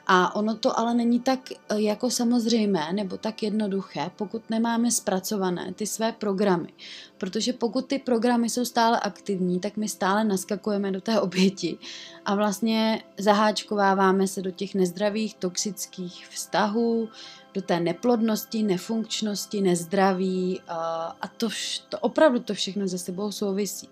A 0.08 0.36
ono 0.36 0.56
to 0.56 0.80
ale 0.80 0.94
není 0.94 1.20
tak 1.20 1.40
eh, 1.52 1.82
jako 1.82 2.10
samozřejmé 2.10 2.94
nebo 2.94 3.18
tak 3.18 3.44
jednoduché, 3.44 4.12
pokud 4.16 4.50
nemáme 4.50 4.92
zpracované 4.92 5.74
ty 5.74 5.88
své 5.88 6.12
programy. 6.12 6.74
Protože 7.18 7.54
pokud 7.54 7.86
ty 7.86 8.00
programy 8.00 8.50
jsou 8.50 8.66
stále 8.66 9.00
aktivní, 9.00 9.60
tak 9.60 9.78
my 9.78 9.90
stále 9.90 10.24
naskakujeme 10.24 10.92
do 10.92 11.02
té 11.02 11.22
oběti 11.22 11.78
a 12.26 12.36
vlastně 12.36 13.04
zaháčkováváme 13.18 14.28
se 14.28 14.42
do 14.42 14.52
těch 14.52 14.76
nezdravých, 14.76 15.36
toxických 15.36 16.28
vztahů, 16.28 17.10
do 17.54 17.62
té 17.62 17.80
neplodnosti, 17.80 18.64
nefunkčnosti, 18.64 19.62
nezdraví 19.62 20.62
a, 20.68 20.78
a 21.22 21.28
to, 21.28 21.50
to 21.90 22.00
opravdu 22.00 22.40
to 22.40 22.54
všechno 22.54 22.88
ze 22.88 22.98
sebou 22.98 23.32
souvisí. 23.32 23.90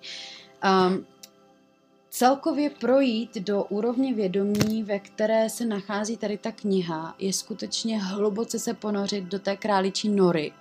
Um, 0.64 1.06
celkově 2.12 2.70
projít 2.70 3.36
do 3.36 3.64
úrovně 3.64 4.14
vědomí, 4.14 4.84
ve 4.84 5.00
které 5.00 5.50
se 5.50 5.66
nachází 5.66 6.18
tady 6.18 6.38
ta 6.38 6.52
kniha, 6.52 7.16
je 7.20 7.34
skutečně 7.34 8.04
hluboce 8.04 8.60
se 8.60 8.74
ponořit 8.74 9.24
do 9.24 9.40
té 9.40 9.58
králičí 9.58 10.10
nory 10.10 10.52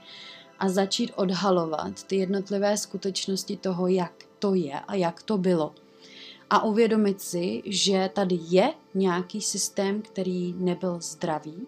a 0.59 0.69
začít 0.69 1.13
odhalovat 1.17 2.03
ty 2.03 2.17
jednotlivé 2.17 2.77
skutečnosti 2.77 3.57
toho, 3.57 3.87
jak 3.87 4.13
to 4.39 4.55
je 4.55 4.81
a 4.81 4.95
jak 4.95 5.23
to 5.23 5.39
bylo. 5.39 5.75
A 6.51 6.65
uvědomit 6.65 7.21
si, 7.21 7.63
že 7.67 8.11
tady 8.15 8.39
je 8.49 8.73
nějaký 8.95 9.41
systém, 9.41 10.03
který 10.03 10.53
nebyl 10.53 11.01
zdravý, 11.01 11.67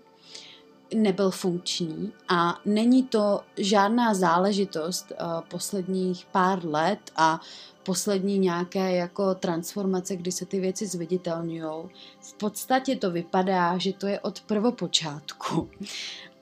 nebyl 0.95 1.31
funkční 1.31 2.13
a 2.29 2.59
není 2.65 3.03
to 3.03 3.41
žádná 3.57 4.15
záležitost 4.15 5.13
uh, 5.13 5.41
posledních 5.41 6.27
pár 6.33 6.65
let 6.65 7.11
a 7.17 7.41
poslední 7.83 8.39
nějaké 8.39 8.97
jako 8.97 9.35
transformace, 9.35 10.17
kdy 10.17 10.33
se 10.33 10.47
ty 10.47 10.61
věci 10.61 10.87
zviditelňují. 10.87 11.89
V 12.21 12.35
podstatě 12.35 12.97
to 12.97 13.11
vypadá, 13.11 13.79
že 13.79 13.93
to 13.93 14.07
je 14.07 14.21
od 14.21 14.41
prvopočátku. 14.41 15.71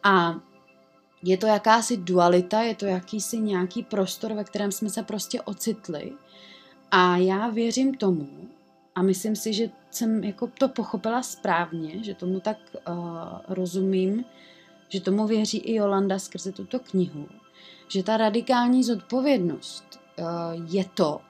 A 0.03 0.35
je 1.23 1.37
to 1.37 1.47
jakási 1.47 1.97
dualita, 1.97 2.63
je 2.63 2.75
to 2.75 2.87
jakýsi 2.87 3.39
nějaký 3.39 3.83
prostor, 3.83 4.33
ve 4.33 4.45
kterém 4.45 4.73
jsme 4.73 4.91
se 4.91 5.03
prostě 5.03 5.43
ocitli. 5.43 6.13
A 6.91 7.17
já 7.17 7.49
věřím 7.49 7.95
tomu, 7.95 8.29
a 8.95 9.03
myslím 9.03 9.37
si, 9.37 9.53
že 9.53 9.71
jsem 9.91 10.25
jako 10.25 10.47
to 10.59 10.69
pochopila 10.69 11.23
správně, 11.23 12.05
že 12.05 12.15
tomu 12.15 12.41
tak 12.41 12.57
uh, 12.89 12.95
rozumím, 13.49 14.25
že 14.89 15.01
tomu 15.01 15.27
věří 15.27 15.59
i 15.59 15.75
Jolanda 15.75 16.19
skrze 16.19 16.53
tuto 16.53 16.79
knihu, 16.79 17.29
že 17.89 18.03
ta 18.03 18.17
radikální 18.17 18.85
zodpovědnost 18.85 20.01
uh, 20.19 20.27
je 20.75 20.85
to, 20.95 21.21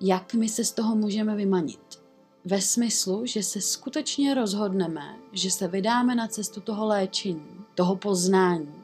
jak 0.00 0.34
my 0.34 0.48
se 0.48 0.64
z 0.64 0.72
toho 0.72 0.96
můžeme 0.96 1.36
vymanit. 1.36 2.00
Ve 2.44 2.60
smyslu, 2.60 3.26
že 3.26 3.42
se 3.42 3.60
skutečně 3.60 4.34
rozhodneme, 4.34 5.16
že 5.32 5.50
se 5.50 5.68
vydáme 5.68 6.14
na 6.14 6.28
cestu 6.28 6.60
toho 6.60 6.86
léčení, 6.86 7.64
toho 7.74 7.96
poznání, 7.96 8.74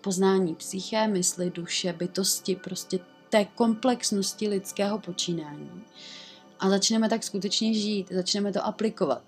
poznání 0.00 0.54
psyché, 0.54 1.08
mysli, 1.08 1.50
duše, 1.50 1.92
bytosti, 1.92 2.56
prostě 2.56 2.98
té 3.30 3.44
komplexnosti 3.44 4.48
lidského 4.48 4.98
počínání. 4.98 5.82
A 6.62 6.68
začneme 6.68 7.08
tak 7.08 7.24
skutečně 7.24 7.74
žít, 7.74 8.12
začneme 8.12 8.52
to 8.52 8.66
aplikovat. 8.66 9.22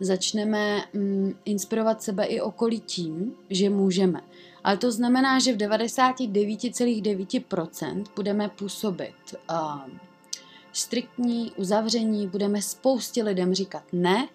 Začneme 0.00 0.82
mm, 0.92 1.34
inspirovat 1.44 2.02
sebe 2.02 2.24
i 2.24 2.40
okolí 2.40 2.80
tím, 2.80 3.34
že 3.50 3.70
můžeme. 3.70 4.20
Ale 4.64 4.76
to 4.76 4.92
znamená, 4.92 5.38
že 5.38 5.52
v 5.52 5.56
99,9% 5.56 8.04
budeme 8.16 8.48
působit 8.48 9.14
uh, 9.50 9.80
striktní, 10.72 11.52
uzavření, 11.56 12.26
budeme 12.26 12.62
spoustě 12.62 13.22
lidem 13.22 13.54
říkat 13.54 13.82
ne, 13.92 14.28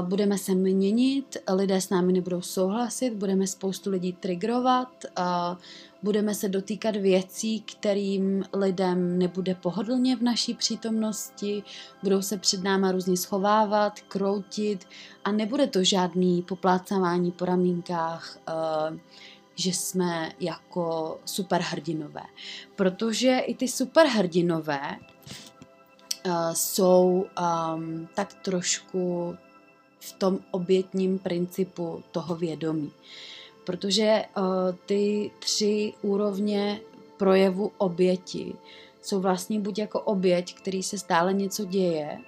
budeme 0.00 0.38
se 0.38 0.54
měnit, 0.54 1.36
lidé 1.52 1.80
s 1.80 1.90
námi 1.90 2.12
nebudou 2.12 2.40
souhlasit, 2.40 3.10
budeme 3.10 3.46
spoustu 3.46 3.90
lidí 3.90 4.12
triggerovat, 4.12 5.04
budeme 6.02 6.34
se 6.34 6.48
dotýkat 6.48 6.96
věcí, 6.96 7.60
kterým 7.60 8.44
lidem 8.52 9.18
nebude 9.18 9.54
pohodlně 9.54 10.16
v 10.16 10.22
naší 10.22 10.54
přítomnosti, 10.54 11.62
budou 12.02 12.22
se 12.22 12.38
před 12.38 12.62
náma 12.62 12.92
různě 12.92 13.16
schovávat, 13.16 14.00
kroutit 14.00 14.88
a 15.24 15.32
nebude 15.32 15.66
to 15.66 15.84
žádný 15.84 16.42
poplácávání 16.42 17.32
po 17.32 17.44
ramínkách, 17.44 18.38
že 19.54 19.70
jsme 19.70 20.32
jako 20.40 21.18
superhrdinové. 21.24 22.22
Protože 22.76 23.38
i 23.38 23.54
ty 23.54 23.68
superhrdinové 23.68 24.96
uh, 26.26 26.52
jsou 26.52 27.26
um, 27.74 28.08
tak 28.14 28.34
trošku 28.34 29.36
v 30.00 30.12
tom 30.12 30.38
obětním 30.50 31.18
principu 31.18 32.02
toho 32.12 32.36
vědomí. 32.36 32.92
Protože 33.64 34.24
uh, 34.36 34.44
ty 34.86 35.30
tři 35.38 35.92
úrovně 36.02 36.80
projevu 37.16 37.72
oběti 37.78 38.54
jsou 39.02 39.20
vlastně 39.20 39.60
buď 39.60 39.78
jako 39.78 40.00
oběť, 40.00 40.54
který 40.54 40.82
se 40.82 40.98
stále 40.98 41.32
něco 41.32 41.64
děje, 41.64 42.18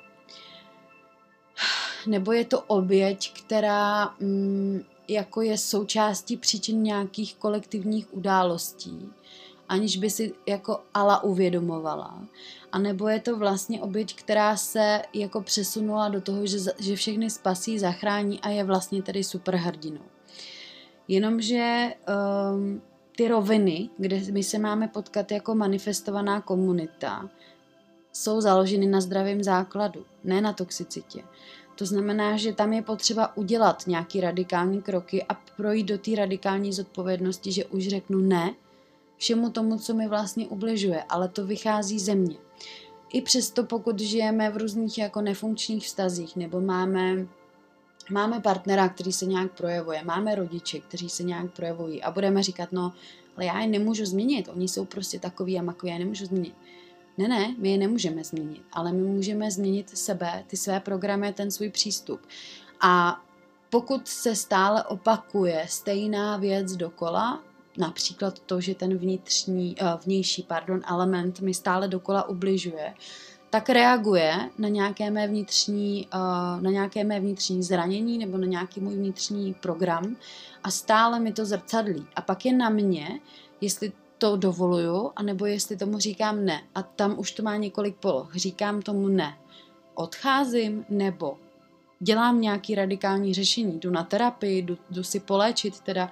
nebo 2.06 2.32
je 2.32 2.44
to 2.44 2.60
oběť, 2.60 3.32
která 3.32 4.14
mm, 4.20 4.80
jako 5.08 5.42
je 5.42 5.58
součástí 5.58 6.36
příčin 6.36 6.82
nějakých 6.82 7.34
kolektivních 7.36 8.14
událostí, 8.14 9.08
aniž 9.68 9.96
by 9.96 10.10
si 10.10 10.32
jako 10.46 10.80
ala 10.94 11.22
uvědomovala. 11.22 12.24
A 12.72 12.78
nebo 12.78 13.08
je 13.08 13.20
to 13.20 13.38
vlastně 13.38 13.82
oběť, 13.82 14.14
která 14.14 14.56
se 14.56 15.02
jako 15.14 15.40
přesunula 15.40 16.08
do 16.08 16.20
toho, 16.20 16.46
že, 16.46 16.58
že 16.78 16.96
všechny 16.96 17.30
spasí, 17.30 17.78
zachrání 17.78 18.40
a 18.40 18.48
je 18.48 18.64
vlastně 18.64 19.02
tedy 19.02 19.24
superhrdinou. 19.24 20.13
Jenomže 21.08 21.94
um, 22.54 22.82
ty 23.16 23.28
roviny, 23.28 23.90
kde 23.98 24.20
my 24.32 24.42
se 24.42 24.58
máme 24.58 24.88
potkat 24.88 25.32
jako 25.32 25.54
manifestovaná 25.54 26.40
komunita, 26.40 27.30
jsou 28.12 28.40
založeny 28.40 28.86
na 28.86 29.00
zdravém 29.00 29.42
základu, 29.42 30.04
ne 30.24 30.40
na 30.40 30.52
toxicitě. 30.52 31.24
To 31.74 31.86
znamená, 31.86 32.36
že 32.36 32.52
tam 32.52 32.72
je 32.72 32.82
potřeba 32.82 33.36
udělat 33.36 33.86
nějaký 33.86 34.20
radikální 34.20 34.82
kroky 34.82 35.24
a 35.28 35.34
projít 35.56 35.86
do 35.86 35.98
té 35.98 36.14
radikální 36.16 36.72
zodpovědnosti, 36.72 37.52
že 37.52 37.64
už 37.64 37.88
řeknu 37.88 38.18
ne 38.18 38.54
všemu 39.16 39.50
tomu, 39.50 39.78
co 39.78 39.94
mi 39.94 40.08
vlastně 40.08 40.46
ubližuje, 40.46 41.04
ale 41.08 41.28
to 41.28 41.46
vychází 41.46 41.98
ze 41.98 42.14
mě. 42.14 42.36
I 43.12 43.22
přesto, 43.22 43.64
pokud 43.64 44.00
žijeme 44.00 44.50
v 44.50 44.56
různých 44.56 44.98
jako 44.98 45.20
nefunkčních 45.20 45.84
vztazích, 45.84 46.36
nebo 46.36 46.60
máme, 46.60 47.26
máme 48.10 48.40
partnera, 48.40 48.88
který 48.88 49.12
se 49.12 49.26
nějak 49.26 49.52
projevuje, 49.52 50.04
máme 50.04 50.34
rodiče, 50.34 50.80
kteří 50.80 51.08
se 51.08 51.22
nějak 51.22 51.50
projevují 51.50 52.02
a 52.02 52.10
budeme 52.10 52.42
říkat, 52.42 52.72
no, 52.72 52.92
ale 53.36 53.44
já 53.46 53.60
je 53.60 53.66
nemůžu 53.66 54.06
změnit, 54.06 54.48
oni 54.52 54.68
jsou 54.68 54.84
prostě 54.84 55.18
takový 55.18 55.58
a 55.58 55.62
makový, 55.62 55.92
já 55.92 55.98
nemůžu 55.98 56.26
změnit. 56.26 56.54
Ne, 57.18 57.28
ne, 57.28 57.54
my 57.58 57.70
je 57.70 57.78
nemůžeme 57.78 58.24
změnit, 58.24 58.62
ale 58.72 58.92
my 58.92 59.02
můžeme 59.02 59.50
změnit 59.50 59.98
sebe, 59.98 60.44
ty 60.46 60.56
své 60.56 60.80
programy, 60.80 61.32
ten 61.32 61.50
svůj 61.50 61.68
přístup. 61.68 62.20
A 62.80 63.22
pokud 63.70 64.08
se 64.08 64.36
stále 64.36 64.84
opakuje 64.84 65.66
stejná 65.68 66.36
věc 66.36 66.72
dokola, 66.72 67.42
například 67.78 68.38
to, 68.38 68.60
že 68.60 68.74
ten 68.74 68.96
vnitřní, 68.98 69.76
uh, 69.82 69.88
vnější 70.04 70.42
pardon, 70.42 70.80
element 70.88 71.40
mi 71.40 71.54
stále 71.54 71.88
dokola 71.88 72.28
ubližuje, 72.28 72.94
tak 73.54 73.68
reaguje 73.68 74.50
na 74.58 74.68
nějaké 74.68 75.10
mé 75.10 75.28
vnitřní, 75.28 76.08
uh, 76.14 76.62
na 76.62 76.70
nějaké 76.70 77.04
mé 77.04 77.20
vnitřní 77.20 77.62
zranění 77.62 78.18
nebo 78.18 78.38
na 78.38 78.46
nějaký 78.46 78.80
můj 78.80 78.94
vnitřní 78.94 79.54
program 79.54 80.16
a 80.64 80.70
stále 80.70 81.20
mi 81.20 81.32
to 81.32 81.44
zrcadlí. 81.44 82.06
A 82.16 82.20
pak 82.20 82.46
je 82.46 82.52
na 82.52 82.68
mě, 82.68 83.20
jestli 83.60 83.92
to 84.18 84.36
dovoluju, 84.36 85.10
anebo 85.16 85.46
jestli 85.46 85.76
tomu 85.76 85.98
říkám 85.98 86.44
ne. 86.44 86.62
A 86.74 86.82
tam 86.82 87.18
už 87.18 87.32
to 87.32 87.42
má 87.42 87.56
několik 87.56 87.96
poloh. 87.96 88.34
Říkám 88.34 88.82
tomu 88.82 89.08
ne. 89.08 89.38
Odcházím 89.94 90.84
nebo 90.88 91.38
dělám 92.00 92.40
nějaký 92.40 92.74
radikální 92.74 93.34
řešení. 93.34 93.78
Jdu 93.78 93.90
na 93.90 94.04
terapii, 94.04 94.62
jdu, 94.62 94.78
jdu 94.90 95.02
si 95.02 95.20
poléčit 95.20 95.80
teda 95.80 96.10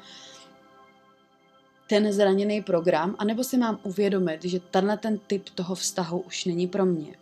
ten 1.92 2.12
zraněný 2.12 2.62
program, 2.62 3.14
anebo 3.18 3.44
si 3.44 3.58
mám 3.58 3.78
uvědomit, 3.82 4.44
že 4.44 4.60
tenhle 4.60 4.96
ten 4.96 5.18
typ 5.18 5.48
toho 5.48 5.74
vztahu 5.74 6.20
už 6.20 6.44
není 6.44 6.66
pro 6.66 6.86
mě. 6.86 7.16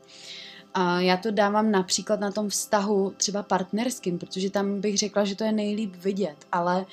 A 0.75 1.01
já 1.01 1.16
to 1.16 1.31
dávám 1.31 1.71
například 1.71 2.21
na 2.21 2.33
tom 2.33 2.49
vztahu 2.49 3.14
třeba 3.16 3.43
partnerským, 3.43 4.18
protože 4.18 4.51
tam 4.51 4.81
bych 4.81 4.99
řekla, 4.99 5.25
že 5.25 5.35
to 5.35 5.45
je 5.45 5.53
nejlíp 5.53 5.95
vidět, 5.97 6.37
ale 6.53 6.87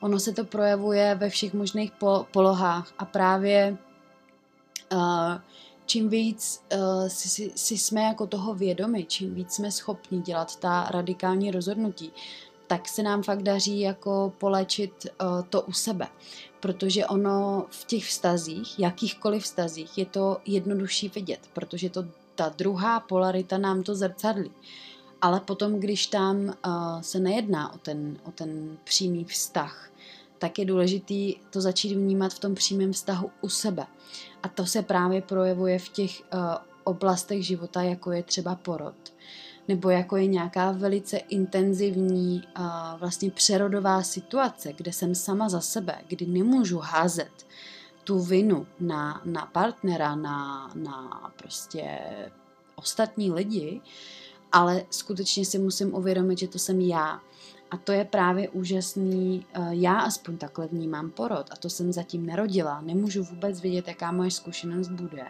ono 0.00 0.18
se 0.20 0.32
to 0.32 0.44
projevuje 0.44 1.14
ve 1.14 1.30
všech 1.30 1.54
možných 1.54 1.92
polohách 2.30 2.92
a 2.98 3.04
právě 3.04 3.76
uh, 4.92 5.34
čím 5.86 6.08
víc 6.08 6.64
uh, 6.74 7.08
si, 7.08 7.28
si, 7.28 7.52
si 7.54 7.78
jsme 7.78 8.02
jako 8.02 8.26
toho 8.26 8.54
vědomi, 8.54 9.04
čím 9.04 9.34
víc 9.34 9.52
jsme 9.52 9.70
schopni 9.70 10.20
dělat 10.20 10.56
ta 10.56 10.88
radikální 10.90 11.50
rozhodnutí, 11.50 12.12
tak 12.66 12.88
se 12.88 13.02
nám 13.02 13.22
fakt 13.22 13.42
daří 13.42 13.80
jako 13.80 14.32
polečit 14.38 14.92
uh, 15.20 15.42
to 15.50 15.62
u 15.62 15.72
sebe. 15.72 16.08
Protože 16.62 17.06
ono 17.06 17.66
v 17.70 17.84
těch 17.84 18.04
vztazích, 18.04 18.78
jakýchkoliv 18.78 19.42
vztazích, 19.42 19.98
je 19.98 20.06
to 20.06 20.40
jednodušší 20.46 21.08
vidět, 21.08 21.40
protože 21.52 21.90
to 21.90 22.04
ta 22.34 22.48
druhá 22.48 23.00
polarita 23.00 23.58
nám 23.58 23.82
to 23.82 23.94
zrcadlí. 23.94 24.50
Ale 25.20 25.40
potom, 25.40 25.80
když 25.80 26.06
tam 26.06 26.36
uh, 26.36 26.52
se 27.00 27.20
nejedná 27.20 27.74
o 27.74 27.78
ten, 27.78 28.16
o 28.24 28.30
ten 28.30 28.78
přímý 28.84 29.24
vztah, 29.24 29.90
tak 30.38 30.58
je 30.58 30.64
důležitý 30.64 31.34
to 31.50 31.60
začít 31.60 31.94
vnímat 31.94 32.34
v 32.34 32.38
tom 32.38 32.54
přímém 32.54 32.92
vztahu 32.92 33.30
u 33.40 33.48
sebe. 33.48 33.86
A 34.42 34.48
to 34.48 34.66
se 34.66 34.82
právě 34.82 35.22
projevuje 35.22 35.78
v 35.78 35.88
těch 35.88 36.20
uh, 36.20 36.40
oblastech 36.84 37.46
života, 37.46 37.82
jako 37.82 38.12
je 38.12 38.22
třeba 38.22 38.54
porod, 38.54 38.94
nebo 39.68 39.90
jako 39.90 40.16
je 40.16 40.26
nějaká 40.26 40.72
velice 40.72 41.16
intenzivní 41.16 42.42
uh, 42.58 42.64
vlastně 42.98 43.30
přerodová 43.30 44.02
situace, 44.02 44.72
kde 44.72 44.92
jsem 44.92 45.14
sama 45.14 45.48
za 45.48 45.60
sebe, 45.60 45.98
kdy 46.08 46.26
nemůžu 46.26 46.78
házet 46.78 47.46
tu 48.04 48.20
vinu 48.20 48.66
na, 48.80 49.22
na 49.24 49.46
partnera, 49.46 50.14
na, 50.14 50.70
na 50.74 51.32
prostě 51.36 51.98
ostatní 52.74 53.32
lidi, 53.32 53.80
ale 54.52 54.84
skutečně 54.90 55.44
si 55.44 55.58
musím 55.58 55.94
uvědomit, 55.94 56.38
že 56.38 56.48
to 56.48 56.58
jsem 56.58 56.80
já. 56.80 57.20
A 57.70 57.76
to 57.76 57.92
je 57.92 58.04
právě 58.04 58.48
úžasný, 58.48 59.46
eh, 59.54 59.68
já 59.70 59.94
aspoň 60.00 60.38
takhle 60.38 60.66
vnímám 60.66 61.10
porod 61.10 61.46
a 61.50 61.56
to 61.56 61.70
jsem 61.70 61.92
zatím 61.92 62.26
nerodila, 62.26 62.80
nemůžu 62.80 63.24
vůbec 63.24 63.60
vědět, 63.60 63.88
jaká 63.88 64.12
moje 64.12 64.30
zkušenost 64.30 64.88
bude, 64.88 65.26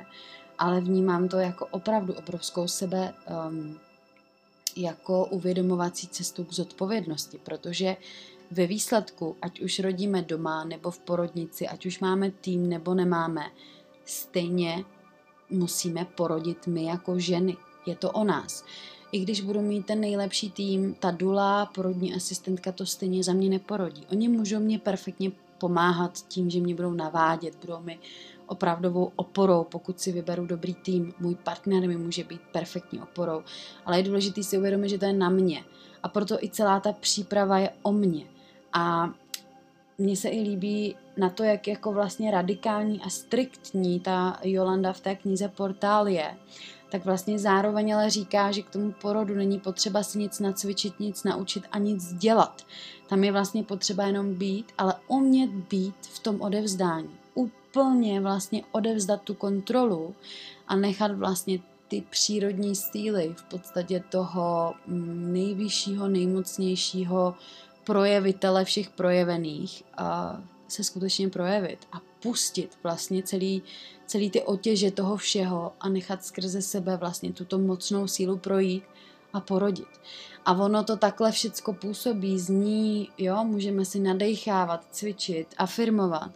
ale 0.58 0.80
vnímám 0.80 1.28
to 1.28 1.36
jako 1.36 1.66
opravdu 1.66 2.12
obrovskou 2.14 2.68
sebe, 2.68 3.14
um, 3.48 3.78
jako 4.76 5.24
uvědomovací 5.24 6.08
cestu 6.08 6.44
k 6.44 6.52
zodpovědnosti, 6.52 7.38
protože 7.38 7.96
ve 8.50 8.66
výsledku, 8.66 9.36
ať 9.42 9.60
už 9.60 9.78
rodíme 9.78 10.22
doma 10.22 10.64
nebo 10.64 10.90
v 10.90 10.98
porodnici, 10.98 11.68
ať 11.68 11.86
už 11.86 12.00
máme 12.00 12.30
tým 12.30 12.68
nebo 12.68 12.94
nemáme, 12.94 13.50
stejně 14.04 14.84
musíme 15.50 16.04
porodit 16.04 16.66
my 16.66 16.84
jako 16.84 17.18
ženy. 17.18 17.56
Je 17.86 17.96
to 17.96 18.10
o 18.10 18.24
nás. 18.24 18.64
I 19.12 19.18
když 19.18 19.40
budu 19.40 19.60
mít 19.60 19.86
ten 19.86 20.00
nejlepší 20.00 20.50
tým, 20.50 20.94
ta 20.94 21.10
dula, 21.10 21.66
porodní 21.66 22.14
asistentka 22.14 22.72
to 22.72 22.86
stejně 22.86 23.24
za 23.24 23.32
mě 23.32 23.48
neporodí. 23.48 24.06
Oni 24.12 24.28
můžou 24.28 24.60
mě 24.60 24.78
perfektně 24.78 25.32
pomáhat 25.58 26.18
tím, 26.28 26.50
že 26.50 26.60
mě 26.60 26.74
budou 26.74 26.92
navádět, 26.92 27.56
budou 27.60 27.80
mi 27.80 27.98
opravdovou 28.52 29.12
oporou, 29.16 29.64
pokud 29.64 30.00
si 30.00 30.12
vyberu 30.12 30.46
dobrý 30.46 30.74
tým. 30.74 31.14
Můj 31.20 31.34
partner 31.34 31.88
mi 31.88 31.96
může 31.96 32.24
být 32.24 32.40
perfektní 32.52 33.00
oporou, 33.00 33.42
ale 33.86 33.98
je 33.98 34.02
důležité 34.02 34.42
si 34.42 34.58
uvědomit, 34.58 34.88
že 34.88 34.98
to 34.98 35.04
je 35.04 35.12
na 35.12 35.28
mě. 35.28 35.64
A 36.02 36.08
proto 36.08 36.38
i 36.44 36.48
celá 36.48 36.80
ta 36.80 36.92
příprava 36.92 37.58
je 37.58 37.70
o 37.82 37.92
mně. 37.92 38.24
A 38.72 39.10
mně 39.98 40.16
se 40.16 40.28
i 40.28 40.40
líbí 40.40 40.96
na 41.16 41.30
to, 41.30 41.42
jak 41.42 41.68
jako 41.68 41.92
vlastně 41.92 42.30
radikální 42.30 43.00
a 43.00 43.10
striktní 43.10 44.00
ta 44.00 44.38
Jolanda 44.42 44.92
v 44.92 45.00
té 45.00 45.14
knize 45.14 45.48
Portál 45.48 46.08
je, 46.08 46.36
tak 46.90 47.04
vlastně 47.04 47.38
zároveň 47.38 47.94
ale 47.94 48.10
říká, 48.10 48.52
že 48.52 48.62
k 48.62 48.70
tomu 48.70 48.92
porodu 48.92 49.34
není 49.34 49.58
potřeba 49.60 50.02
si 50.02 50.18
nic 50.18 50.40
nacvičit, 50.40 51.00
nic 51.00 51.24
naučit 51.24 51.64
a 51.70 51.78
nic 51.78 52.12
dělat. 52.12 52.62
Tam 53.08 53.24
je 53.24 53.32
vlastně 53.32 53.62
potřeba 53.62 54.06
jenom 54.06 54.34
být, 54.34 54.72
ale 54.78 54.94
umět 55.08 55.50
být 55.50 55.96
v 56.00 56.18
tom 56.18 56.40
odevzdání. 56.40 57.21
Úplně 57.72 58.20
vlastně 58.20 58.62
odevzdat 58.72 59.22
tu 59.22 59.34
kontrolu 59.34 60.14
a 60.68 60.76
nechat 60.76 61.12
vlastně 61.12 61.58
ty 61.88 62.04
přírodní 62.10 62.76
síly 62.76 63.34
v 63.36 63.42
podstatě 63.42 64.04
toho 64.10 64.74
mm, 64.86 65.32
nejvyššího, 65.32 66.08
nejmocnějšího 66.08 67.34
projevitele 67.84 68.64
všech 68.64 68.90
projevených 68.90 69.84
a 69.96 70.40
se 70.68 70.84
skutečně 70.84 71.28
projevit 71.28 71.78
a 71.92 72.00
pustit 72.22 72.78
vlastně 72.82 73.22
celý, 73.22 73.62
celý 74.06 74.30
ty 74.30 74.42
otěže 74.42 74.90
toho 74.90 75.16
všeho 75.16 75.72
a 75.80 75.88
nechat 75.88 76.24
skrze 76.24 76.62
sebe 76.62 76.96
vlastně 76.96 77.32
tuto 77.32 77.58
mocnou 77.58 78.08
sílu 78.08 78.38
projít 78.38 78.84
a 79.32 79.40
porodit. 79.40 80.00
A 80.44 80.52
ono 80.52 80.84
to 80.84 80.96
takhle 80.96 81.32
všecko 81.32 81.72
působí, 81.72 82.38
zní, 82.38 83.08
jo, 83.18 83.44
můžeme 83.44 83.84
si 83.84 84.00
nadechávat, 84.00 84.86
cvičit, 84.90 85.54
afirmovat, 85.58 86.30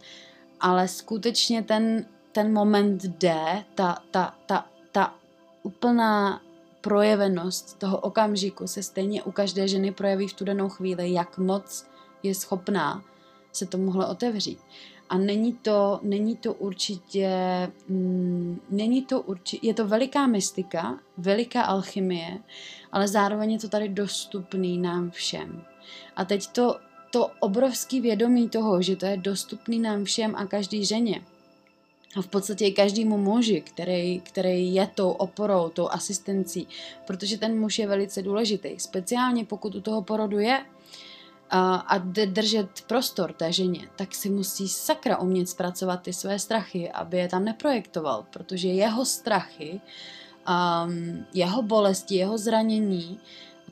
ale 0.59 0.87
skutečně 0.87 1.63
ten, 1.63 2.05
ten 2.31 2.53
moment 2.53 3.03
jde, 3.03 3.63
ta, 3.75 3.97
ta, 4.11 4.35
ta, 4.45 4.65
ta 4.91 5.15
úplná 5.63 6.41
projevenost 6.81 7.79
toho 7.79 7.97
okamžiku 7.97 8.67
se 8.67 8.83
stejně 8.83 9.23
u 9.23 9.31
každé 9.31 9.67
ženy 9.67 9.91
projeví 9.91 10.27
v 10.27 10.33
tu 10.33 10.45
danou 10.45 10.69
chvíli, 10.69 11.13
jak 11.13 11.37
moc 11.37 11.85
je 12.23 12.35
schopná 12.35 13.03
se 13.51 13.65
tomuhle 13.65 14.07
otevřít. 14.07 14.59
A 15.09 15.17
není 15.17 15.53
to, 15.53 15.99
není 16.03 16.37
to 16.37 16.53
určitě, 16.53 17.31
mm, 17.87 18.61
není 18.69 19.01
to 19.01 19.21
určitě, 19.21 19.67
je 19.67 19.73
to 19.73 19.87
veliká 19.87 20.27
mystika, 20.27 20.99
veliká 21.17 21.61
alchymie, 21.61 22.37
ale 22.91 23.07
zároveň 23.07 23.51
je 23.51 23.59
to 23.59 23.69
tady 23.69 23.89
dostupný 23.89 24.77
nám 24.77 25.11
všem. 25.11 25.63
A 26.15 26.25
teď 26.25 26.47
to, 26.47 26.75
to 27.11 27.31
obrovský 27.39 28.01
vědomí 28.01 28.49
toho, 28.49 28.81
že 28.81 28.95
to 28.95 29.05
je 29.05 29.17
dostupný 29.17 29.79
nám 29.79 30.03
všem 30.03 30.35
a 30.35 30.45
každý 30.45 30.85
ženě, 30.85 31.21
a 32.15 32.21
v 32.21 32.27
podstatě 32.27 32.65
i 32.65 32.71
každému 32.71 33.17
muži, 33.17 33.61
který, 33.61 34.19
který 34.19 34.75
je 34.75 34.87
tou 34.95 35.11
oporou, 35.11 35.69
tou 35.69 35.89
asistencí, 35.89 36.67
protože 37.07 37.37
ten 37.37 37.59
muž 37.59 37.79
je 37.79 37.87
velice 37.87 38.21
důležitý, 38.21 38.79
speciálně 38.79 39.45
pokud 39.45 39.75
u 39.75 39.81
toho 39.81 40.01
porodu 40.01 40.39
je 40.39 40.65
a, 41.49 41.75
a 41.75 41.97
držet 42.25 42.81
prostor 42.87 43.33
té 43.33 43.51
ženě, 43.53 43.89
tak 43.95 44.15
si 44.15 44.29
musí 44.29 44.67
sakra 44.67 45.17
umět 45.17 45.49
zpracovat 45.49 46.01
ty 46.01 46.13
své 46.13 46.39
strachy, 46.39 46.91
aby 46.91 47.17
je 47.17 47.27
tam 47.27 47.45
neprojektoval, 47.45 48.25
protože 48.29 48.67
jeho 48.67 49.05
strachy, 49.05 49.81
um, 50.47 51.25
jeho 51.33 51.61
bolesti, 51.61 52.15
jeho 52.15 52.37
zranění 52.37 53.19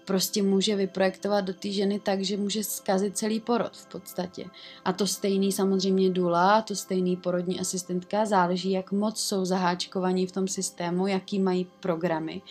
prostě 0.05 0.43
může 0.43 0.75
vyprojektovat 0.75 1.45
do 1.45 1.53
té 1.53 1.71
ženy 1.71 1.99
tak, 1.99 2.21
že 2.21 2.37
může 2.37 2.63
zkazit 2.63 3.17
celý 3.17 3.39
porod 3.39 3.77
v 3.77 3.85
podstatě. 3.85 4.45
A 4.85 4.93
to 4.93 5.07
stejný 5.07 5.51
samozřejmě 5.51 6.09
důla, 6.09 6.61
to 6.61 6.75
stejný 6.75 7.15
porodní 7.15 7.59
asistentka, 7.59 8.25
záleží, 8.25 8.71
jak 8.71 8.91
moc 8.91 9.21
jsou 9.21 9.45
zaháčkovaní 9.45 10.27
v 10.27 10.31
tom 10.31 10.47
systému, 10.47 11.07
jaký 11.07 11.39
mají 11.39 11.67
programy 11.79 12.41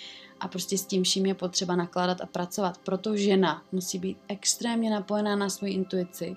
a 0.40 0.48
prostě 0.48 0.78
s 0.78 0.86
tím 0.86 1.02
vším 1.02 1.26
je 1.26 1.34
potřeba 1.34 1.76
nakládat 1.76 2.20
a 2.20 2.26
pracovat. 2.26 2.78
Proto 2.78 3.16
žena 3.16 3.62
musí 3.72 3.98
být 3.98 4.18
extrémně 4.28 4.90
napojená 4.90 5.36
na 5.36 5.48
svou 5.48 5.66
intuici 5.66 6.36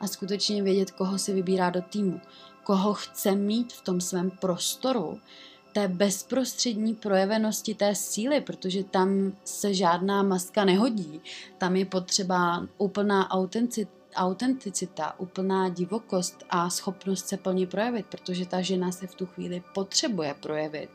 a 0.00 0.06
skutečně 0.06 0.62
vědět, 0.62 0.90
koho 0.90 1.18
si 1.18 1.32
vybírá 1.32 1.70
do 1.70 1.82
týmu, 1.82 2.20
koho 2.64 2.94
chce 2.94 3.34
mít 3.34 3.72
v 3.72 3.82
tom 3.82 4.00
svém 4.00 4.30
prostoru, 4.30 5.20
té 5.78 5.88
bezprostřední 5.88 6.94
projevenosti 6.94 7.74
té 7.74 7.94
síly, 7.94 8.40
protože 8.40 8.84
tam 8.84 9.32
se 9.44 9.74
žádná 9.74 10.22
maska 10.22 10.64
nehodí. 10.64 11.20
Tam 11.58 11.76
je 11.76 11.84
potřeba 11.84 12.66
úplná 12.78 13.30
autenticita, 14.14 15.20
úplná 15.20 15.68
divokost 15.68 16.44
a 16.50 16.70
schopnost 16.70 17.28
se 17.28 17.36
plně 17.36 17.66
projevit, 17.66 18.06
protože 18.06 18.46
ta 18.46 18.60
žena 18.60 18.92
se 18.92 19.06
v 19.06 19.14
tu 19.14 19.26
chvíli 19.26 19.62
potřebuje 19.74 20.34
projevit 20.40 20.90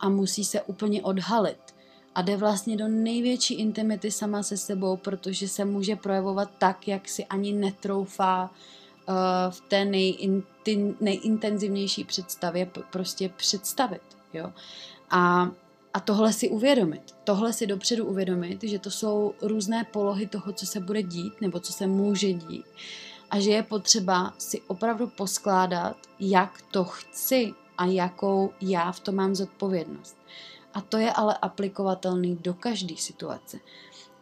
a 0.00 0.08
musí 0.08 0.44
se 0.44 0.62
úplně 0.62 1.02
odhalit. 1.02 1.74
A 2.14 2.22
jde 2.22 2.36
vlastně 2.36 2.76
do 2.76 2.88
největší 2.88 3.54
intimity 3.54 4.10
sama 4.10 4.42
se 4.42 4.56
sebou, 4.56 4.96
protože 4.96 5.48
se 5.48 5.64
může 5.64 5.96
projevovat 5.96 6.50
tak, 6.58 6.88
jak 6.88 7.08
si 7.08 7.24
ani 7.24 7.52
netroufá 7.52 8.44
uh, 8.44 8.56
v 9.50 9.60
té 9.60 9.84
nejintenzivnější 11.00 12.04
představě 12.04 12.70
prostě 12.90 13.28
představit. 13.28 14.02
Jo? 14.32 14.52
A 15.10 15.50
a 15.94 16.00
tohle 16.00 16.32
si 16.32 16.48
uvědomit. 16.48 17.02
Tohle 17.24 17.52
si 17.52 17.66
dopředu 17.66 18.06
uvědomit, 18.06 18.62
že 18.62 18.78
to 18.78 18.90
jsou 18.90 19.34
různé 19.42 19.84
polohy 19.84 20.26
toho, 20.26 20.52
co 20.52 20.66
se 20.66 20.80
bude 20.80 21.02
dít 21.02 21.40
nebo 21.40 21.60
co 21.60 21.72
se 21.72 21.86
může 21.86 22.32
dít. 22.32 22.66
A 23.30 23.40
že 23.40 23.50
je 23.50 23.62
potřeba 23.62 24.34
si 24.38 24.60
opravdu 24.60 25.06
poskládat, 25.06 25.96
jak 26.20 26.62
to 26.70 26.84
chci 26.84 27.52
a 27.78 27.84
jakou 27.84 28.52
já 28.60 28.92
v 28.92 29.00
tom 29.00 29.14
mám 29.14 29.34
zodpovědnost. 29.34 30.16
A 30.74 30.80
to 30.80 30.96
je 30.96 31.12
ale 31.12 31.34
aplikovatelný 31.42 32.36
do 32.36 32.54
každé 32.54 32.96
situace. 32.96 33.58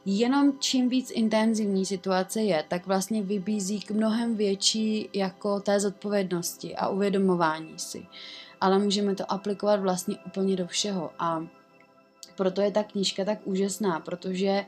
Jenom 0.08 0.52
čím 0.58 0.88
víc 0.88 1.10
intenzivní 1.10 1.86
situace 1.86 2.42
je, 2.42 2.64
tak 2.68 2.86
vlastně 2.86 3.22
vybízí 3.22 3.80
k 3.80 3.90
mnohem 3.90 4.36
větší 4.36 5.08
jako 5.12 5.60
té 5.60 5.80
zodpovědnosti 5.80 6.76
a 6.76 6.88
uvědomování 6.88 7.78
si. 7.78 8.06
Ale 8.60 8.78
můžeme 8.78 9.14
to 9.14 9.32
aplikovat 9.32 9.80
vlastně 9.80 10.16
úplně 10.26 10.56
do 10.56 10.66
všeho. 10.66 11.10
A 11.18 11.46
proto 12.36 12.60
je 12.60 12.70
ta 12.70 12.82
knížka 12.82 13.24
tak 13.24 13.38
úžasná, 13.44 14.00
protože 14.00 14.66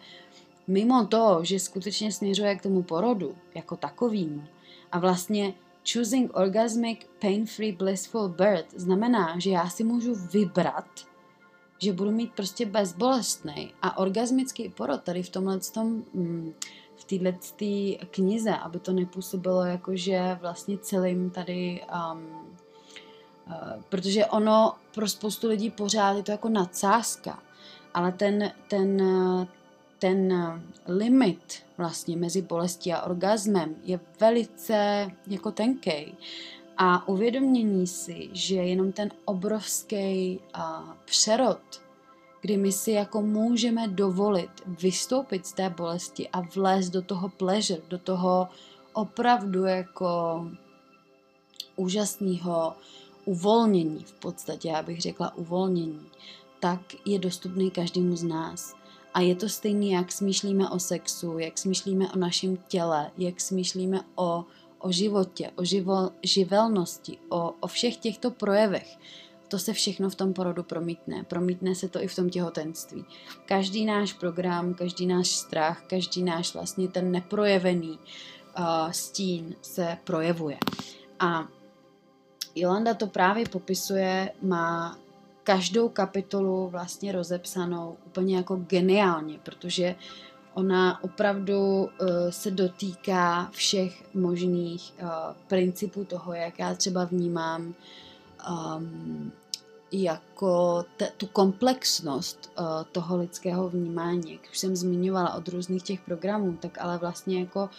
mimo 0.66 1.06
to, 1.06 1.40
že 1.42 1.58
skutečně 1.58 2.12
směřuje 2.12 2.56
k 2.56 2.62
tomu 2.62 2.82
porodu 2.82 3.36
jako 3.54 3.76
takovým 3.76 4.48
a 4.92 4.98
vlastně 4.98 5.54
choosing 5.92 6.36
orgasmic 6.36 6.98
pain-free 7.18 7.72
blissful 7.72 8.28
birth 8.28 8.74
znamená, 8.76 9.38
že 9.38 9.50
já 9.50 9.68
si 9.68 9.84
můžu 9.84 10.14
vybrat, 10.14 10.88
že 11.78 11.92
budu 11.92 12.10
mít 12.10 12.32
prostě 12.32 12.66
bezbolestný 12.66 13.74
a 13.82 13.98
orgasmický 13.98 14.68
porod 14.68 15.02
tady 15.02 15.22
v 15.22 15.30
tomhle 15.30 15.60
tom, 15.60 15.86
mm, 16.14 16.52
v 16.96 17.04
této 17.04 18.06
knize, 18.10 18.50
aby 18.50 18.78
to 18.78 18.92
nepůsobilo 18.92 19.64
jako, 19.64 19.96
že 19.96 20.38
vlastně 20.40 20.78
celým 20.78 21.30
tady 21.30 21.80
um, 22.12 22.26
uh, 23.46 23.82
protože 23.88 24.26
ono 24.26 24.74
pro 24.94 25.08
spoustu 25.08 25.48
lidí 25.48 25.70
pořád 25.70 26.16
je 26.16 26.22
to 26.22 26.32
jako 26.32 26.48
nadsázka, 26.48 27.42
ale 27.94 28.12
ten, 28.12 28.52
ten, 28.68 29.02
ten 29.98 30.34
limit 30.86 31.62
vlastně 31.78 32.16
mezi 32.16 32.42
bolestí 32.42 32.92
a 32.92 33.02
orgasmem 33.02 33.76
je 33.82 34.00
velice 34.20 35.10
jako 35.26 35.50
tenký. 35.50 36.16
A 36.78 37.08
uvědomění 37.08 37.86
si, 37.86 38.28
že 38.32 38.54
jenom 38.54 38.92
ten 38.92 39.10
obrovský 39.24 40.40
uh, 40.56 40.62
přerod, 41.04 41.82
kdy 42.40 42.56
my 42.56 42.72
si 42.72 42.90
jako 42.90 43.22
můžeme 43.22 43.88
dovolit 43.88 44.50
vystoupit 44.66 45.46
z 45.46 45.52
té 45.52 45.70
bolesti 45.70 46.28
a 46.28 46.40
vlézt 46.40 46.92
do 46.92 47.02
toho 47.02 47.28
pleasure, 47.28 47.82
do 47.88 47.98
toho 47.98 48.48
opravdu 48.92 49.64
jako 49.64 50.06
úžasného 51.76 52.74
uvolnění 53.24 54.04
v 54.04 54.12
podstatě, 54.12 54.68
já 54.68 54.82
bych 54.82 55.00
řekla 55.00 55.36
uvolnění, 55.36 56.06
tak 56.60 56.80
je 57.06 57.18
dostupný 57.18 57.70
každému 57.70 58.16
z 58.16 58.22
nás. 58.22 58.74
A 59.14 59.20
je 59.20 59.34
to 59.34 59.48
stejné, 59.48 59.86
jak 59.86 60.12
smýšlíme 60.12 60.70
o 60.70 60.78
sexu, 60.78 61.38
jak 61.38 61.58
smýšlíme 61.58 62.12
o 62.12 62.18
našem 62.18 62.56
těle, 62.68 63.10
jak 63.18 63.40
smýšlíme 63.40 64.00
o, 64.14 64.44
o 64.78 64.92
životě, 64.92 65.50
o 65.56 65.64
živo, 65.64 66.10
živelnosti, 66.22 67.18
o, 67.28 67.54
o 67.60 67.66
všech 67.66 67.96
těchto 67.96 68.30
projevech. 68.30 68.96
To 69.48 69.58
se 69.58 69.72
všechno 69.72 70.10
v 70.10 70.14
tom 70.14 70.32
porodu 70.32 70.62
promítne. 70.62 71.24
Promítne 71.24 71.74
se 71.74 71.88
to 71.88 72.02
i 72.02 72.08
v 72.08 72.16
tom 72.16 72.30
těhotenství. 72.30 73.04
Každý 73.46 73.84
náš 73.84 74.12
program, 74.12 74.74
každý 74.74 75.06
náš 75.06 75.28
strach, 75.28 75.82
každý 75.86 76.22
náš 76.22 76.54
vlastně 76.54 76.88
ten 76.88 77.12
neprojevený 77.12 77.98
uh, 78.58 78.90
stín 78.90 79.56
se 79.62 79.98
projevuje. 80.04 80.58
A 81.20 81.48
Jolanda 82.54 82.94
to 82.94 83.06
právě 83.06 83.48
popisuje, 83.48 84.32
má 84.42 84.98
každou 85.44 85.88
kapitolu 85.88 86.68
vlastně 86.68 87.12
rozepsanou 87.12 87.96
úplně 88.06 88.36
jako 88.36 88.56
geniálně, 88.56 89.38
protože 89.42 89.94
ona 90.58 91.04
opravdu 91.04 91.58
uh, 91.58 91.88
se 92.30 92.50
dotýká 92.50 93.48
všech 93.52 94.14
možných 94.14 94.94
uh, 95.02 95.08
principů 95.48 96.04
toho, 96.04 96.34
jak 96.34 96.58
já 96.58 96.74
třeba 96.74 97.04
vnímám 97.04 97.74
um, 98.50 99.32
jako 99.92 100.84
te, 100.96 101.12
tu 101.16 101.26
komplexnost 101.26 102.50
uh, 102.58 102.66
toho 102.92 103.16
lidského 103.16 103.68
vnímání. 103.68 104.32
Jak 104.32 104.40
už 104.50 104.58
jsem 104.58 104.76
zmiňovala 104.76 105.34
od 105.34 105.48
různých 105.48 105.82
těch 105.82 106.00
programů, 106.00 106.58
tak 106.60 106.78
ale 106.80 106.98
vlastně 106.98 107.40
jako 107.40 107.70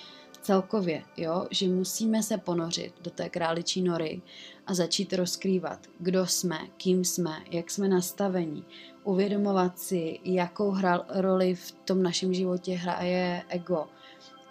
celkově, 0.42 1.04
jo, 1.18 1.48
že 1.52 1.68
musíme 1.68 2.24
se 2.24 2.38
ponořit 2.38 2.94
do 3.02 3.12
té 3.12 3.30
králičí 3.30 3.82
nory 3.82 4.22
a 4.68 4.74
začít 4.74 5.14
rozkrývat, 5.14 5.80
kdo 6.00 6.26
jsme, 6.26 6.60
kým 6.78 7.06
jsme, 7.06 7.32
jak 7.52 7.72
jsme 7.72 7.88
nastavení, 7.88 8.66
uvědomovat 9.10 9.80
si, 9.80 10.20
jakou 10.24 10.72
hra, 10.72 11.05
roli 11.10 11.55
v 11.55 11.72
tom 11.72 12.03
našem 12.03 12.34
životě 12.34 12.76
hraje 12.76 13.43
ego, 13.49 13.86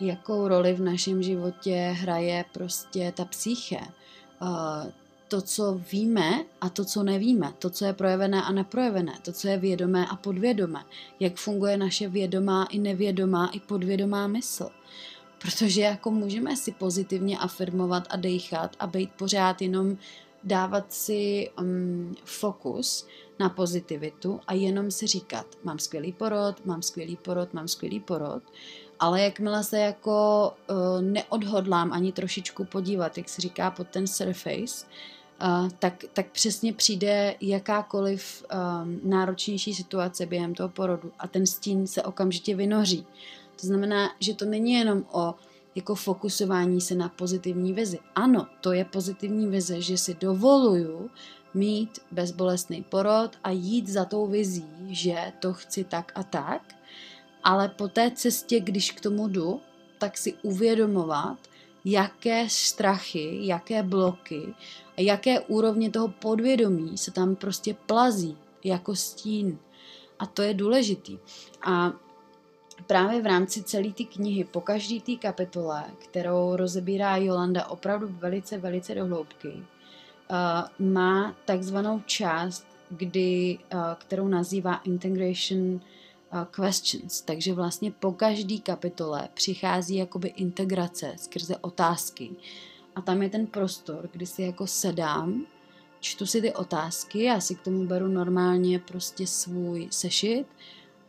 jakou 0.01 0.49
roli 0.49 0.75
v 0.75 0.81
našem 0.81 1.23
životě 1.23 1.95
hraje 1.97 2.45
prostě 2.53 3.13
ta 3.17 3.25
psyche, 3.25 3.81
uh, 4.43 4.91
to, 5.29 5.43
co 5.43 5.81
víme 5.93 6.45
a 6.61 6.69
to, 6.69 6.85
co 6.85 7.03
nevíme, 7.03 7.53
to, 7.59 7.71
co 7.71 7.85
je 7.85 7.93
projevené 7.93 8.43
a 8.43 8.53
neprojevené, 8.53 9.19
to, 9.23 9.33
co 9.33 9.49
je 9.49 9.59
vědomé 9.59 10.07
a 10.07 10.17
podvědomé, 10.17 10.85
jak 11.21 11.37
funguje 11.37 11.77
naše 11.77 12.09
vědomá 12.09 12.67
i 12.71 12.79
nevědomá 12.79 13.49
i 13.53 13.61
podvědomá 13.61 14.27
mysl. 14.27 14.69
Protože 15.39 15.81
jako 15.81 16.11
můžeme 16.11 16.57
si 16.57 16.73
pozitivně 16.73 17.39
afirmovat 17.39 18.07
a 18.11 18.17
dechat 18.17 18.77
a 18.79 18.87
být 18.87 19.11
pořád 19.19 19.63
jenom 19.63 19.97
dávat 20.45 20.93
si 20.93 21.51
um, 21.61 22.17
fokus 22.25 23.07
na 23.41 23.49
pozitivitu 23.49 24.41
a 24.47 24.55
jenom 24.55 24.91
si 24.91 25.07
říkat, 25.07 25.47
mám 25.65 25.79
skvělý 25.79 26.13
porod, 26.13 26.67
mám 26.67 26.83
skvělý 26.83 27.17
porod, 27.17 27.55
mám 27.55 27.69
skvělý 27.69 28.01
porod, 28.01 28.43
ale 28.99 29.23
jakmile 29.23 29.65
se 29.65 29.79
jako 29.79 30.53
uh, 30.71 31.03
neodhodlám 31.03 31.93
ani 31.93 32.13
trošičku 32.13 32.65
podívat, 32.65 33.19
jak 33.19 33.29
se 33.29 33.41
říká 33.41 33.71
pod 33.71 33.89
ten 33.89 34.07
surface, 34.07 34.87
uh, 35.43 35.69
tak, 35.79 36.05
tak 36.13 36.31
přesně 36.31 36.73
přijde 36.73 37.35
jakákoliv 37.41 38.45
um, 38.53 39.01
náročnější 39.05 39.75
situace 39.75 40.27
během 40.27 40.55
toho 40.55 40.69
porodu 40.69 41.13
a 41.19 41.29
ten 41.29 41.47
stín 41.47 41.87
se 41.87 42.03
okamžitě 42.03 42.57
vynoří. 42.57 43.07
To 43.61 43.67
znamená, 43.67 44.11
že 44.21 44.35
to 44.35 44.45
není 44.45 44.73
jenom 44.73 45.05
o 45.11 45.35
jako 45.75 45.95
fokusování 45.95 46.81
se 46.81 46.95
na 46.95 47.09
pozitivní 47.09 47.73
vizi. 47.73 47.99
Ano, 48.15 48.47
to 48.61 48.73
je 48.73 48.85
pozitivní 48.85 49.47
vize, 49.47 49.81
že 49.81 49.99
si 49.99 50.15
dovoluju 50.15 51.11
mít 51.59 51.99
bezbolestný 52.11 52.83
porod 52.83 53.37
a 53.45 53.51
jít 53.51 53.89
za 53.89 54.05
tou 54.05 54.27
vizí, 54.27 54.67
že 54.89 55.33
to 55.39 55.53
chci 55.53 55.85
tak 55.85 56.13
a 56.15 56.23
tak, 56.23 56.75
ale 57.45 57.69
po 57.69 57.89
té 57.89 58.11
cestě, 58.11 58.61
když 58.61 58.93
k 58.93 59.01
tomu 59.01 59.29
jdu, 59.29 59.61
tak 59.99 60.19
si 60.19 60.35
uvědomovat, 60.43 61.39
jaké 61.85 62.49
strachy, 62.49 63.47
jaké 63.47 63.83
bloky 63.83 64.55
a 64.97 65.01
jaké 65.01 65.41
úrovně 65.41 65.91
toho 65.91 66.09
podvědomí 66.09 66.99
se 66.99 67.11
tam 67.11 67.37
prostě 67.37 67.75
plazí 67.75 68.37
jako 68.65 68.97
stín. 68.97 69.59
A 70.19 70.27
to 70.27 70.43
je 70.43 70.55
důležitý. 70.55 71.19
A 71.63 71.93
právě 72.87 73.23
v 73.23 73.27
rámci 73.27 73.63
celé 73.63 73.93
té 73.93 74.05
knihy, 74.05 74.45
po 74.45 74.61
každé 74.61 75.01
té 75.01 75.17
kapitole, 75.17 75.85
kterou 75.99 76.57
rozebírá 76.57 77.17
Jolanda 77.17 77.67
opravdu 77.67 78.09
velice, 78.11 78.59
velice 78.59 78.95
do 78.95 79.07
hloubky, 79.07 79.49
uh, 79.49 79.78
má 80.79 81.37
takzvanou 81.45 82.03
část, 82.07 82.67
kdy, 82.91 83.59
uh, 83.75 83.81
kterou 83.99 84.29
nazývá 84.29 84.77
Integration 84.77 85.75
uh, 85.75 85.81
Questions. 86.51 87.21
Takže 87.21 87.53
vlastně 87.53 87.91
po 87.91 88.13
každé 88.13 88.59
kapitole 88.59 89.29
přichází 89.35 89.97
jakoby 89.97 90.29
integrace 90.29 91.13
skrze 91.17 91.57
otázky. 91.57 92.31
A 92.97 93.01
tam 93.01 93.23
je 93.23 93.31
ten 93.31 93.47
prostor, 93.47 94.09
kdy 94.13 94.27
si 94.27 94.43
jako 94.43 94.67
sedám, 94.67 95.47
čtu 96.01 96.27
si 96.27 96.41
ty 96.41 96.53
otázky, 96.53 97.23
já 97.23 97.41
si 97.41 97.55
k 97.55 97.63
tomu 97.63 97.87
beru 97.87 98.09
normálně 98.09 98.79
prostě 98.79 99.27
svůj 99.27 99.89
sešit 99.91 100.47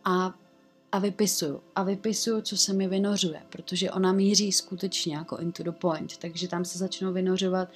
a 0.06 0.34
a 0.92 1.00
vypisuju. 1.00 1.62
A 1.76 1.84
vypisuju, 1.84 2.42
co 2.42 2.58
se 2.58 2.74
mi 2.74 2.88
vynořuje, 2.88 3.42
protože 3.50 3.92
ona 3.92 4.14
míří 4.14 4.52
skutečně 4.52 5.16
jako 5.16 5.38
into 5.38 5.64
the 5.64 5.72
point, 5.72 6.18
takže 6.18 6.48
tam 6.48 6.66
se 6.66 6.78
začnou 6.78 7.14
vynořovat 7.14 7.70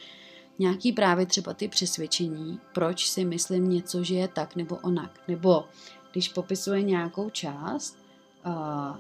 nějaký 0.60 0.91
právě 0.93 1.26
třeba 1.26 1.54
ty 1.54 1.68
přesvědčení, 1.68 2.60
proč 2.74 3.10
si 3.10 3.26
myslím 3.26 3.70
něco, 3.70 4.04
že 4.04 4.16
je 4.16 4.28
tak 4.28 4.56
nebo 4.56 4.76
onak. 4.76 5.20
Nebo 5.28 5.64
když 6.12 6.30
popisuje 6.30 6.82
nějakou 6.82 7.30
část 7.30 7.97
uh, 8.45 8.54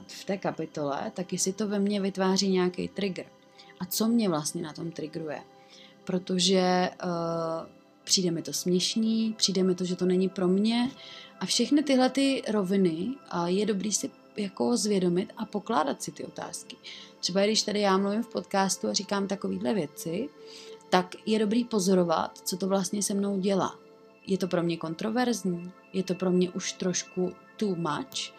v 0.07 0.25
té 0.25 0.37
kapitole, 0.37 1.11
tak 1.15 1.33
jestli 1.33 1.53
to 1.53 1.67
ve 1.67 1.79
mně 1.79 2.01
vytváří 2.01 2.49
nějaký 2.49 2.87
trigger. 2.87 3.25
A 3.79 3.85
co 3.85 4.07
mě 4.07 4.29
vlastně 4.29 4.61
na 4.61 4.73
tom 4.73 4.91
triggeruje? 4.91 5.43
Protože 6.03 6.89
uh, 7.03 7.09
přijde 8.03 8.31
mi 8.31 8.41
to 8.41 8.53
směšný, 8.53 9.33
přijde 9.37 9.63
mi 9.63 9.75
to, 9.75 9.85
že 9.85 9.95
to 9.95 10.05
není 10.05 10.29
pro 10.29 10.47
mě, 10.47 10.91
a 11.39 11.45
všechny 11.45 11.83
tyhle 11.83 12.09
ty 12.09 12.43
roviny 12.47 13.07
je 13.45 13.65
dobrý 13.65 13.91
si 13.91 14.11
jako 14.37 14.77
zvědomit 14.77 15.33
a 15.37 15.45
pokládat 15.45 16.03
si 16.03 16.11
ty 16.11 16.25
otázky. 16.25 16.75
Třeba 17.19 17.45
když 17.45 17.63
tady 17.63 17.79
já 17.79 17.97
mluvím 17.97 18.23
v 18.23 18.31
podcastu 18.31 18.87
a 18.87 18.93
říkám 18.93 19.27
takovéhle 19.27 19.73
věci, 19.73 20.29
tak 20.93 21.15
je 21.25 21.39
dobrý 21.39 21.63
pozorovat, 21.63 22.37
co 22.37 22.57
to 22.57 22.67
vlastně 22.67 23.03
se 23.03 23.13
mnou 23.13 23.39
dělá. 23.39 23.75
je 24.27 24.37
to 24.37 24.47
pro 24.47 24.63
mě 24.63 24.77
kontroverzní, 24.77 25.71
je 25.93 26.03
to 26.03 26.15
pro 26.15 26.31
mě 26.31 26.49
už 26.49 26.73
trošku 26.73 27.31
too 27.57 27.75
much, 27.75 28.33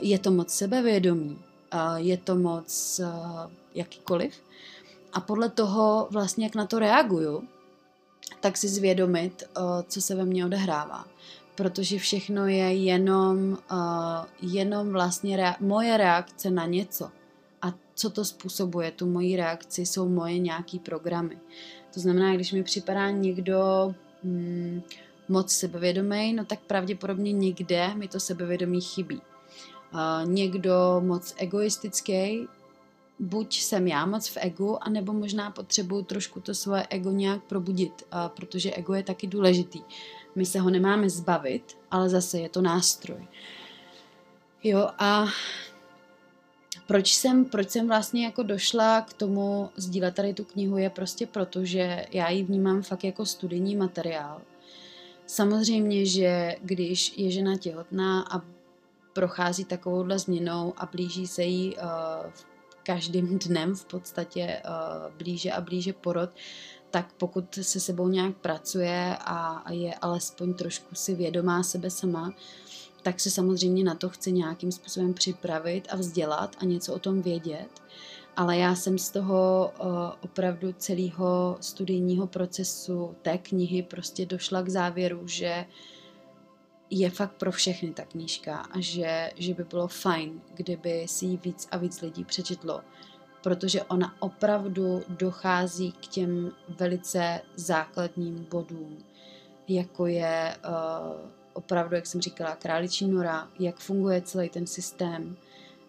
je 0.00 0.18
to 0.18 0.30
moc 0.30 0.50
sebevědomí, 0.50 1.38
je 1.96 2.16
to 2.16 2.36
moc 2.36 3.00
jakýkoliv. 3.74 4.34
A 5.12 5.20
podle 5.20 5.48
toho 5.48 6.08
vlastně, 6.10 6.46
jak 6.46 6.54
na 6.54 6.66
to 6.66 6.78
reaguju, 6.78 7.48
tak 8.40 8.56
si 8.56 8.68
zvědomit, 8.68 9.42
co 9.88 10.00
se 10.00 10.14
ve 10.14 10.24
mně 10.24 10.46
odehrává. 10.46 11.04
Protože 11.54 11.98
všechno 11.98 12.46
je 12.46 12.74
jenom, 12.74 13.58
jenom 14.42 14.92
vlastně 14.92 15.36
rea- 15.36 15.56
moje 15.60 15.96
reakce 15.96 16.50
na 16.50 16.66
něco. 16.66 17.10
Co 17.94 18.10
to 18.10 18.24
způsobuje, 18.24 18.90
tu 18.90 19.06
moji 19.06 19.36
reakci, 19.36 19.86
jsou 19.86 20.08
moje 20.08 20.38
nějaký 20.38 20.78
programy. 20.78 21.38
To 21.94 22.00
znamená, 22.00 22.34
když 22.34 22.52
mi 22.52 22.62
připadá 22.62 23.10
někdo 23.10 23.94
hmm, 24.24 24.82
moc 25.28 25.52
sebevědomý, 25.52 26.32
no 26.32 26.44
tak 26.44 26.60
pravděpodobně 26.60 27.32
někde 27.32 27.94
mi 27.94 28.08
to 28.08 28.20
sebevědomí 28.20 28.80
chybí. 28.80 29.20
Uh, 29.94 30.30
někdo 30.30 31.02
moc 31.04 31.34
egoistický, 31.36 32.48
buď 33.18 33.60
jsem 33.60 33.88
já 33.88 34.06
moc 34.06 34.28
v 34.28 34.36
egu, 34.40 34.84
anebo 34.84 35.12
možná 35.12 35.50
potřebuju 35.50 36.02
trošku 36.02 36.40
to 36.40 36.54
svoje 36.54 36.86
ego 36.90 37.10
nějak 37.10 37.44
probudit, 37.44 38.02
uh, 38.12 38.28
protože 38.28 38.72
ego 38.72 38.94
je 38.94 39.02
taky 39.02 39.26
důležitý. 39.26 39.80
My 40.34 40.46
se 40.46 40.60
ho 40.60 40.70
nemáme 40.70 41.10
zbavit, 41.10 41.78
ale 41.90 42.08
zase 42.08 42.38
je 42.38 42.48
to 42.48 42.62
nástroj. 42.62 43.26
Jo 44.62 44.88
a 44.98 45.26
proč 46.86 47.14
jsem, 47.14 47.44
proč 47.44 47.70
jsem 47.70 47.88
vlastně 47.88 48.24
jako 48.24 48.42
došla 48.42 49.00
k 49.00 49.12
tomu 49.12 49.70
sdílet 49.76 50.14
tady 50.14 50.34
tu 50.34 50.44
knihu 50.44 50.78
je 50.78 50.90
prostě 50.90 51.26
proto, 51.26 51.64
že 51.64 52.06
já 52.12 52.30
ji 52.30 52.42
vnímám 52.42 52.82
fakt 52.82 53.04
jako 53.04 53.26
studijní 53.26 53.76
materiál. 53.76 54.40
Samozřejmě, 55.26 56.06
že 56.06 56.56
když 56.62 57.18
je 57.18 57.30
žena 57.30 57.56
těhotná 57.56 58.22
a 58.30 58.40
prochází 59.12 59.64
takovouhle 59.64 60.18
změnou 60.18 60.74
a 60.76 60.86
blíží 60.86 61.26
se 61.26 61.42
jí 61.42 61.76
uh, 61.76 61.82
každým 62.82 63.38
dnem 63.38 63.74
v 63.74 63.84
podstatě 63.84 64.62
uh, 64.64 65.16
blíže 65.16 65.52
a 65.52 65.60
blíže 65.60 65.92
porod, 65.92 66.30
tak 66.90 67.12
pokud 67.12 67.58
se 67.62 67.80
sebou 67.80 68.08
nějak 68.08 68.36
pracuje 68.36 69.16
a, 69.20 69.62
a 69.64 69.72
je 69.72 69.94
alespoň 69.94 70.54
trošku 70.54 70.94
si 70.94 71.14
vědomá 71.14 71.62
sebe 71.62 71.90
sama, 71.90 72.34
tak 73.04 73.20
se 73.20 73.30
samozřejmě 73.30 73.84
na 73.84 73.94
to 73.94 74.08
chce 74.08 74.30
nějakým 74.30 74.72
způsobem 74.72 75.14
připravit 75.14 75.88
a 75.90 75.96
vzdělat 75.96 76.56
a 76.58 76.64
něco 76.64 76.94
o 76.94 76.98
tom 76.98 77.22
vědět. 77.22 77.68
Ale 78.36 78.56
já 78.56 78.74
jsem 78.74 78.98
z 78.98 79.10
toho 79.10 79.72
uh, 79.80 79.86
opravdu 80.20 80.72
celého 80.72 81.56
studijního 81.60 82.26
procesu 82.26 83.14
té 83.22 83.38
knihy 83.38 83.82
prostě 83.82 84.26
došla 84.26 84.62
k 84.62 84.68
závěru, 84.68 85.28
že 85.28 85.66
je 86.90 87.10
fakt 87.10 87.32
pro 87.32 87.52
všechny 87.52 87.92
ta 87.92 88.04
knížka 88.04 88.56
a 88.56 88.80
že, 88.80 89.30
že 89.36 89.54
by 89.54 89.64
bylo 89.64 89.88
fajn, 89.88 90.40
kdyby 90.54 91.06
si 91.08 91.26
ji 91.26 91.36
víc 91.36 91.68
a 91.70 91.76
víc 91.76 92.00
lidí 92.00 92.24
přečetlo, 92.24 92.80
protože 93.42 93.82
ona 93.82 94.14
opravdu 94.18 95.02
dochází 95.08 95.92
k 95.92 96.06
těm 96.06 96.50
velice 96.68 97.40
základním 97.56 98.46
bodům, 98.50 98.98
jako 99.68 100.06
je 100.06 100.56
uh, 100.64 101.43
opravdu, 101.54 101.96
jak 101.96 102.06
jsem 102.06 102.20
říkala, 102.20 102.56
králičí 102.56 103.06
nora, 103.06 103.48
jak 103.58 103.76
funguje 103.76 104.22
celý 104.22 104.48
ten 104.48 104.66
systém, 104.66 105.36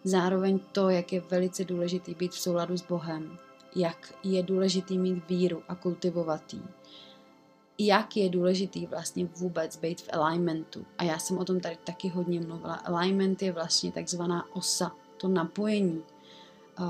zároveň 0.04 0.60
to, 0.72 0.90
jak 0.90 1.14
je 1.14 1.22
velice 1.22 1.66
důležitý 1.66 2.14
být 2.14 2.32
v 2.32 2.40
souladu 2.40 2.78
s 2.78 2.82
Bohem, 2.82 3.38
jak 3.76 4.14
je 4.24 4.44
důležitý 4.44 4.98
mít 4.98 5.30
víru 5.30 5.64
a 5.68 5.76
kultivovat 5.76 6.54
jí, 6.54 6.64
jak 7.80 8.18
je 8.18 8.30
důležitý 8.30 8.86
vlastně 8.86 9.26
vůbec 9.26 9.78
být 9.78 10.02
v 10.02 10.10
alignmentu. 10.14 10.86
A 10.98 11.04
já 11.04 11.20
jsem 11.20 11.38
o 11.38 11.46
tom 11.46 11.60
tady 11.60 11.78
taky 11.84 12.08
hodně 12.08 12.42
mluvila. 12.42 12.74
Alignment 12.74 13.42
je 13.42 13.52
vlastně 13.52 13.92
takzvaná 13.92 14.56
osa, 14.56 14.92
to 15.18 15.28
napojení, 15.28 16.04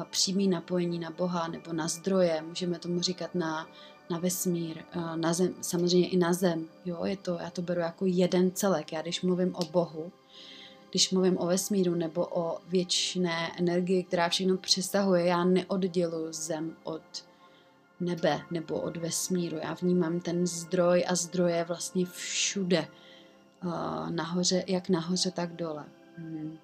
přímý 0.09 0.47
napojení 0.47 0.99
na 0.99 1.11
Boha 1.11 1.47
nebo 1.47 1.73
na 1.73 1.87
zdroje, 1.87 2.41
můžeme 2.41 2.79
tomu 2.79 3.01
říkat 3.01 3.35
na 3.35 3.67
na 4.09 4.19
vesmír, 4.19 4.77
eh, 4.77 5.17
na 5.17 5.33
zem, 5.33 5.55
samozřejmě 5.61 6.09
i 6.09 6.17
na 6.17 6.33
zem. 6.33 6.65
Jo, 6.85 7.05
je 7.05 7.17
to, 7.17 7.37
já 7.41 7.49
to 7.49 7.61
beru 7.61 7.81
jako 7.81 8.05
jeden 8.05 8.51
celek. 8.51 8.91
Já 8.91 9.01
když 9.01 9.21
mluvím 9.21 9.55
o 9.55 9.65
Bohu, 9.65 10.11
když 10.89 11.11
mluvím 11.11 11.37
o 11.39 11.45
vesmíru 11.45 11.95
nebo 11.95 12.27
o 12.31 12.57
věčné 12.67 13.51
energii, 13.57 14.03
která 14.03 14.29
všechno 14.29 14.57
přesahuje, 14.57 15.25
já 15.25 15.43
neodděluji 15.43 16.33
zem 16.33 16.75
od 16.83 17.25
nebe 17.99 18.41
nebo 18.51 18.81
od 18.81 18.97
vesmíru. 18.97 19.57
Já 19.57 19.73
vnímám 19.73 20.19
ten 20.19 20.47
zdroj 20.47 21.05
a 21.07 21.15
zdroje 21.15 21.63
vlastně 21.63 22.05
všude. 22.05 22.87
Uh, 23.63 24.09
nahoře, 24.09 24.63
jak 24.67 24.89
nahoře, 24.89 25.31
tak 25.31 25.55
dole. 25.55 25.85
Hmm 26.17 26.57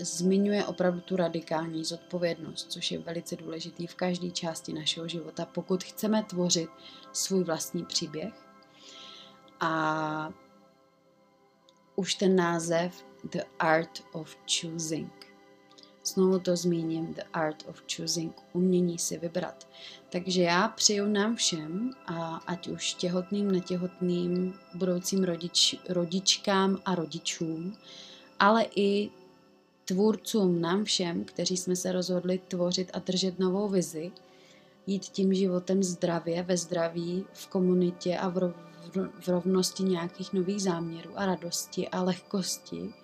zmiňuje 0.00 0.66
opravdu 0.66 1.00
tu 1.00 1.16
radikální 1.16 1.84
zodpovědnost, 1.84 2.72
což 2.72 2.90
je 2.90 2.98
velice 2.98 3.36
důležitý 3.36 3.86
v 3.86 3.94
každé 3.94 4.30
části 4.30 4.72
našeho 4.72 5.08
života, 5.08 5.46
pokud 5.46 5.84
chceme 5.84 6.22
tvořit 6.22 6.70
svůj 7.12 7.44
vlastní 7.44 7.84
příběh. 7.84 8.34
A 9.60 10.32
už 11.96 12.14
ten 12.14 12.36
název 12.36 13.04
The 13.24 13.42
Art 13.58 14.04
of 14.12 14.36
Choosing. 14.60 15.12
Znovu 16.04 16.38
to 16.38 16.56
zmíním, 16.56 17.14
The 17.14 17.22
Art 17.32 17.64
of 17.68 17.82
Choosing, 17.96 18.36
umění 18.52 18.98
si 18.98 19.18
vybrat. 19.18 19.68
Takže 20.10 20.42
já 20.42 20.68
přeju 20.68 21.06
nám 21.06 21.36
všem, 21.36 21.90
a 22.06 22.36
ať 22.36 22.68
už 22.68 22.94
těhotným, 22.94 23.50
netěhotným, 23.50 24.54
budoucím 24.74 25.24
rodič, 25.24 25.76
rodičkám 25.88 26.78
a 26.84 26.94
rodičům, 26.94 27.76
ale 28.38 28.66
i 28.76 29.10
tvůrcům, 29.84 30.60
nám 30.60 30.84
všem, 30.84 31.24
kteří 31.24 31.56
jsme 31.56 31.76
se 31.76 31.92
rozhodli 31.92 32.40
tvořit 32.48 32.90
a 32.92 32.98
držet 32.98 33.38
novou 33.38 33.68
vizi, 33.68 34.12
jít 34.86 35.02
tím 35.02 35.34
životem 35.34 35.82
zdravě, 35.82 36.42
ve 36.42 36.56
zdraví, 36.56 37.24
v 37.32 37.46
komunitě 37.46 38.18
a 38.18 38.28
v, 38.28 38.38
rov, 38.38 38.54
v 39.20 39.28
rovnosti 39.28 39.82
nějakých 39.82 40.32
nových 40.32 40.62
záměrů 40.62 41.10
a 41.14 41.26
radosti 41.26 41.88
a 41.88 42.02
lehkosti, 42.02 42.94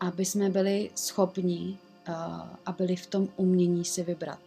aby 0.00 0.24
jsme 0.24 0.50
byli 0.50 0.90
schopni 0.94 1.78
uh, 2.08 2.14
a 2.66 2.72
byli 2.72 2.96
v 2.96 3.06
tom 3.06 3.28
umění 3.36 3.84
si 3.84 4.02
vybrat. 4.02 4.40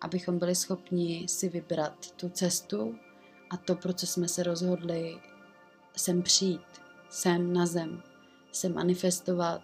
Abychom 0.00 0.38
byli 0.38 0.54
schopni 0.54 1.26
si 1.28 1.48
vybrat 1.48 2.10
tu 2.16 2.28
cestu 2.28 2.94
a 3.50 3.56
to, 3.56 3.74
pro 3.74 3.92
co 3.92 4.06
jsme 4.06 4.28
se 4.28 4.42
rozhodli 4.42 5.16
sem 5.96 6.22
přijít, 6.22 6.60
sem 7.10 7.52
na 7.52 7.66
zem, 7.66 8.02
se 8.52 8.68
manifestovat, 8.68 9.62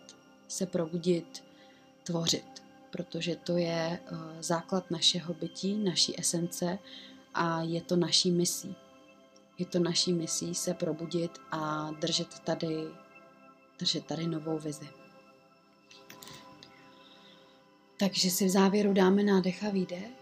se 0.50 0.66
probudit, 0.66 1.44
tvořit, 2.02 2.62
protože 2.90 3.36
to 3.36 3.56
je 3.56 4.00
uh, 4.12 4.18
základ 4.40 4.90
našeho 4.90 5.34
bytí, 5.34 5.78
naší 5.78 6.20
esence 6.20 6.78
a 7.34 7.62
je 7.62 7.80
to 7.80 7.96
naší 7.96 8.30
misí. 8.30 8.76
Je 9.58 9.66
to 9.66 9.78
naší 9.78 10.12
misí 10.12 10.54
se 10.54 10.74
probudit 10.74 11.38
a 11.50 11.90
držet 11.90 12.38
tady, 12.38 12.76
držet 13.78 14.06
tady 14.06 14.26
novou 14.26 14.58
vizi. 14.58 14.88
Takže 17.98 18.30
si 18.30 18.44
v 18.44 18.50
závěru 18.50 18.92
dáme 18.92 19.22
nádech 19.22 19.64
a 19.64 19.70
výdech. 19.70 20.19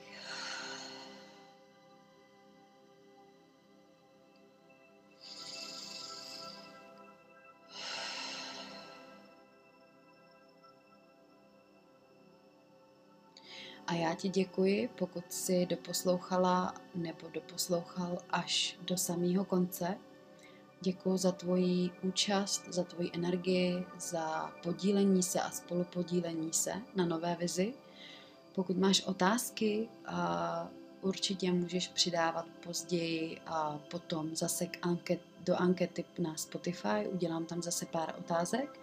Já 14.09 14.14
ti 14.14 14.28
děkuji, 14.28 14.88
pokud 14.98 15.32
jsi 15.32 15.66
doposlouchala 15.66 16.74
nebo 16.94 17.28
doposlouchal 17.32 18.18
až 18.30 18.78
do 18.82 18.96
samého 18.96 19.44
konce. 19.44 19.98
Děkuji 20.80 21.16
za 21.16 21.32
tvoji 21.32 21.90
účast, 22.02 22.64
za 22.68 22.84
tvoji 22.84 23.11
energii, 23.14 23.84
za 23.98 24.52
podílení 24.62 25.22
se 25.22 25.40
a 25.40 25.50
spolupodílení 25.50 26.52
se 26.52 26.72
na 26.96 27.06
nové 27.06 27.36
vizi. 27.40 27.74
Pokud 28.54 28.76
máš 28.76 29.04
otázky, 29.04 29.88
určitě 31.00 31.52
můžeš 31.52 31.88
přidávat 31.88 32.46
později 32.66 33.40
a 33.46 33.78
potom 33.90 34.36
zase 34.36 34.66
k 34.66 34.86
anket, 34.86 35.20
do 35.44 35.56
ankety 35.56 36.04
na 36.18 36.36
Spotify. 36.36 37.09
Udělám 37.12 37.44
tam 37.44 37.62
zase 37.62 37.86
pár 37.86 38.14
otázek. 38.18 38.80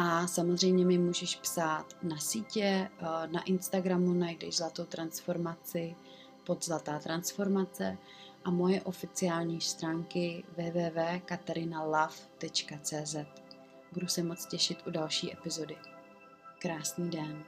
A 0.00 0.26
samozřejmě 0.26 0.84
mi 0.84 0.98
můžeš 0.98 1.36
psát 1.36 1.96
na 2.02 2.18
sítě, 2.18 2.62
eh, 2.62 2.90
na 3.26 3.42
Instagramu 3.42 4.14
najdeš 4.14 4.56
Zlatou 4.56 4.84
transformaci 4.84 5.96
pod 6.44 6.64
Zlatá 6.64 6.98
transformace 6.98 7.98
a 8.44 8.50
moje 8.50 8.82
oficiální 8.82 9.60
stránky 9.60 10.44
www.katarinalove.cz. 10.56 13.16
Budu 13.92 14.06
se 14.06 14.22
moc 14.22 14.46
těšit 14.46 14.86
u 14.86 14.90
další 14.90 15.32
epizody. 15.32 15.76
Krásný 16.58 17.10
den. 17.10 17.44